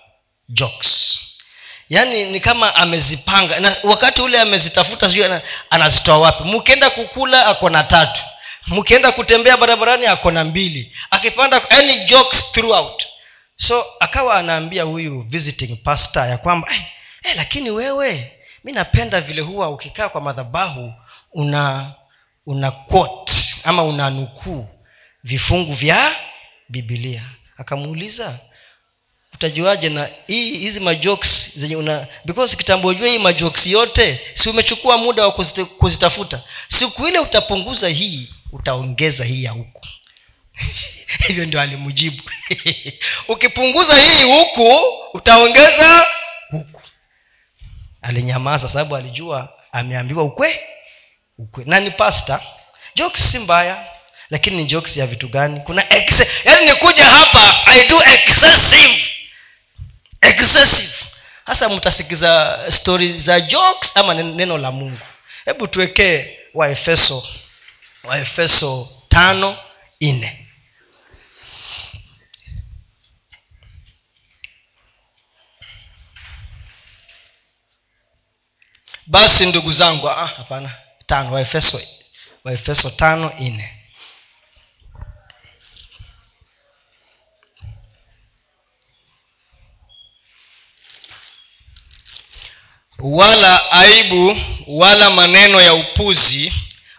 Jokes 0.49 1.20
yaani 1.91 2.25
ni 2.25 2.39
kama 2.39 2.75
amezipanga. 2.75 3.59
Na 3.59 3.75
wakati 3.83 4.21
ule 4.21 4.39
amezitafuta 4.41 5.09
sijui 5.09 5.39
anazitoa 5.69 6.17
wapi? 6.17 6.43
Mkienda 6.43 6.89
kukula 6.89 7.45
ako 7.45 7.69
na 7.69 7.83
tatu. 7.83 8.21
Mkienda 8.67 9.11
kutembea 9.11 9.57
barabarani 9.57 10.05
ako 10.05 10.31
na 10.31 10.43
mbili. 10.43 10.95
Akipanda 11.11 11.69
any 11.69 11.99
jokes 11.99 12.51
throughout. 12.51 13.03
So 13.55 13.85
akawa 13.99 14.35
anaambia 14.35 14.83
huyu 14.83 15.21
visiting 15.21 15.75
pastor 15.83 16.27
ya 16.29 16.37
kwamba 16.37 16.67
eh, 16.73 16.81
eh, 17.23 17.33
lakini 17.35 17.69
wewe 17.71 18.31
mi 18.63 18.71
napenda 18.71 19.21
vile 19.21 19.41
huwa 19.41 19.69
ukikaa 19.69 20.09
kwa 20.09 20.21
madhabahu 20.21 20.93
una 21.33 21.93
una 22.45 22.71
quote 22.71 23.33
ama 23.63 23.83
una 23.83 24.09
nukuu 24.09 24.67
vifungu 25.23 25.73
vya 25.73 26.15
bibilia 26.69 27.21
akamuuliza 27.57 28.39
utajuaje 29.41 29.89
na 29.89 30.09
hii 30.27 30.57
hizi 30.57 30.79
majokes 30.79 31.51
zenye 31.55 31.75
una 31.75 32.07
because 32.25 32.55
kitambo 32.55 32.91
hii 32.91 33.19
majokes 33.19 33.67
yote 33.67 34.19
si 34.33 34.49
umechukua 34.49 34.97
muda 34.97 35.23
wa 35.27 35.31
kuzitafuta. 35.77 36.41
Siku 36.67 37.07
ile 37.07 37.19
utapunguza 37.19 37.89
hii 37.89 38.29
utaongeza 38.51 39.25
hii 39.25 39.43
ya 39.43 39.51
huku. 39.51 39.87
Hivyo 41.27 41.45
ndio 41.45 41.61
alimjibu 41.61 42.23
ukipunguza 43.33 43.95
hii 44.01 44.23
huku 44.23 44.79
utaongeza 45.13 46.05
huku. 46.51 46.81
Alinyamaza 48.01 48.69
sababu 48.69 48.95
alijua 48.95 49.49
ameambiwa 49.71 50.23
ukwe 50.23 50.59
ukwe. 51.37 51.63
Na 51.67 51.79
ni 51.79 51.91
pasta 51.91 52.41
jokes 52.95 53.31
si 53.31 53.39
mbaya 53.39 53.85
lakini 54.29 54.57
ni 54.57 54.65
jokes 54.65 54.97
ya 54.97 55.07
vitu 55.07 55.27
gani? 55.27 55.59
Kuna 55.59 55.85
yaani 56.45 56.65
nikuja 56.65 57.05
hapa 57.05 57.61
i 57.65 57.87
do 57.87 58.03
excessive 58.03 59.10
excessive. 60.21 60.93
Hasa 61.45 61.69
mtasikiza 61.69 62.63
stori 62.69 63.19
za 63.19 63.39
jokes 63.41 63.91
ama 63.97 64.13
neno 64.13 64.57
la 64.57 64.71
mungu. 64.71 64.99
Hebu 65.45 65.67
tuwekee 65.67 66.37
waefeso 66.53 67.27
waefeso 68.03 68.89
tano 69.09 69.57
nne. 70.01 70.47
Basi 79.07 79.45
ndugu 79.45 79.71
zangu 79.71 80.09
ah, 80.09 80.27
hapana. 80.27 80.69
Ah, 80.69 81.03
tano 81.05 81.31
waefeso 81.33 81.81
waefeso 82.43 82.89
tano 82.89 83.33
nne. 83.39 83.80
Wala 93.03 93.71
aibu 93.71 94.37
wala 94.67 95.09
maneno 95.09 95.61
ya 95.61 95.73
upuzi 95.73 96.53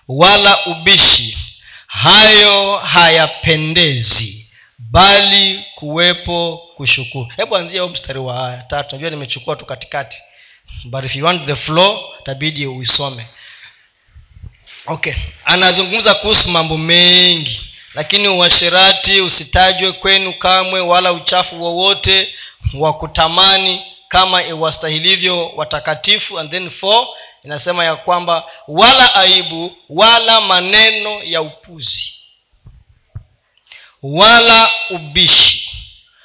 wala 0.09 0.67
ubishi. 0.67 1.39
Hayo 1.87 2.77
hayapendezi 2.77 4.47
bali 4.79 5.65
kuwepo 5.75 6.63
kushukuru. 6.77 7.29
Hebu 7.37 7.57
anzia 7.57 7.87
mstari 7.87 8.19
wa 8.19 8.63
tatu 8.69 8.97
najua 8.97 9.11
nimechukua 9.11 9.57
tu 9.57 9.65
katikati. 9.65 10.23
But 10.85 11.05
if 11.05 11.17
you 11.17 11.25
want 11.25 11.47
the 11.47 11.57
flow 11.57 11.99
tabidi 12.25 12.67
uisome. 12.67 13.27
Okay. 14.87 15.15
Anazungumza 15.45 16.15
kuhusu 16.15 16.49
mambo 16.49 16.79
mengi 16.79 17.61
lakini 17.95 18.29
uashirati 18.29 19.21
usitajwe 19.21 19.93
kwenu 19.93 20.33
kamwe 20.39 20.81
wala 20.81 21.13
uchafu 21.13 21.63
wowote 21.63 22.35
wa 22.75 22.93
kutamani 22.93 23.83
kama 24.13 24.43
iwastahilivyo 24.45 25.49
watakatifu. 25.49 26.39
And 26.39 26.51
then 26.51 26.71
four 26.71 27.07
inasema 27.45 27.85
ya 27.85 27.97
kwamba 27.97 28.51
wala 28.69 29.15
aibu 29.15 29.77
wala 29.89 30.41
maneno 30.41 31.23
ya 31.23 31.43
upuzi 31.43 32.15
wala 34.03 34.71
ubishi 34.91 35.71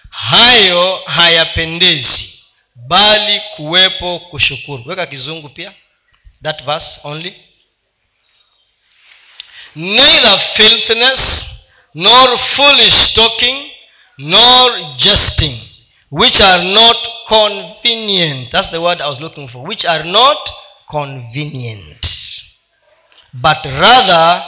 hayo 0.09 1.01
hayapendezi 1.05 2.43
bali 2.75 3.39
kuwepo 3.55 4.19
kushukuru. 4.19 4.83
Weka 4.85 5.05
kizungu 5.05 5.49
pia 5.49 5.73
that 6.43 6.63
verse 6.63 6.99
only. 7.03 7.33
Neither 9.75 10.39
filthiness 10.39 11.47
nor 11.93 12.37
foolish 12.37 13.13
talking 13.13 13.71
nor 14.17 14.95
jesting 14.95 15.66
which 16.11 16.41
are 16.41 16.63
not 16.63 16.97
convenient. 17.27 18.51
That's 18.51 18.69
the 18.71 18.81
word 18.81 19.01
i 19.01 19.07
was 19.09 19.19
looking 19.19 19.47
for. 19.47 19.63
Which 19.67 19.85
are 19.85 20.03
not 20.03 20.49
convenient 20.89 22.05
but 23.33 23.65
rather 23.65 24.43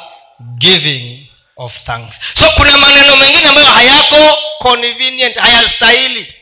giving 0.58 1.28
of 1.58 1.74
thanks. 1.86 2.16
So 2.36 2.50
kuna 2.58 2.78
maneno 2.78 3.16
mengine 3.16 3.48
ambayo 3.48 3.68
hayako 3.68 4.38
convenient 4.60 5.38
hayastahili. 5.38 6.34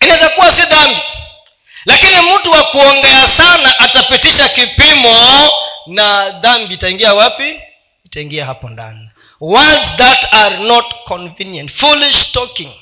Inaweza 0.00 0.28
kuwa 0.28 0.52
si 0.52 0.62
dhambi 0.62 1.00
lakini 1.86 2.12
mtu 2.20 2.50
wa 2.50 2.62
kuongea 2.64 3.28
sana 3.28 3.78
atapitisha 3.78 4.48
kipimo 4.48 5.50
na 5.86 6.30
dhambi 6.30 6.74
itaingia 6.74 7.14
wapi? 7.14 7.60
Itaingia 8.04 8.46
hapo 8.46 8.68
ndani. 8.68 9.10
Words 9.40 9.96
that 9.96 10.34
are 10.34 10.56
not 10.58 10.94
convenient. 11.04 11.70
Foolish 11.72 12.32
talking 12.32 12.72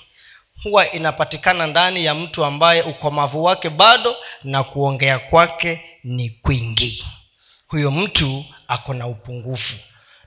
huwa 0.62 0.92
inapatikana 0.92 1.66
ndani 1.66 2.04
ya 2.04 2.14
mtu 2.14 2.44
ambaye 2.44 2.82
ukomavu 2.82 3.44
wake 3.44 3.70
bado 3.70 4.16
na 4.44 4.64
kuongea 4.64 5.18
kwake 5.18 5.84
ni 6.04 6.30
kwingi. 6.30 7.06
Huyo 7.68 7.90
mtu 7.90 8.44
ako 8.68 8.94
na 8.94 9.06
upungufu 9.06 9.74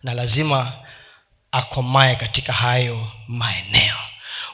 na 0.04 0.14
lazima 0.14 0.72
akomae 1.52 2.16
katika 2.16 2.54
hayo 2.54 3.08
maeneo. 3.28 3.96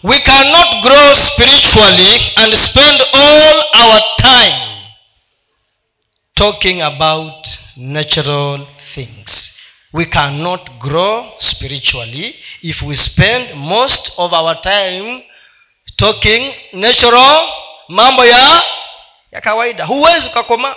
We 0.04 0.20
cannot 0.20 0.82
grow 0.82 1.16
spiritually 1.16 2.32
and 2.36 2.56
spend 2.56 3.02
all 3.14 3.64
our 3.86 4.02
time 4.18 4.82
talking 6.34 6.82
about 6.82 7.48
natural 7.78 8.68
things. 8.96 9.52
We 9.94 10.06
cannot 10.06 10.70
grow 10.80 11.26
spiritually 11.38 12.36
if 12.62 12.82
we 12.82 12.96
spend 12.96 13.54
most 13.56 14.12
of 14.18 14.34
our 14.34 14.62
time 14.62 15.24
talking 15.96 16.54
natural 16.74 17.42
mambo 17.90 18.26
ya 18.26 18.62
ya 19.32 19.42
kawaida. 19.42 19.86
Huwezi 19.86 20.28
ukakomaa 20.28 20.76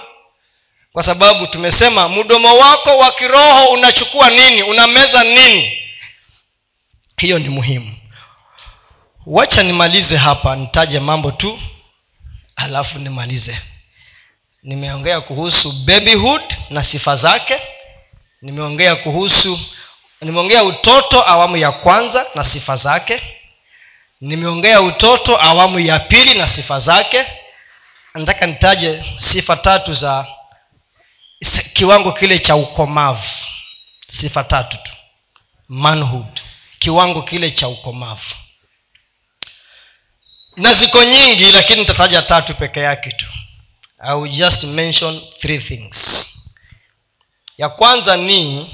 kwa 0.93 1.03
sababu 1.03 1.47
tumesema 1.47 2.09
mdomo 2.09 2.57
wako 2.59 2.99
wa 2.99 3.11
kiroho 3.13 3.65
unachukua 3.67 4.31
nini? 4.31 4.63
Unameza 4.63 5.25
nini? 5.25 5.79
Hiyo 7.19 7.39
ni 7.39 7.49
muhimu. 7.49 7.97
Wacha 9.27 9.63
nimalize 9.63 10.17
hapa 10.17 10.57
nitaje 10.57 11.01
mambo 11.01 11.31
tu 11.31 11.61
alafu 12.57 12.99
nimalize. 12.99 13.59
Nimeongea 14.63 15.21
kuhusu 15.21 15.73
babyhood 15.73 16.43
na 16.71 16.85
sifa 16.85 17.17
zake. 17.17 17.59
Nimeongea 18.43 18.97
kuhusu 18.97 19.61
nimeongea 20.21 20.65
utoto 20.65 21.29
awamu 21.29 21.57
ya 21.57 21.73
kwanza 21.73 22.27
na 22.35 22.45
sifa 22.45 22.77
zake 22.77 23.23
nimeongea 24.23 24.81
utoto 24.81 25.43
awamu 25.43 25.79
ya 25.81 25.99
pili 25.99 26.35
na 26.35 26.47
sifa 26.49 26.79
zake. 26.79 27.27
Nataka 28.15 28.47
nitaje 28.47 29.05
sifa 29.17 29.57
tatu 29.57 29.95
za 29.95 30.27
kiwango 31.73 32.13
kile 32.13 32.39
cha 32.39 32.57
ukomavu. 32.57 33.23
Sifa 34.09 34.45
tatu 34.45 34.77
tu. 34.85 34.93
Manhood. 35.69 36.41
Kiwango 36.79 37.23
kile 37.23 37.51
cha 37.51 37.69
ukomavu. 37.69 38.35
Na 40.57 40.75
ziko 40.75 41.05
nyingi 41.05 41.53
lakini 41.53 41.81
nitataja 41.81 42.23
tatu 42.23 42.55
peke 42.55 42.81
yake 42.81 43.11
tu. 43.11 43.27
I 43.99 44.15
will 44.17 44.33
just 44.33 44.65
mention 44.65 45.21
three 45.41 45.59
things. 45.59 46.27
Ya 47.59 47.69
kwanza 47.69 48.17
ni 48.17 48.71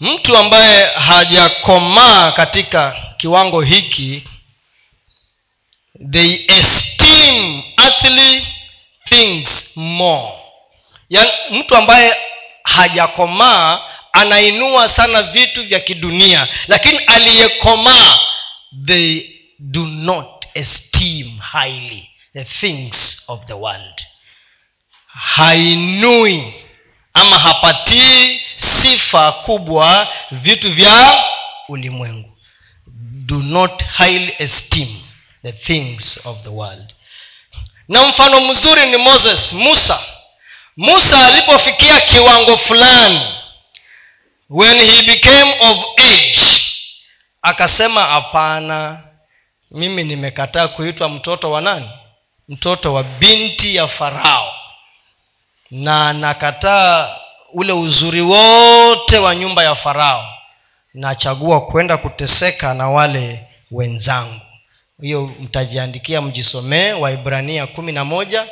mtu 0.00 0.36
ambaye 0.36 0.86
hajakomaa 0.86 2.32
katika 2.32 2.96
kiwango 3.16 3.60
hiki 3.60 4.22
they 6.10 6.44
esteem 6.48 7.62
earthly 7.84 8.46
things 9.08 9.76
more. 9.76 10.32
Yani 11.10 11.30
mtu 11.50 11.76
ambaye 11.76 12.16
hajakomaa 12.62 13.80
anainua 14.12 14.88
sana 14.88 15.22
vitu 15.22 15.62
vya 15.62 15.80
kidunia 15.80 16.48
lakini 16.68 16.98
aliyekomaa 16.98 18.18
they 18.86 19.22
do 19.58 19.84
not 19.86 20.46
esteem 20.54 21.40
highly 21.52 22.10
the 22.32 22.44
things 22.44 23.22
of 23.28 23.44
the 23.44 23.52
world. 23.52 24.02
Hainui 25.06 26.54
ama 27.16 27.38
hapatii 27.38 28.40
sifa 28.56 29.32
kubwa 29.32 30.08
vitu 30.30 30.72
vya 30.72 31.24
ulimwengu. 31.68 32.38
Do 33.26 33.36
not 33.36 33.82
highly 33.84 34.34
esteem 34.38 34.88
the 35.42 35.52
things 35.52 36.20
of 36.24 36.42
the 36.42 36.48
world. 36.48 36.94
Na 37.88 38.02
mfano 38.06 38.40
mzuri 38.40 38.86
ni 38.86 38.96
moses 38.96 39.52
musa. 39.52 39.98
Musa 40.76 41.26
alipofikia 41.26 42.00
kiwango 42.00 42.56
fulani 42.56 43.20
when 44.50 44.78
he 44.78 45.02
became 45.02 45.56
of 45.60 45.78
age 45.98 46.62
akasema 47.42 48.02
hapana 48.04 49.00
mimi 49.70 50.04
nimekataa 50.04 50.68
kuitwa 50.68 51.08
mtoto 51.08 51.50
wa 51.50 51.60
nani? 51.60 51.90
Mtoto 52.48 52.94
wa 52.94 53.02
binti 53.02 53.76
ya 53.76 53.88
farao 53.88 54.55
na 55.70 56.12
nakataa 56.12 57.16
ule 57.52 57.72
uzuri 57.72 58.20
wote 58.20 59.18
wa 59.18 59.34
nyumba 59.36 59.64
ya 59.64 59.74
farao. 59.74 60.26
Nachagua 60.94 61.60
kwenda 61.60 61.96
kuteseka 61.96 62.74
na 62.74 62.88
wale 62.88 63.40
wenzangu. 63.70 64.40
Hiyo 65.02 65.30
mtajiandikia 65.40 66.22
mjisomee 66.22 66.92
waibrania 66.92 67.66
kumi 67.66 67.92
na 67.92 68.04
moja 68.04 68.46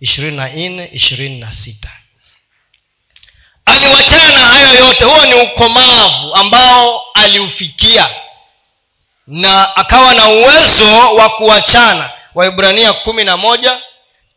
ishirini 0.00 0.36
na 0.36 0.48
nne 0.48 0.88
ishirini 0.92 1.38
na 1.40 1.52
sita. 1.52 1.90
Aliwachana 3.64 4.32
na 4.32 4.38
hayo 4.46 4.86
yote. 4.86 5.04
Huo 5.04 5.26
ni 5.26 5.34
ukomavu 5.34 6.34
ambao 6.34 7.02
aliufikia. 7.14 8.10
Na 9.26 9.76
akawa 9.76 10.14
na 10.14 10.28
uwezo 10.28 11.14
wa 11.14 11.28
kuachana. 11.28 12.10
Waibrania 12.34 12.92
kumi 12.92 13.24
na 13.24 13.36
moja 13.36 13.80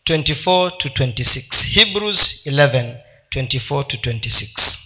24 0.06 0.72
to 0.78 0.90
26 0.90 1.64
hebrews 1.64 2.42
11 2.46 2.96
24 3.36 3.88
to 3.88 3.98
26 3.98 4.78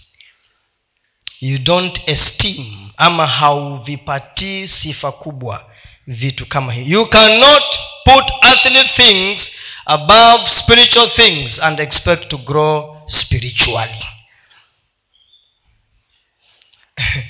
you 1.41 1.57
don't 1.57 2.01
esteem 2.05 2.89
ama 2.97 3.27
hauvipatii 3.27 4.67
sifa 4.67 5.11
kubwa 5.11 5.71
vitu 6.07 6.45
kama 6.45 6.73
hii 6.73 6.91
you 6.91 7.05
cannot 7.05 7.63
put 8.03 8.31
earthly 8.43 8.83
things 8.83 9.51
above 9.85 10.49
spiritual 10.49 11.09
things 11.09 11.59
and 11.59 11.79
expect 11.79 12.27
to 12.27 12.37
grow 12.37 13.01
spiritually. 13.05 14.05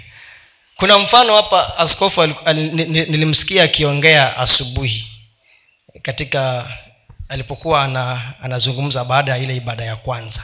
Kuna 0.75 0.99
mfano 0.99 1.35
hapa 1.35 1.77
askofu 1.77 2.25
nilimsikia 2.53 3.63
akiongea 3.63 4.37
asubuhi 4.37 5.07
katika 6.01 6.71
alipokuwa 7.29 7.83
ana, 7.83 8.33
anazungumza 8.41 9.05
baada 9.05 9.31
ya 9.31 9.37
ile 9.37 9.55
ibada 9.55 9.85
ya 9.85 9.95
kwanza. 9.95 10.43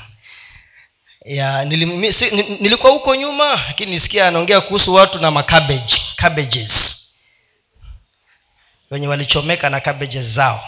Ya 1.26 1.66
nilikuwa 1.66 2.92
huko 2.92 3.16
nyuma 3.16 3.50
lakini 3.68 3.92
nisikia 3.92 4.28
anaongea 4.28 4.62
kuhusu 4.62 4.94
watu 4.94 5.20
na 5.20 5.32
macabbage 5.32 5.96
cabbages. 6.16 6.98
Wenye 8.92 9.08
walichomeka 9.08 9.70
na 9.70 9.80
cabbages 9.80 10.26
zao. 10.28 10.66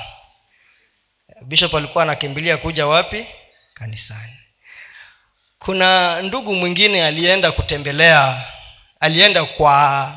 Bishop 1.42 1.74
alikuwa 1.76 2.04
anakimbilia 2.04 2.58
kuja 2.58 2.88
wapi? 2.88 3.26
Kanisani. 3.74 4.34
Kuna 5.60 6.22
ndugu 6.22 6.56
mwingine 6.56 7.06
alienda 7.06 7.52
kutembelea 7.52 8.44
alienda 9.00 9.46
kwa 9.46 10.12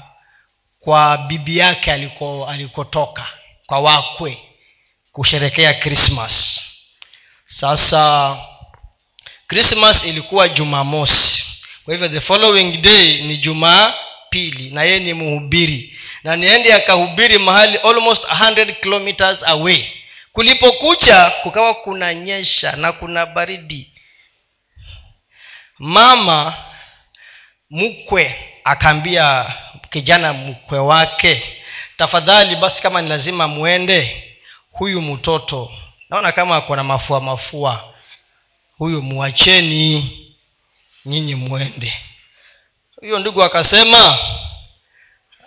kwa 0.81 1.19
bibi 1.19 1.59
yake 1.59 1.93
aliko 1.93 2.47
alikotoka 2.47 3.27
kwa 3.67 3.81
wakwe 3.81 4.39
kusherekea 5.17 5.75
krismas 5.75 6.61
sasa 7.45 8.37
krismas 9.47 10.05
ilikuwa 10.05 10.49
jumamosi. 10.49 11.45
Kwa 11.85 11.95
hivyo 11.95 12.09
the 12.09 12.21
following 12.21 12.77
day 12.77 13.21
ni 13.23 13.37
jumaa 13.37 13.95
pili 14.31 14.71
na 14.71 14.83
yeye 14.85 14.99
ni 15.01 15.15
mhubiri. 15.15 15.99
Na 16.25 16.37
niende 16.37 16.75
akahubiri 16.75 17.39
mahali 17.39 17.77
almost 17.77 18.25
100 18.25 18.81
kilometers 18.81 19.43
away. 19.43 19.85
Kulipokucha 20.33 21.31
kukawa 21.43 21.75
kuna 21.75 22.15
nyesha 22.15 22.73
na 22.77 22.93
kuna 22.93 23.27
baridi. 23.27 23.91
Mama 25.79 26.55
mkwe 27.71 28.51
akaambia 28.65 29.55
kijana 29.91 30.33
mkwe 30.33 30.79
wake 30.79 31.43
tafadhali 31.97 32.57
basi 32.57 32.83
kama 32.83 33.03
ni 33.03 33.09
lazima 33.09 33.49
mwende 33.49 34.26
huyu 34.79 35.03
mtoto. 35.03 35.73
Naona 36.11 36.33
kama 36.33 36.57
ako 36.57 36.77
na 36.77 36.85
mafua 36.85 37.21
mafua. 37.21 37.85
Huyu 38.79 39.03
mwacheni 39.03 40.11
nyinyi 41.05 41.35
mwende. 41.35 41.95
Huyo 43.01 43.19
ndugu 43.19 43.43
akasema 43.43 44.09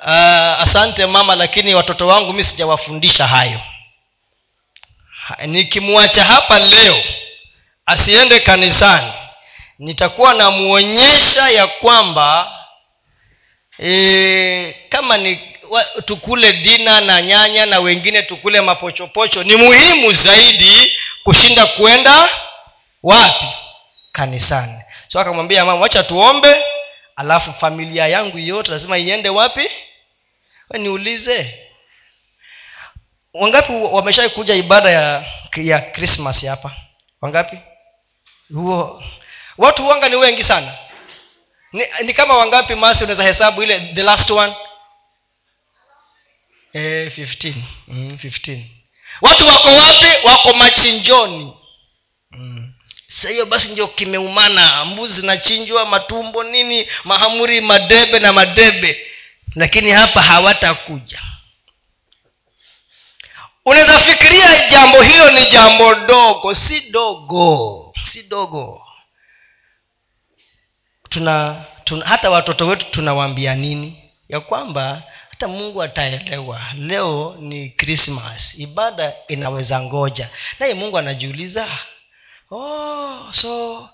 uh, 0.02 0.62
asante 0.62 1.06
mama 1.06 1.36
lakini 1.36 1.76
watoto 1.76 2.08
wangu 2.08 2.34
mi 2.34 2.44
sijawafundisha 2.44 3.28
hayo. 3.28 3.62
Nikimwacha 5.48 6.24
hapa 6.24 6.60
leo 6.60 7.04
asiende 7.86 8.40
kanisani 8.40 9.12
nitakuwa 9.80 10.34
namwonyesha 10.34 11.50
ya 11.50 11.68
kwamba 11.68 12.52
e, 13.80 14.76
kama 14.90 15.18
ni 15.18 15.36
tukule 16.06 16.54
dina 16.54 17.02
na 17.02 17.22
nyanya 17.22 17.66
na 17.66 17.80
wengine 17.80 18.22
tukule 18.24 18.62
mapochopocho. 18.62 19.44
Ni 19.44 19.56
muhimu 19.56 20.12
zaidi 20.14 20.94
kushinda 21.24 21.66
kwenda 21.66 22.30
wapi? 23.04 23.46
Kanisani. 24.12 24.82
So 25.08 25.20
akamwambia 25.20 25.66
mama 25.66 25.82
wacha 25.82 26.04
tuombe 26.04 26.64
alafu 27.16 27.54
familia 27.54 28.08
yangu 28.08 28.38
yote 28.40 28.72
lazima 28.72 28.98
iende 28.98 29.30
wapi? 29.30 29.70
Niulize. 30.78 31.60
Wangapi 33.34 33.74
wameshai 33.74 34.30
kuja 34.30 34.56
ibada 34.56 34.90
ya 34.90 35.24
ya 35.56 35.80
krismas 35.80 36.46
hapa? 36.46 36.72
Wangapi? 37.22 37.58
Huo 38.54 39.04
watu 39.58 39.88
wanga 39.88 40.10
ni 40.10 40.16
wengi 40.16 40.44
sana. 40.44 40.74
Ni, 41.74 41.84
ni 42.04 42.14
kama 42.14 42.38
wangapi 42.38 42.76
masi 42.76 43.04
unaweza 43.04 43.24
hesabu 43.24 43.64
ile 43.64 43.80
the 43.80 44.04
last 44.04 44.32
one 44.32 44.54
e, 46.74 47.10
15. 47.10 47.54
Mm, 47.88 48.18
15 48.24 48.62
watu 49.22 49.48
wako 49.48 49.68
wapi? 49.68 50.28
Wako 50.28 50.54
machinjoni. 50.54 51.54
Mm. 52.32 52.74
sa 53.08 53.30
hiyo 53.30 53.46
basi 53.46 53.68
ndio 53.68 53.88
kimeumana. 53.88 54.86
Mbuzi 54.86 55.14
zinachinjwa 55.22 55.86
matumbo 55.86 56.44
nini 56.44 56.88
mahamuri 57.04 57.62
madebe 57.62 58.20
na 58.20 58.34
madebe. 58.34 59.06
Lakini 59.56 59.92
hapa 59.92 60.22
hawatakuja. 60.22 61.20
Unaweza 63.66 64.00
fikiria 64.00 64.70
jambo 64.70 65.02
hiyo 65.02 65.32
ni 65.32 65.46
jambo 65.46 65.96
dogo 65.96 66.54
si 66.56 66.80
dogo 66.80 67.94
si 68.04 68.24
dogo. 68.24 68.82
Tuna, 71.10 71.66
tuna 71.84 72.06
hata 72.06 72.30
watoto 72.30 72.68
wetu 72.68 72.86
tunawaambia 72.92 73.56
nini? 73.56 74.12
Ya 74.30 74.40
kwamba 74.40 75.04
hata 75.40 75.48
mungu 75.52 75.84
ataelewa. 75.84 76.62
Leo 76.78 77.36
ni 77.40 77.70
krismas 77.70 78.56
ibada 78.58 79.14
inaweza 79.28 79.82
ngoja. 79.82 80.30
Naye 80.60 80.74
mungu 80.74 80.98
anajiuliza 80.98 81.68
oh, 82.52 83.32
so 83.32 83.90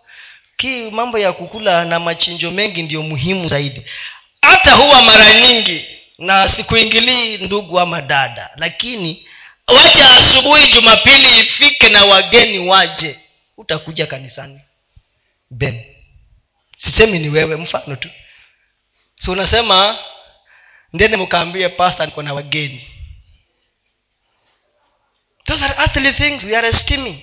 ki 0.58 0.92
mambo 0.92 1.20
ya 1.20 1.34
kukula 1.34 1.86
na 1.86 2.00
machinjo 2.00 2.52
mengi 2.52 2.84
ndio 2.84 3.02
muhimu 3.04 3.48
zaidi. 3.48 3.86
Hata 4.42 4.72
huwa 4.74 5.02
mara 5.02 5.34
nyingi 5.34 5.86
na 6.18 6.50
sikuingilii 6.50 7.38
ndugu 7.38 7.80
ama 7.80 8.02
dada 8.02 8.50
lakini 8.56 9.28
wacha 9.68 10.12
asubuhi 10.18 10.68
jumapili 10.74 11.40
ifike 11.40 11.90
na 11.90 12.06
wageni 12.06 12.60
waje 12.60 13.20
utakuja 13.58 14.06
kanisani. 14.08 14.60
Ben 15.50 15.84
sisemi 16.78 17.20
ni 17.20 17.30
wewe 17.30 17.56
mfano 17.56 17.96
tu. 17.96 18.10
Si 19.20 19.32
unasema 19.32 19.98
ndene 20.96 21.18
mkaambie 21.18 21.70
pasta 21.70 22.06
niko 22.06 22.22
na 22.22 22.34
wageni 22.34 22.88
those 25.46 25.66
are 25.66 25.74
earthly 25.78 26.12
things 26.14 26.44
we 26.44 26.56
are 26.58 26.68
esteeming. 26.68 27.18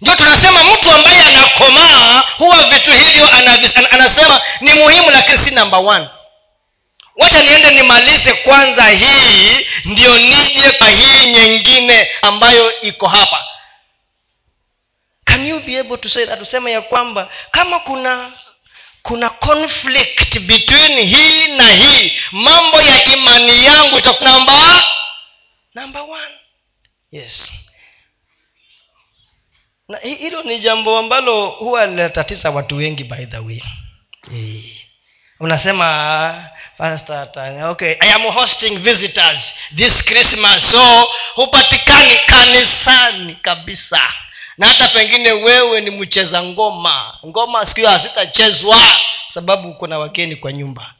Ndio 0.00 0.14
tunasema 0.14 0.64
mtu 0.64 0.90
ambaye 0.90 1.22
anakomaa 1.22 2.22
huwa 2.38 2.64
vitu 2.70 2.92
hivyo 2.92 3.28
anasema 3.90 4.40
ni 4.60 4.74
muhimu 4.74 5.10
lakini 5.10 5.38
si 5.38 5.50
namba 5.50 5.78
one. 5.78 6.08
Wacha 7.16 7.42
niende 7.42 7.70
nimalize 7.70 8.32
kwanza 8.32 8.86
hii 8.88 9.66
ndio 9.84 10.18
nije 10.18 10.70
kwa 10.70 10.88
hii 10.88 11.26
nyingine 11.30 12.10
ambayo 12.22 12.80
iko 12.80 13.08
hapa. 13.08 13.44
Can 15.24 15.46
you 15.46 15.60
be 15.60 15.78
able 15.80 15.96
to 15.96 16.08
say 16.08 16.26
that 16.26 16.38
tuseme 16.38 16.72
ya 16.72 16.80
kwamba 16.82 17.28
kama 17.50 17.80
kuna 17.80 18.32
kuna 19.02 19.30
conflict 19.30 20.38
between 20.40 21.06
hii 21.16 21.48
na 21.56 21.68
hii. 21.68 22.12
Mambo 22.32 22.80
ya 22.82 23.04
imani 23.04 23.64
yangu 23.64 23.98
itakuwa 23.98 24.30
namba 24.30 24.84
namba 25.74 26.02
one. 26.02 26.34
Yes. 27.12 27.52
Na 29.88 29.98
hilo 29.98 30.42
ni 30.42 30.58
jambo 30.58 30.98
ambalo 30.98 31.46
huwa 31.46 31.86
linatatiza 31.86 32.50
watu 32.50 32.76
wengi 32.76 33.04
by 33.04 33.26
the 33.26 33.38
way. 33.38 33.60
E. 34.34 34.62
unasema 35.40 36.50
okay 37.70 37.96
i 38.00 38.12
am 38.12 38.22
hosting 38.22 38.78
visitors 38.78 39.54
this 39.76 40.04
christmas 40.04 40.70
so 40.70 41.08
hupatikani 41.34 42.18
kanisani 42.26 43.34
kabisa 43.34 44.00
na 44.60 44.68
hata 44.68 44.88
pengine 44.88 45.32
wewe 45.32 45.80
ni 45.80 45.90
mcheza 45.90 46.42
ngoma. 46.42 47.18
Ngoma 47.26 47.66
sikio 47.66 47.88
hazitachezwa 47.88 49.00
sababu 49.34 49.74
kuna 49.74 49.98
wageni 49.98 50.36
kwa 50.36 50.52
nyumba. 50.52 50.94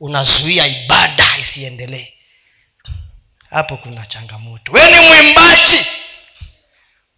Unazuia 0.00 0.66
ibada 0.66 1.38
isiendelee. 1.38 2.12
Hapo 3.50 3.76
kuna 3.76 4.06
changamoto. 4.06 4.72
We 4.72 4.90
ni 4.90 5.08
mwimbaji. 5.08 5.86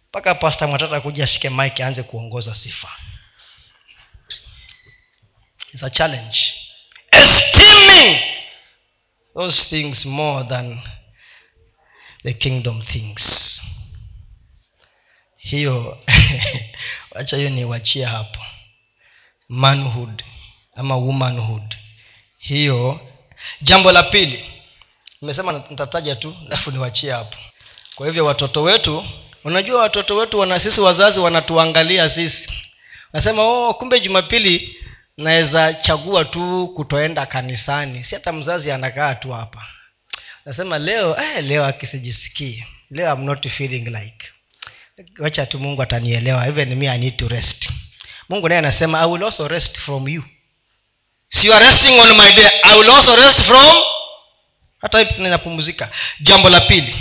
Mpaka 0.09 0.35
pasta 0.35 0.67
mwatata 0.67 1.01
kuja 1.01 1.23
ashike 1.23 1.49
mike 1.49 1.83
aanze 1.83 2.03
kuongoza 2.03 2.55
sifa. 2.55 2.89
It's 5.73 5.83
a 5.83 5.89
challenge. 5.89 6.39
Esteeming 7.11 8.19
those 9.33 9.63
things 9.69 10.05
more 10.05 10.47
than 10.49 10.79
the 12.23 12.33
kingdom 12.33 12.81
things 12.81 13.61
hiyo 15.45 15.97
wacha 17.11 17.37
hiyo 17.37 17.49
niwachie 17.49 18.05
hapo. 18.05 18.39
Manhood 19.49 20.23
ama 20.75 20.95
womanhood. 20.95 21.75
Hiyo 22.37 22.99
jambo 23.61 23.91
la 23.91 24.03
pili. 24.03 24.45
Nimesema 25.21 25.51
nitataja 25.69 26.15
tu 26.15 26.35
alafu 26.47 26.71
niwachie 26.71 27.11
hapo. 27.11 27.37
Kwa 27.95 28.07
hivyo 28.07 28.25
watoto 28.25 28.63
wetu 28.63 29.05
unajua 29.43 29.81
watoto 29.81 30.15
wetu 30.15 30.39
wana 30.39 30.59
sisi 30.59 30.81
wazazi 30.81 31.19
wanatuangalia 31.19 32.09
sisi. 32.09 32.49
Nasema 33.13 33.43
oh, 33.43 33.73
kumbe 33.73 33.99
jumapili 33.99 34.75
naweza 35.17 35.73
chagua 35.73 36.25
tu 36.25 36.67
kutoenda 36.75 37.25
kanisani. 37.25 38.03
Si 38.03 38.15
hata 38.15 38.31
mzazi 38.31 38.71
anakaa 38.71 39.15
tu 39.15 39.31
hapa. 39.31 39.65
Nasema 40.45 40.79
leo 40.79 41.17
eh, 41.21 41.43
leo 41.43 41.65
akisijisikii. 41.65 42.63
Leo 42.91 43.13
I'm 43.15 43.23
not 43.23 43.47
feeling 43.47 43.85
like 43.85 44.34
wacha 45.19 45.45
tu 45.45 45.59
mungu 45.59 45.81
atanielewa 45.81 46.47
even 46.47 46.75
me 46.75 46.89
i 46.89 46.97
need 46.97 47.17
to 47.17 47.27
rest. 47.27 47.69
Mungu 48.29 48.49
naye 48.49 48.59
anasema 48.59 48.99
i 49.01 49.05
will 49.09 49.23
also 49.23 49.47
rest 49.47 49.77
from 49.79 50.07
you. 50.07 50.23
So 51.29 51.47
you 51.47 51.53
are 51.53 51.65
resting 51.65 51.99
on 51.99 52.17
my 52.17 52.31
day 52.33 52.49
i 52.63 52.77
will 52.79 52.89
also 52.89 53.15
rest 53.15 53.41
from 53.41 53.75
hata 54.81 55.03
ninapumzika. 55.03 55.89
Jambo 56.21 56.49
la 56.49 56.59
pili 56.61 56.95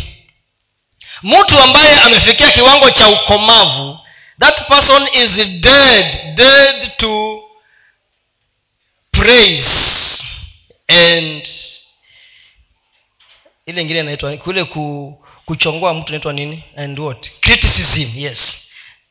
mtu 1.23 1.59
ambaye 1.59 2.01
amefikia 2.01 2.51
kiwango 2.51 2.91
cha 2.91 3.09
ukomavu 3.09 3.99
that 4.41 4.69
person 4.69 5.09
is 5.13 5.31
dead 5.61 6.35
dead 6.35 6.97
to 6.97 7.43
praise. 9.11 9.71
And 10.89 11.49
ile 13.67 13.83
ingine 13.83 14.01
inaitwa 14.01 14.37
kule 14.37 14.65
ku, 14.65 15.24
kuchongoa 15.47 15.95
mtu 15.95 16.09
inaitwa 16.09 16.33
nini? 16.33 16.65
And 16.77 16.99
what? 16.99 17.31
Criticism 17.41 18.11
yes. 18.17 18.57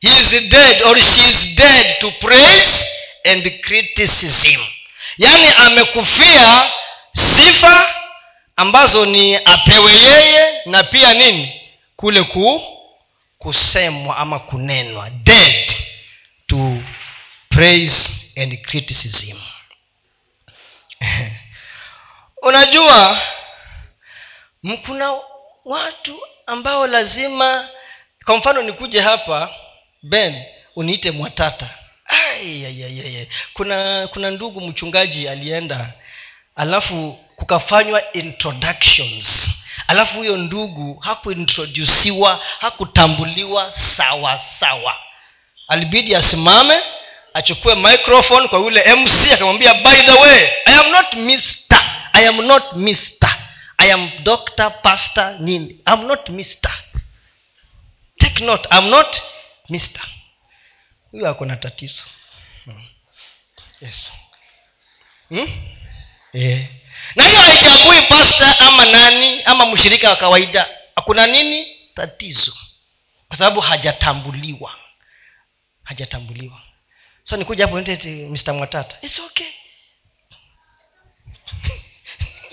He 0.00 0.08
is 0.08 0.48
dead 0.48 0.82
or 0.82 1.00
she 1.00 1.30
is 1.30 1.54
dead 1.56 1.98
to 1.98 2.10
praise 2.10 2.84
and 3.24 3.60
criticism. 3.60 4.60
Yaani 5.18 5.46
amekufia 5.56 6.72
sifa 7.12 7.94
ambazo 8.56 9.06
ni 9.06 9.36
apewe 9.36 9.92
yeye 9.92 10.60
na 10.66 10.82
pia 10.82 11.14
nini? 11.14 11.60
Kule 11.96 12.22
ku 12.22 12.62
kusemwa 13.38 14.16
ama 14.16 14.38
kunenwa. 14.38 15.10
Dead 15.10 15.72
to 16.46 16.82
praise 17.48 18.10
and 18.36 18.62
criticism. 18.62 19.38
Unajua 22.42 23.20
kuna 24.86 25.14
watu 25.64 26.20
ambao 26.46 26.86
lazima 26.86 27.68
kwa 28.24 28.36
mfano 28.36 28.62
nikuje 28.62 29.00
hapa 29.00 29.50
ben 30.02 30.42
uniite 30.76 31.10
mwatata. 31.10 31.66
Ay, 32.06 33.26
kuna 33.52 34.08
kuna 34.12 34.30
ndugu 34.30 34.60
mchungaji 34.60 35.28
alienda 35.28 35.92
alafu 36.56 37.18
kukafanywa 37.36 38.12
introductions. 38.12 39.48
Alafu 39.86 40.18
huyo 40.18 40.36
ndugu 40.36 40.94
hakuintrodusiwa 40.94 42.40
hakutambuliwa 42.60 43.72
sawa 43.72 44.38
sawa. 44.38 44.96
Alibidi 45.68 46.14
asimame 46.14 46.82
achukue 47.34 47.74
microphone 47.74 48.48
kwa 48.48 48.58
yule 48.58 48.94
mc 48.94 49.32
akamwambia 49.32 49.74
by 49.74 49.94
the 49.96 50.12
way 50.12 50.48
i 50.64 50.74
am 50.74 50.90
not 50.90 51.14
mister. 51.14 51.80
I 52.12 52.28
am 52.28 52.46
not 52.46 52.72
mister 52.72 53.36
i 53.84 53.90
am 53.92 54.10
doctor 54.24 54.70
pastor 54.82 55.36
nini. 55.40 55.80
Am 55.84 56.06
not 56.06 56.30
mister. 56.30 56.72
Take 58.18 58.44
note 58.44 58.66
am 58.70 58.88
not 58.90 59.22
mister. 59.68 60.02
Huyo 61.12 61.28
ako 61.30 61.44
na 61.44 61.56
tatizo. 61.56 62.02
Yes. 63.80 64.12
Hmm? 65.28 65.48
yeah. 66.32 66.66
na 67.16 67.24
hiyo 67.24 67.40
haichagui 67.40 68.02
pasta 68.02 68.60
ama 68.60 68.84
nani 68.84 69.42
ama 69.42 69.66
mshirika 69.66 70.10
wa 70.10 70.16
kawaida. 70.16 70.68
Hakuna 70.96 71.26
nini? 71.26 71.66
Tatizo. 71.94 72.52
Kwa 73.28 73.36
sababu 73.38 73.60
hajatambuliwa. 73.60 74.74
Hajatambuliwa. 75.84 76.60
So 77.22 77.36
nikuja 77.36 77.66
hapo 77.66 77.80
mr 78.30 78.54
mwatata. 78.54 78.96
Its 79.02 79.18
okay 79.18 79.46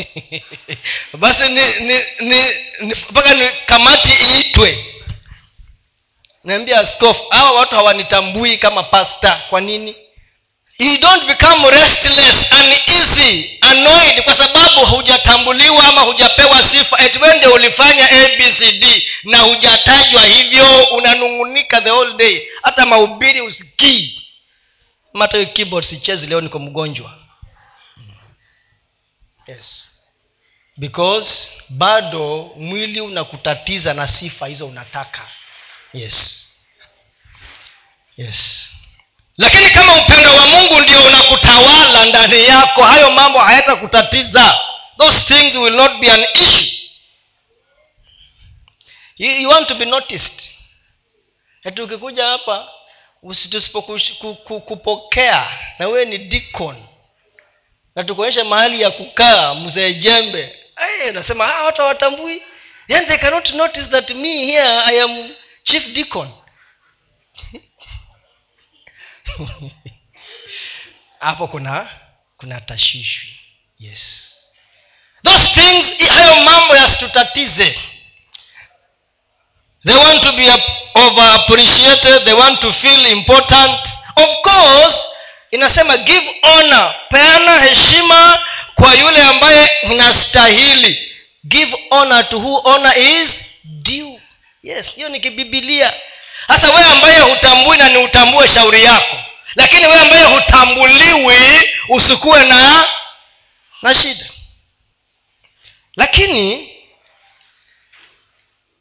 basi 1.22 1.52
ni 1.52 2.00
ni 2.20 2.96
mpaka 3.10 3.34
ni 3.34 3.50
kamati 3.66 4.10
iitwe. 4.10 4.86
Naambia 6.44 6.80
askofu 6.80 7.24
hawa 7.30 7.52
watu 7.52 7.76
hawanitambui 7.76 8.58
kama 8.58 8.84
pasta 8.84 9.42
kwa 9.50 9.62
nini? 9.62 9.96
You 10.80 10.98
don't 10.98 11.26
become 11.28 11.70
restless 11.70 12.36
uneasy 12.60 13.58
annoyed 13.62 14.24
kwa 14.24 14.36
sababu 14.36 14.86
hujatambuliwa 14.86 15.84
ama 15.84 16.02
hujapewa 16.02 16.64
sifa. 16.64 17.00
Etwende 17.00 17.48
ulifanya 17.48 18.10
abcd 18.12 19.04
na 19.24 19.40
hujatajwa 19.40 20.22
hivyo 20.22 20.84
unanung'unika 20.84 21.82
the 21.82 21.90
whole 21.92 22.14
day. 22.14 22.48
Hata 22.64 22.86
maubiri 22.86 23.42
usikii. 23.42 24.22
Mata 25.14 25.46
keyboard 25.46 25.86
sichezi 25.86 26.28
leo 26.28 26.42
niko 26.42 26.60
mgonjwa. 26.60 27.18
Yes 29.48 29.91
because 30.78 31.52
bado 31.70 32.52
mwili 32.56 33.02
unakutatiza 33.02 33.94
na 33.94 34.08
sifa 34.08 34.48
hizo 34.48 34.68
unataka. 34.68 35.28
Yes. 35.94 36.48
Yes. 38.18 38.68
Lakini 39.38 39.70
kama 39.70 39.96
upendo 39.96 40.36
wa 40.36 40.48
mungu 40.48 40.80
ndio 40.80 41.04
unakutawala 41.04 42.06
ndani 42.06 42.44
yako 42.46 42.84
hayo 42.84 43.12
mambo 43.12 43.40
hayatakutatiza 43.40 44.60
those 44.98 45.20
things 45.20 45.56
will 45.56 45.74
not 45.76 45.92
be 46.00 46.12
an 46.12 46.26
issue. 46.34 46.68
You, 49.18 49.50
want 49.50 49.68
to 49.68 49.76
be 49.76 49.86
noticed. 49.86 50.44
Ati 51.64 51.82
ukikuja 51.82 52.26
hapa 52.26 52.70
tusipokupokea 53.50 55.60
na 55.80 55.88
wewe 55.88 56.06
ni 56.06 56.18
deacon. 56.18 56.84
Na 57.96 58.04
tukuonyesha 58.04 58.44
mahali 58.46 58.82
ya 58.82 58.92
kukaa 58.92 59.56
mzee 59.56 59.94
jembe 59.94 60.61
nasema 61.14 61.56
ah, 61.56 61.64
watu 61.64 61.82
hawatambui. 61.82 62.44
Yani 62.88 63.06
they 63.08 63.18
cannot 63.18 63.50
notice 63.54 63.86
that 63.86 64.10
me 64.10 64.46
here 64.46 64.82
i 64.86 65.02
am 65.02 65.30
chief 65.64 65.88
deacon. 65.88 66.32
Hapo 71.20 71.48
kuna 71.48 71.90
kuna 72.38 72.62
tashishwi 72.62 73.30
yes. 73.80 74.28
Those 75.24 75.48
things 75.48 76.08
hayo 76.10 76.36
mambo 76.44 76.76
yasitutatize. 76.76 77.80
They 79.86 79.96
want 79.96 80.22
to 80.24 80.32
be 80.32 80.50
over 80.96 81.24
appreciated 81.24 82.24
they 82.26 82.34
want 82.34 82.60
to 82.62 82.74
feel 82.74 83.06
important. 83.06 83.80
Of 84.16 84.42
course 84.42 85.08
inasema 85.52 85.98
give 85.98 86.40
honor 86.44 86.96
peana 87.10 87.60
heshima 87.60 88.46
kwa 88.82 88.94
yule 88.94 89.24
ambaye 89.24 89.70
inastahili 89.82 91.12
give 91.48 91.78
honor 91.90 92.30
to 92.30 92.38
who 92.40 92.58
honor 92.60 93.00
is 93.00 93.44
due. 93.64 94.22
Yes 94.64 94.96
hiyo 94.96 95.10
ni 95.10 95.20
kibibilia 95.20 95.94
hasa 96.48 96.68
wewe 96.72 96.84
ambaye 96.84 97.20
hutambui 97.20 97.78
na 97.78 97.90
ni 97.90 97.98
utambue 97.98 98.48
shauri 98.48 98.84
yako. 98.84 99.18
Lakini 99.56 99.86
wewe 99.86 100.00
ambaye 100.00 100.24
hutambuliwi 100.26 101.36
usikuwe 101.90 102.46
na 102.46 102.86
na 103.82 103.96
shida. 103.96 104.26
Lakini 105.96 106.70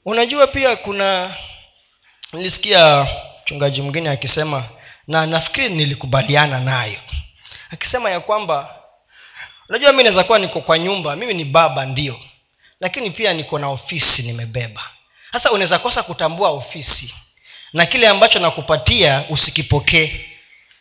unajua 0.05 0.47
pia 0.47 0.77
kuna 0.77 1.35
nilisikia 2.33 3.07
mchungaji 3.43 3.83
mwingine 3.83 4.11
akisema 4.11 4.65
na 5.09 5.27
nafikiri 5.27 5.69
nilikubaliana 5.69 6.61
nayo. 6.61 7.01
Akisema 7.71 8.11
ya 8.11 8.21
kwamba 8.21 8.80
unajua 9.71 9.93
mi 9.93 10.03
naweza 10.03 10.25
kuwa 10.25 10.39
niko 10.39 10.61
kwa 10.61 10.79
nyumba 10.79 11.17
mimi 11.17 11.35
ni 11.35 11.45
baba 11.45 11.85
ndio 11.85 12.21
lakini 12.81 13.11
pia 13.11 13.33
niko 13.35 13.59
na 13.59 13.69
ofisi 13.69 14.23
nimebeba. 14.23 14.83
Sasa 15.33 15.51
unaweza 15.51 15.79
kosa 15.79 16.03
kutambua 16.03 16.49
ofisi 16.51 17.15
na 17.73 17.87
kile 17.87 18.09
ambacho 18.09 18.39
nakupatia 18.39 19.25
usikipokee. 19.29 20.21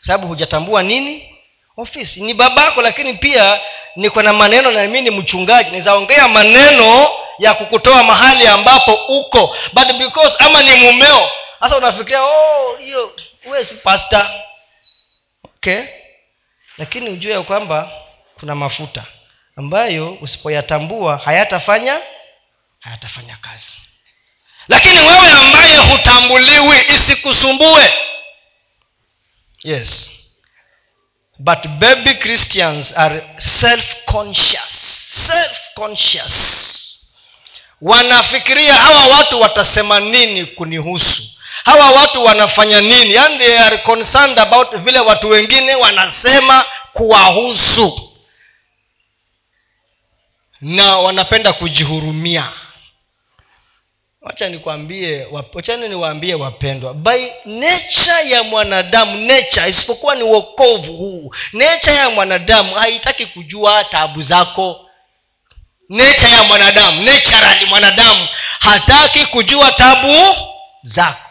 Sababu 0.01 0.27
hujatambua 0.27 0.83
nini? 0.83 1.35
Ofisi. 1.77 2.21
Ni 2.21 2.33
babako 2.33 2.81
lakini 2.81 3.13
pia 3.13 3.59
niko 3.95 4.21
na 4.21 4.33
maneno 4.33 4.71
na 4.71 4.87
mi 4.87 5.01
ni 5.01 5.09
mchungaji. 5.11 5.71
Nizaongea 5.71 6.27
maneno 6.27 7.07
ya 7.39 7.53
kukutoa 7.53 8.03
mahali 8.03 8.47
ambapo 8.47 8.93
uko. 8.93 9.55
But 9.73 9.93
because 9.97 10.35
ama 10.39 10.63
ni 10.63 10.71
mumeo 10.75 11.29
sasa 11.59 11.77
unafikiria 11.77 12.23
oh 12.23 12.75
hiyo 12.79 13.15
uwe 13.45 13.65
si 13.65 13.75
pasta 13.75 14.29
okay. 15.43 15.81
Lakini 16.77 17.09
ujue 17.09 17.43
kwamba 17.43 17.91
kuna 18.39 18.55
mafuta 18.55 19.05
ambayo 19.55 20.13
usipoyatambua 20.21 21.17
hayatafanya 21.17 21.99
hayatafanya 22.79 23.37
kazi. 23.41 23.69
Lakini 24.67 24.99
wewe 24.99 25.31
ambaye 25.31 25.77
hutambuliwi 25.77 26.77
isikusumbue. 26.95 27.93
Yes. 29.63 30.11
But 31.39 31.67
baby 31.67 32.13
christians 32.13 32.93
are 32.97 33.23
self 33.37 33.85
self 35.25 35.57
conscious 35.75 36.59
wanafikiria 37.81 38.73
hawa 38.73 39.05
watu 39.17 39.41
watasema 39.41 39.99
nini 39.99 40.45
kunihusu? 40.45 41.23
Hawa 41.65 41.91
watu 41.91 42.23
wanafanya 42.25 42.81
nini? 42.81 43.13
Yani 43.13 43.37
they 43.37 43.59
are 43.59 43.77
concerned 43.77 44.39
about 44.39 44.75
vile 44.75 44.99
watu 44.99 45.29
wengine 45.29 45.75
wanasema 45.75 46.65
kuwahusu 46.93 48.08
na 50.61 50.97
wanapenda 50.97 51.53
kujihurumia. 51.53 52.51
Wacha 54.21 54.49
nikwambie 54.49 55.27
wachane 55.53 55.87
niwaambie 55.87 56.35
wapendwa 56.35 56.93
by 56.93 57.27
nature 57.45 58.29
ya 58.29 58.43
mwanadamu 58.43 59.17
nature 59.27 59.69
isipokuwa 59.69 60.15
ni 60.15 60.23
wokovu 60.23 60.93
huu 60.97 61.31
nature 61.53 61.95
ya 61.95 62.09
mwanadamu 62.09 62.75
haitaki 62.75 63.25
kujua 63.25 63.83
tabu 63.83 64.21
zako. 64.21 64.85
Nature 65.89 66.31
ya 66.31 66.43
mwanadamu 66.43 67.01
naturally 67.03 67.65
mwanadamu 67.65 68.27
hataki 68.59 69.25
kujua 69.25 69.71
tabu 69.71 70.35
zako. 70.83 71.29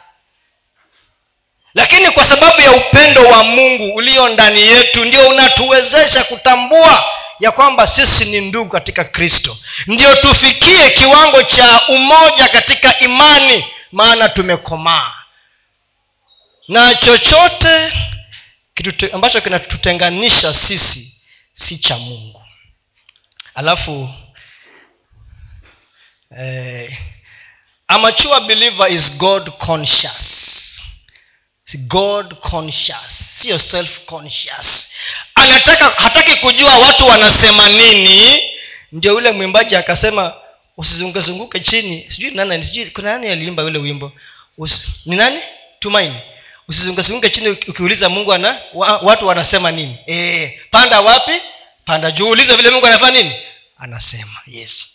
Lakini 1.74 2.10
kwa 2.10 2.24
sababu 2.24 2.60
ya 2.60 2.72
upendo 2.72 3.22
wa 3.24 3.44
mungu 3.44 3.94
ulio 3.94 4.28
ndani 4.28 4.60
yetu 4.60 5.04
ndio 5.04 5.28
unatuwezesha 5.28 6.24
kutambua 6.24 7.04
ya 7.40 7.52
kwamba 7.52 7.86
sisi 7.86 8.24
ni 8.24 8.40
ndugu 8.40 8.70
katika 8.70 9.04
kristo. 9.04 9.58
Ndio 9.86 10.14
tufikie 10.14 10.90
kiwango 10.90 11.42
cha 11.42 11.86
umoja 11.88 12.48
katika 12.48 12.98
imani 12.98 13.64
maana 13.92 14.28
tumekomaa. 14.28 15.14
Na 16.68 16.94
chochote 16.94 17.92
kitu 18.74 19.14
ambacho 19.14 19.40
kinatutenganisha 19.40 20.54
sisi 20.54 21.14
si 21.52 21.78
cha 21.78 21.98
mungu. 21.98 22.42
Alafu 23.54 24.14
eh, 26.38 26.98
a 27.88 28.40
believer 28.40 28.92
is 28.92 29.12
god 29.12 29.50
conscious. 29.50 30.38
God 31.74 32.34
conscious. 32.40 33.38
Sio 33.40 33.58
self 33.58 34.04
conscious 34.04 34.87
anataka 35.42 35.88
hataki 35.88 36.34
kujua 36.34 36.78
watu 36.78 37.06
wanasema 37.06 37.68
nini. 37.68 38.42
Ndio 38.92 39.12
yule 39.12 39.30
mwimbaji 39.32 39.76
akasema 39.76 40.34
usizungezunguke 40.76 41.60
chini. 41.60 42.06
Sijui 42.08 42.30
nani 42.30 42.64
sijui 42.64 42.86
kuna 42.86 43.10
nani 43.12 43.28
aliimba 43.28 43.62
yule 43.62 43.78
wimbo? 43.78 44.12
Usi, 44.58 44.82
ni 45.06 45.16
nani? 45.16 45.40
Tumaini. 45.78 46.16
Usizungezunguke 46.68 47.30
chini 47.30 47.48
ukiuliza 47.48 48.08
mungu 48.08 48.32
ana 48.32 48.58
wa, 48.74 48.98
watu 48.98 49.26
wanasema 49.26 49.70
nini. 49.70 49.96
E, 50.06 50.60
panda 50.70 51.00
wapi? 51.00 51.32
Panda 51.84 52.10
juu 52.10 52.28
ulize 52.30 52.56
vile 52.56 52.70
mungu 52.70 52.86
anafanya 52.86 53.22
nini. 53.22 53.34
Anasema 53.78 54.40
yes 54.46 54.86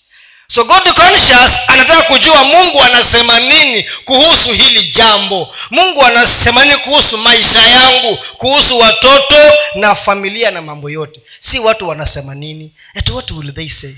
so 0.47 0.63
god 0.63 0.83
conscious 0.93 1.51
anataka 1.67 2.01
kujua 2.01 2.43
mungu 2.43 2.81
anasema 2.81 3.39
nini 3.39 3.83
kuhusu 4.05 4.53
hili 4.53 4.83
jambo. 4.83 5.55
Mungu 5.71 6.03
anasema 6.05 6.65
nini 6.65 6.77
kuhusu 6.77 7.17
maisha 7.17 7.61
yangu 7.61 8.17
kuhusu 8.37 8.79
watoto 8.79 9.35
na 9.75 9.95
familia 9.95 10.51
na 10.51 10.61
mambo 10.61 10.89
yote. 10.89 11.21
Si 11.39 11.59
watu 11.59 11.87
wanasema 11.89 12.35
nini? 12.35 12.71
At 12.95 13.09
what 13.09 13.31
will 13.31 13.53
they 13.53 13.69
say? 13.69 13.93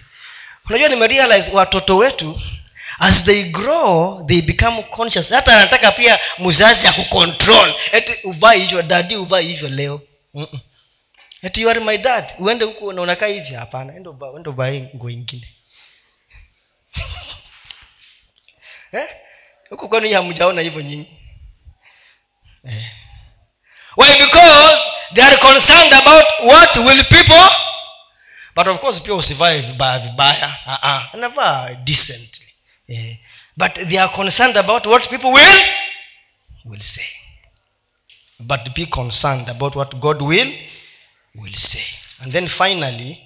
Unajua 0.69 0.89
nimerealize 0.89 1.51
watoto 1.53 1.97
wetu 1.97 2.41
as 2.99 3.23
they 3.23 3.43
grow 3.43 4.25
they 4.27 4.41
become 4.41 4.83
conscious. 4.83 5.29
Hata 5.29 5.57
anataka 5.57 5.91
pia 5.91 6.19
mzazi 6.39 6.87
akucontrol 6.87 7.73
eti 7.91 8.13
uvae 8.23 8.59
hivyo 8.59 8.81
dadi 8.81 9.15
uvae 9.15 9.43
hivyo 9.43 9.69
leo. 9.69 10.01
Eti 11.43 11.61
you 11.61 11.69
are 11.69 11.79
my 11.79 11.97
dad. 11.97 12.25
Uende 12.39 12.65
huku 12.65 12.85
unakaa 12.87 13.25
hivyo 13.25 13.59
hapana 13.59 13.95
ende 13.95 14.09
uvae 14.49 14.89
nguo 14.95 15.09
ingine 15.09 15.47
eh? 18.91 19.07
huku 19.69 19.89
kwani 19.89 20.13
hamjaona 20.13 20.61
hivyo 20.61 20.81
nyinyi 20.81 21.17
eh. 22.63 22.85
why 23.97 24.17
because 24.17 24.79
they 25.13 25.23
are 25.23 25.37
concerned 25.37 25.93
about 25.93 26.25
what 26.43 26.75
will 26.77 27.03
people 27.03 27.49
but 28.55 28.67
of 28.67 28.79
course 28.79 29.01
pia 29.01 29.13
usivae 29.13 29.61
vibaya 29.61 29.99
vibaya 29.99 30.57
uh-uh. 30.65 31.13
anavaa 31.13 31.73
decently 31.73 32.53
eh. 32.87 33.17
but 33.57 33.73
they 33.73 33.99
are 33.99 34.13
concerned 34.13 34.57
about 34.57 34.85
what 34.85 35.09
people 35.09 35.31
will 35.31 35.61
will 36.65 36.81
say 36.81 37.07
but 38.39 38.73
be 38.75 38.85
concerned 38.85 39.49
about 39.49 39.75
what 39.75 39.95
god 39.95 40.21
will 40.21 40.53
will 41.35 41.53
say 41.53 41.85
and 42.19 42.31
then 42.33 42.47
finally 42.47 43.24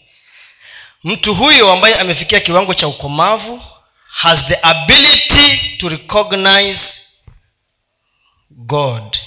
mtu 1.03 1.33
huyo 1.35 1.71
ambaye 1.71 1.95
amefikia 1.95 2.39
kiwango 2.39 2.73
cha 2.73 2.87
ukomavu 2.87 3.63
has 4.11 4.45
the 4.47 4.57
ability 4.61 5.77
to 5.77 5.89
recognize 5.89 6.81
god 8.49 9.17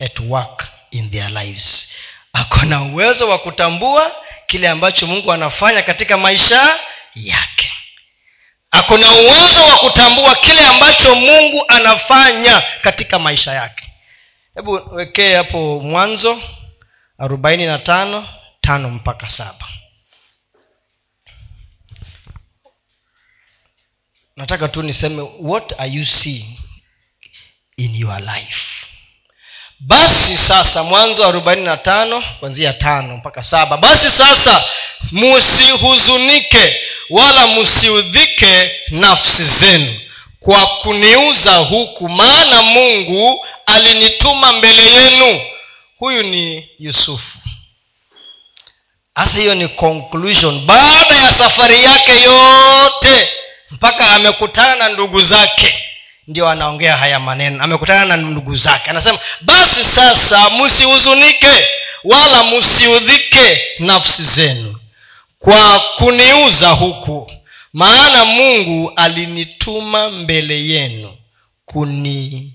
at 0.00 0.20
work 0.20 0.66
in 0.90 1.10
their 1.10 1.30
lives. 1.30 1.88
Ako 2.32 2.62
na 2.66 2.82
uwezo 2.82 3.28
wa 3.28 3.38
kutambua 3.38 4.12
kile 4.46 4.68
ambacho 4.68 5.06
mungu 5.06 5.32
anafanya 5.32 5.82
katika 5.82 6.16
maisha 6.16 6.78
yake. 7.14 7.72
Ako 8.70 8.98
na 8.98 9.12
uwezo 9.12 9.62
wa 9.64 9.76
kutambua 9.78 10.34
kile 10.34 10.66
ambacho 10.66 11.14
mungu 11.14 11.64
anafanya 11.68 12.62
katika 12.82 13.18
maisha 13.18 13.52
yake. 13.52 13.92
Hebu 14.54 14.80
wekee 14.94 15.34
hapo 15.36 15.80
mwanzo 15.80 16.42
arobaini 17.18 17.66
na 17.66 17.78
tano 17.78 18.28
tano 18.60 18.90
mpaka 18.90 19.28
saba 19.28 19.66
nataka 24.36 24.68
tu 24.68 24.82
niseme 24.82 25.22
what 25.40 25.72
are 25.80 25.90
you 25.90 26.06
seeing 26.06 26.58
in 27.76 27.94
your 27.94 28.20
life? 28.20 28.86
Basi 29.80 30.36
sasa 30.36 30.82
mwanzo 30.82 31.26
arobaini 31.26 31.62
na 31.64 31.76
tano 31.76 32.24
kwanzia 32.40 32.72
tano 32.72 33.16
mpaka 33.16 33.42
saba. 33.42 33.76
Basi 33.76 34.10
sasa 34.10 34.64
musihuzunike 35.12 36.76
wala 37.10 37.46
musiudhike 37.46 38.72
nafsi 38.88 39.44
zenu 39.44 40.00
kwa 40.40 40.66
kuniuza 40.66 41.56
huku 41.56 42.08
maana 42.08 42.62
mungu 42.62 43.46
alinituma 43.66 44.52
mbele 44.52 44.92
yenu. 44.92 45.40
Huyu 45.98 46.22
ni 46.22 46.68
yusufu. 46.78 47.38
Hasa 49.14 49.38
hiyo 49.38 49.54
ni 49.54 49.68
conclusion. 49.68 50.60
Baada 50.60 51.14
ya 51.14 51.32
safari 51.32 51.84
yake 51.84 52.22
yote 52.22 53.28
mpaka 53.70 54.10
amekutana 54.10 54.76
na 54.76 54.88
ndugu 54.88 55.20
zake. 55.20 55.84
Ndio 56.28 56.48
anaongea 56.48 56.96
haya 56.96 57.20
maneno. 57.20 57.64
Amekutana 57.64 58.04
na 58.04 58.16
ndugu 58.16 58.56
zake. 58.56 58.90
Anasema 58.90 59.18
basi 59.40 59.84
sasa 59.84 60.50
msihuzunike 60.50 61.66
wala 62.04 62.44
msiudhike 62.44 63.62
nafsi 63.78 64.22
zenu 64.22 64.76
kwa 65.38 65.80
kuniuza 65.80 66.68
huku. 66.68 67.32
Maana 67.72 68.24
mungu 68.24 68.92
alinituma 68.96 70.10
mbele 70.10 70.66
yenu 70.66 71.16
kuni 71.64 72.52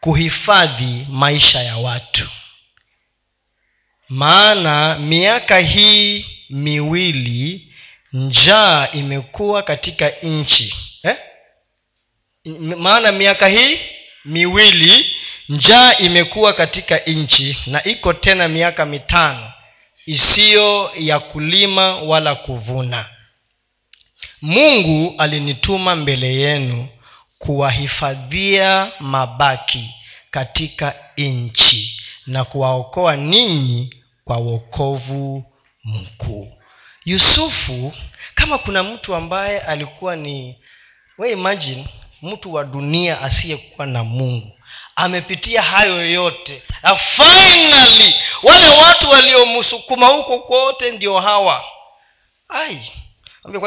kuhifadhi 0.00 1.06
maisha 1.08 1.62
ya 1.62 1.76
watu. 1.76 2.28
Maana 4.08 4.98
miaka 4.98 5.58
hii 5.58 6.26
miwili 6.50 7.69
njaa 8.12 8.88
imekuwa 8.92 9.62
katika 9.62 10.08
nchi. 10.22 10.74
Eh? 11.02 11.16
maana 12.76 13.12
miaka 13.12 13.48
hii 13.48 13.78
miwili 14.24 15.06
njaa 15.48 15.96
imekuwa 15.96 16.52
katika 16.52 16.98
nchi 16.98 17.58
na 17.66 17.84
iko 17.84 18.12
tena 18.12 18.48
miaka 18.48 18.86
mitano 18.86 19.52
isiyo 20.06 20.90
ya 20.98 21.18
kulima 21.20 21.96
wala 21.96 22.34
kuvuna. 22.34 23.06
Mungu 24.42 25.14
alinituma 25.18 25.96
mbele 25.96 26.34
yenu 26.34 26.88
kuwahifadhia 27.38 28.92
mabaki 29.00 29.90
katika 30.30 30.94
nchi 31.16 32.00
na 32.26 32.44
kuwaokoa 32.44 33.16
ninyi 33.16 33.94
kwa 34.24 34.36
wokovu 34.36 35.44
mkuu 35.84 36.59
yusufu 37.10 37.92
kama 38.34 38.58
kuna 38.58 38.82
mtu 38.82 39.14
ambaye 39.14 39.60
alikuwa 39.60 40.16
ni 40.16 40.58
we 41.18 41.32
imagine 41.32 41.86
mtu 42.22 42.54
wa 42.54 42.64
dunia 42.64 43.20
asiyekuwa 43.20 43.86
na 43.86 44.04
mungu. 44.04 44.58
Amepitia 44.96 45.62
hayo 45.62 46.10
yote. 46.10 46.62
Na 46.82 46.96
finally 46.96 48.14
wale 48.42 48.68
watu 48.68 49.10
waliomsukuma 49.10 50.06
huko 50.06 50.38
kwote 50.38 50.90
ndio 50.90 51.20
hawa. 51.20 51.64
Ai 52.48 52.92
kwanza 53.42 53.60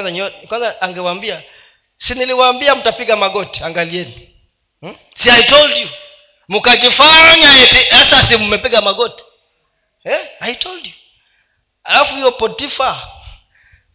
kwanza 0.48 0.82
angewambia 0.82 1.42
si 1.98 2.14
niliwaambia 2.16 2.76
mtapiga 2.76 3.16
magoti 3.16 3.64
angalieni. 3.64 4.30
Hmm? 4.82 4.96
si 5.16 5.30
i 5.30 5.44
told 5.44 5.78
you. 5.78 5.90
Mkajifanya 6.50 7.50
sasa 7.90 8.24
si 8.28 8.38
mmepiga 8.38 8.82
magoti. 8.82 9.24
Eh? 10.04 10.20
i 10.40 10.56
told 10.56 10.86
you. 10.86 10.94
Alafu 11.84 12.16
hiyo 12.16 12.32
potifa 12.32 13.08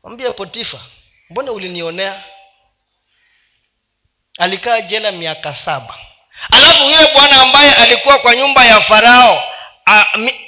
mwambie 0.04 0.30
potifa 0.30 0.80
mbona 1.30 1.52
ulinionea? 1.52 2.22
Alikaa 4.38 4.80
jela 4.80 5.12
miaka 5.12 5.54
saba. 5.54 5.94
Alafu 6.50 6.84
yule 6.84 7.12
bwana 7.14 7.42
ambaye 7.42 7.74
alikuwa 7.74 8.18
kwa 8.18 8.36
nyumba 8.36 8.64
ya 8.64 8.80
farao 8.80 9.42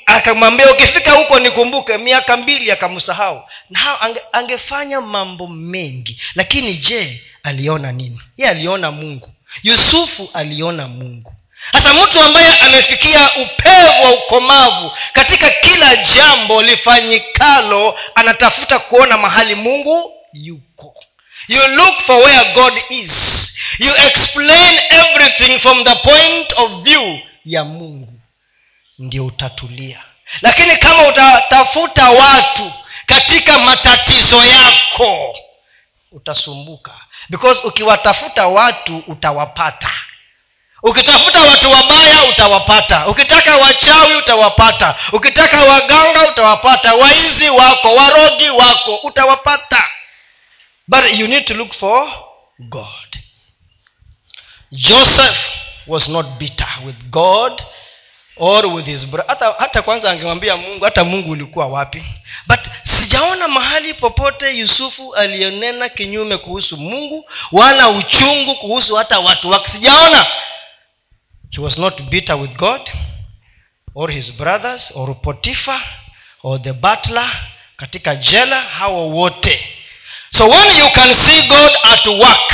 akamwambia 0.06 0.70
ukifika 0.72 1.12
huko 1.12 1.38
nikumbuke 1.38 1.98
miaka 1.98 2.36
mbili 2.36 2.70
akamsahau. 2.70 3.42
Na 3.70 4.00
ange, 4.00 4.20
angefanya 4.32 5.00
mambo 5.00 5.46
mengi. 5.46 6.20
Lakini 6.34 6.76
je 6.76 7.22
aliona 7.42 7.92
nini? 7.92 8.20
Ye 8.36 8.48
aliona 8.48 8.90
mungu. 8.90 9.28
Yusufu 9.62 10.30
aliona 10.34 10.88
mungu 10.88 11.34
hasa 11.72 11.94
mtu 11.94 12.20
ambaye 12.22 12.58
amefikia 12.58 13.30
upevu 13.36 14.02
wa 14.04 14.10
ukomavu 14.10 14.92
katika 15.12 15.50
kila 15.50 15.96
jambo 15.96 16.62
lifanyikalo 16.62 17.98
anatafuta 18.14 18.78
kuona 18.78 19.16
mahali 19.16 19.54
mungu 19.54 20.12
yuko. 20.32 20.94
You 21.48 21.68
look 21.68 21.98
for 22.00 22.16
where 22.16 22.52
god 22.54 22.78
is. 22.88 23.12
You 23.78 23.96
explain 24.06 24.80
everything 24.90 25.58
from 25.58 25.84
the 25.84 25.94
point 25.94 26.52
of 26.56 26.72
view 26.82 27.18
ya 27.44 27.64
mungu. 27.64 28.12
Ndio 28.98 29.26
utatulia. 29.26 29.98
Lakini 30.42 30.76
kama 30.76 31.06
utatafuta 31.08 32.10
watu 32.10 32.72
katika 33.06 33.58
matatizo 33.58 34.44
yako 34.44 35.36
utasumbuka. 36.12 36.92
Because 37.28 37.60
ukiwatafuta 37.66 38.46
watu 38.46 39.02
utawapata 39.06 39.90
ukitafuta 40.82 41.40
watu 41.40 41.70
wabaya 41.70 42.24
utawapata. 42.24 43.06
Ukitaka 43.06 43.56
wachawi 43.56 44.14
utawapata. 44.16 44.94
Ukitaka 45.12 45.62
waganga 45.64 46.28
utawapata. 46.28 46.94
Waizi 46.94 47.50
wako 47.50 47.94
warogi 47.94 48.50
wako 48.50 48.94
utawapata. 48.96 49.84
But 50.88 51.12
you 51.18 51.28
need 51.28 51.44
to 51.44 51.54
look 51.54 51.72
for 51.72 52.08
god. 52.58 53.16
Joseph 54.72 55.38
was 55.86 56.08
not 56.08 56.26
bitter 56.38 56.68
with 56.86 56.96
god 57.10 57.62
or 58.36 58.66
with 58.66 58.86
his 58.86 59.06
brother. 59.06 59.28
hata, 59.28 59.54
hata 59.58 59.82
kwanza 59.82 60.10
angemwambia 60.10 60.56
mungu 60.56 60.84
hata 60.84 61.04
mungu 61.04 61.30
ulikuwa 61.30 61.66
wapi. 61.66 62.04
But 62.46 62.60
sijaona 62.84 63.48
mahali 63.48 63.94
popote 63.94 64.56
yusufu 64.56 65.14
aliyonena 65.14 65.88
kinyume 65.88 66.36
kuhusu 66.36 66.76
mungu 66.76 67.30
wala 67.52 67.88
uchungu 67.88 68.54
kuhusu 68.54 68.94
hata 68.96 69.18
watu 69.18 69.50
wake. 69.50 69.68
Sijaona 69.70 70.26
he 71.50 71.60
was 71.60 71.78
not 71.78 72.10
bitter 72.10 72.36
with 72.36 72.56
god 72.56 72.90
or 73.94 74.10
his 74.10 74.30
brothers 74.30 74.92
or 74.94 75.14
potifa 75.20 75.80
or 76.42 76.58
the 76.62 76.72
butler 76.72 77.30
katika 77.76 78.16
jela 78.16 78.60
hawa 78.60 79.06
wote. 79.06 79.58
So 80.30 80.48
when 80.48 80.76
you 80.78 80.90
can 80.94 81.14
see 81.14 81.48
god 81.48 81.72
at 81.84 82.06
work 82.06 82.52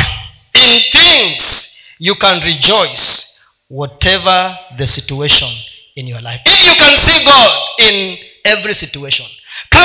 in 0.54 0.82
things 0.92 1.68
you 1.98 2.14
can 2.14 2.40
rejoice 2.40 3.26
whatever 3.68 4.58
the 4.76 4.86
situation 4.86 5.48
in 5.96 6.06
your 6.06 6.20
life. 6.22 6.40
If 6.46 6.66
you 6.66 6.74
can 6.74 6.96
see 6.98 7.24
god 7.24 7.50
in 7.78 8.18
every 8.44 8.74
situation 8.74 9.26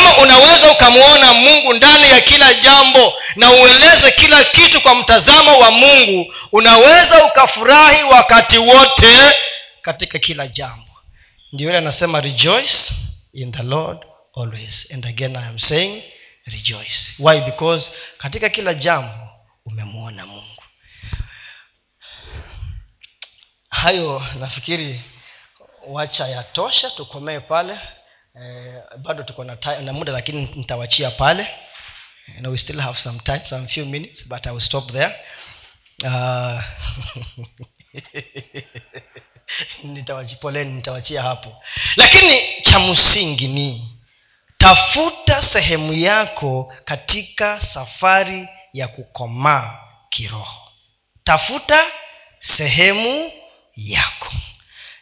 kama 0.02 0.18
unaweza 0.18 0.72
ukamwona 0.72 1.34
mungu 1.34 1.73
ndani 1.73 2.10
ya 2.10 2.22
kila 2.22 2.53
jambo 2.53 3.14
na 3.36 3.52
ueleze 3.52 4.11
kila 4.11 4.44
kitu 4.44 4.82
kwa 4.82 4.95
mtazamo 4.95 5.60
wa 5.60 5.72
mungu 5.72 6.34
unaweza 6.52 7.26
ukafurahi 7.26 8.03
wakati 8.03 8.57
wote 8.57 9.18
katika 9.82 10.19
kila 10.19 10.48
jambo. 10.48 10.91
Ndio 11.53 11.68
yule 11.68 11.78
anasema 11.78 12.22
rejoice 12.22 12.94
in 13.34 13.52
the 13.52 13.64
lord 13.64 14.06
always. 14.38 14.91
And 14.94 15.06
again 15.06 15.36
i 15.36 15.48
am 15.48 15.60
saying 15.60 16.03
rejoice. 16.45 17.14
Why? 17.19 17.41
Because 17.41 17.91
katika 18.18 18.49
kila 18.49 18.73
jambo 18.73 19.30
umemwona 19.65 20.26
mungu. 20.26 20.64
Hayo 23.69 24.23
nafikiri 24.40 25.02
wacha 25.88 26.28
yatosha 26.28 26.90
tukomee 26.90 27.40
pale 27.40 27.78
eh, 28.35 28.81
bado 28.97 29.23
tuko 29.23 29.43
na, 29.43 29.57
na 29.83 29.93
muda 29.93 30.11
lakini 30.11 30.49
nitawachia 30.55 31.11
pale. 31.11 31.47
And 32.37 32.47
we 32.47 32.57
still 32.57 32.79
have 32.79 32.97
some 32.99 33.19
time 33.19 33.41
some 33.45 33.67
few 33.67 33.85
minutes 33.85 34.23
but 34.27 34.47
i 34.47 34.51
will 34.51 34.61
stop 34.61 34.91
there. 34.91 35.15
Uh, 36.03 36.63
nitawachipoleni 39.83 40.73
nitawachia 40.73 41.21
hapo. 41.21 41.63
Lakini 41.95 42.61
cha 42.63 42.79
msingi 42.79 43.47
ni 43.47 43.89
tafuta 44.57 45.41
sehemu 45.41 45.93
yako 45.93 46.73
katika 46.85 47.61
safari 47.61 48.49
ya 48.73 48.87
kukomaa 48.87 49.79
kiroho. 50.09 50.71
Tafuta 51.23 51.85
sehemu 52.39 53.31
yako 53.75 54.31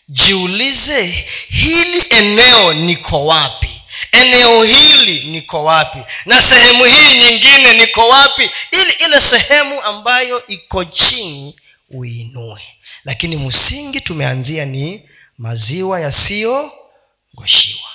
jiulize 0.10 1.26
hili 1.50 2.04
eneo 2.10 2.74
niko 2.74 3.26
wapi? 3.26 3.70
Eneo 4.12 4.64
hili 4.64 5.24
niko 5.24 5.64
wapi? 5.64 6.00
Na 6.26 6.42
sehemu 6.42 6.84
hii 6.86 7.18
nyingine 7.20 7.74
niko 7.74 8.08
wapi? 8.08 8.50
Ili 8.72 8.92
ile 9.06 9.22
sehemu 9.22 9.82
ambayo 9.82 10.48
iko 10.48 10.84
chini 10.86 11.56
uinue. 11.90 12.62
Lakini 13.06 13.36
msingi 13.36 14.02
tumeanzia 14.02 14.66
ni 14.66 15.10
maziwa 15.38 16.00
yasiyogoshiwa. 16.00 17.90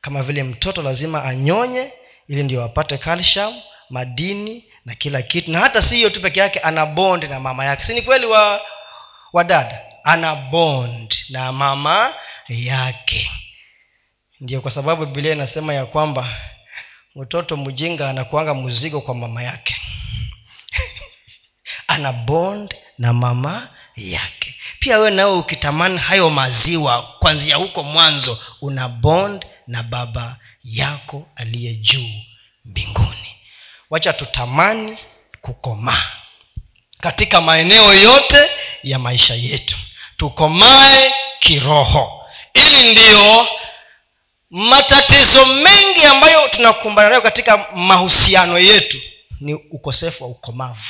Kama 0.00 0.22
vile 0.22 0.42
mtoto 0.42 0.82
lazima 0.82 1.24
anyonye 1.24 1.92
ili 2.28 2.42
ndio 2.42 2.64
apate 2.64 2.98
calcium 2.98 3.54
madini 3.90 4.64
na 4.84 4.94
kila 4.94 5.22
kitu. 5.22 5.50
Na 5.50 5.58
hata 5.60 5.82
si 5.82 5.96
hiyo 5.96 6.10
tu 6.10 6.20
peke 6.20 6.40
yake 6.40 6.58
ana 6.58 6.86
bonde 6.86 7.26
na 7.28 7.40
mama 7.40 7.64
yake. 7.64 7.84
Si 7.84 7.94
ni 7.94 8.02
kweli 8.02 8.26
wa 8.26 8.60
wa 9.32 9.44
dada 9.44 9.85
ana 10.06 10.34
bond 10.36 11.14
na 11.28 11.52
mama 11.52 12.14
yake. 12.48 13.30
Ndio 14.40 14.60
kwa 14.60 14.70
sababu 14.70 15.06
bibilia 15.06 15.32
inasema 15.32 15.74
ya 15.74 15.86
kwamba 15.86 16.36
mtoto 17.16 17.56
mjinga 17.56 18.10
anakuanga 18.10 18.54
mzigo 18.54 19.00
kwa 19.00 19.14
mama 19.14 19.42
yake. 19.42 19.76
Ana 21.88 22.12
bond 22.12 22.74
na 22.98 23.12
mama 23.12 23.68
yake. 23.96 24.54
Pia 24.80 24.98
wewe 24.98 25.10
nawe 25.10 25.32
ukitamani 25.38 25.98
hayo 25.98 26.30
maziwa 26.30 27.02
kwanzia 27.18 27.56
huko 27.56 27.82
mwanzo 27.82 28.38
una 28.60 28.88
bond 28.88 29.46
na 29.66 29.82
baba 29.82 30.36
yako 30.64 31.28
aliye 31.36 31.74
juu 31.74 32.10
mbinguni. 32.64 33.36
Wacha 33.90 34.12
tutamani 34.12 34.98
kukomaa 35.40 36.06
katika 37.00 37.40
maeneo 37.40 37.94
yote 37.94 38.46
ya 38.82 38.98
maisha 38.98 39.34
yetu 39.34 39.76
tukomae 40.16 41.14
kiroho. 41.38 42.22
Ili 42.54 42.90
ndiyo 42.92 43.48
matatizo 44.50 45.46
mengi 45.46 46.04
ambayo 46.04 46.48
tunakumbana 46.48 47.08
nayo 47.08 47.20
katika 47.22 47.56
mahusiano 47.74 48.58
yetu 48.58 49.00
ni 49.40 49.54
ukosefu 49.54 50.24
wa 50.24 50.30
ukomavu. 50.30 50.80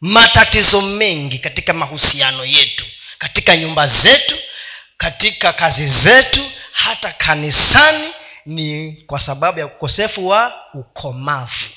Matatizo 0.00 0.80
mengi 0.80 1.38
katika 1.38 1.72
mahusiano 1.72 2.44
yetu 2.44 2.84
katika 3.18 3.56
nyumba 3.56 3.86
zetu 3.86 4.36
katika 4.96 5.52
kazi 5.52 5.86
zetu 5.86 6.50
hata 6.72 7.12
kanisani 7.12 8.08
ni 8.46 8.92
kwa 9.06 9.20
sababu 9.20 9.58
ya 9.58 9.66
ukosefu 9.66 10.28
wa 10.28 10.52
ukomavu 10.74 11.68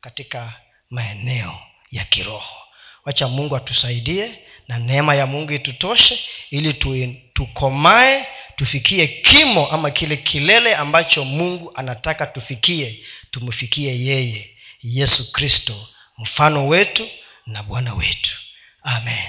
katika 0.00 0.52
maeneo 0.90 1.54
ya 1.90 2.04
kiroho. 2.04 2.56
Wacha 3.04 3.28
mungu 3.28 3.56
atusaidie 3.56 4.38
na 4.70 4.78
neema 4.78 5.14
ya 5.14 5.26
mungu 5.26 5.52
itutoshe 5.52 6.18
ili 6.50 6.74
tu, 6.74 7.14
tukomae 7.34 8.26
tufikie 8.56 9.06
kimo 9.06 9.66
ama 9.66 9.90
kile 9.90 10.16
kilele 10.16 10.74
ambacho 10.74 11.24
mungu 11.24 11.72
anataka 11.74 12.26
tufikie 12.26 12.98
tumfikie 13.30 14.00
yeye 14.04 14.50
yesu 14.82 15.32
kristo 15.32 15.88
mfano 16.18 16.66
wetu 16.66 17.08
na 17.46 17.62
bwana 17.62 17.94
wetu. 17.94 18.36
Amen. 18.82 19.28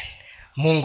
Mungu 0.55 0.79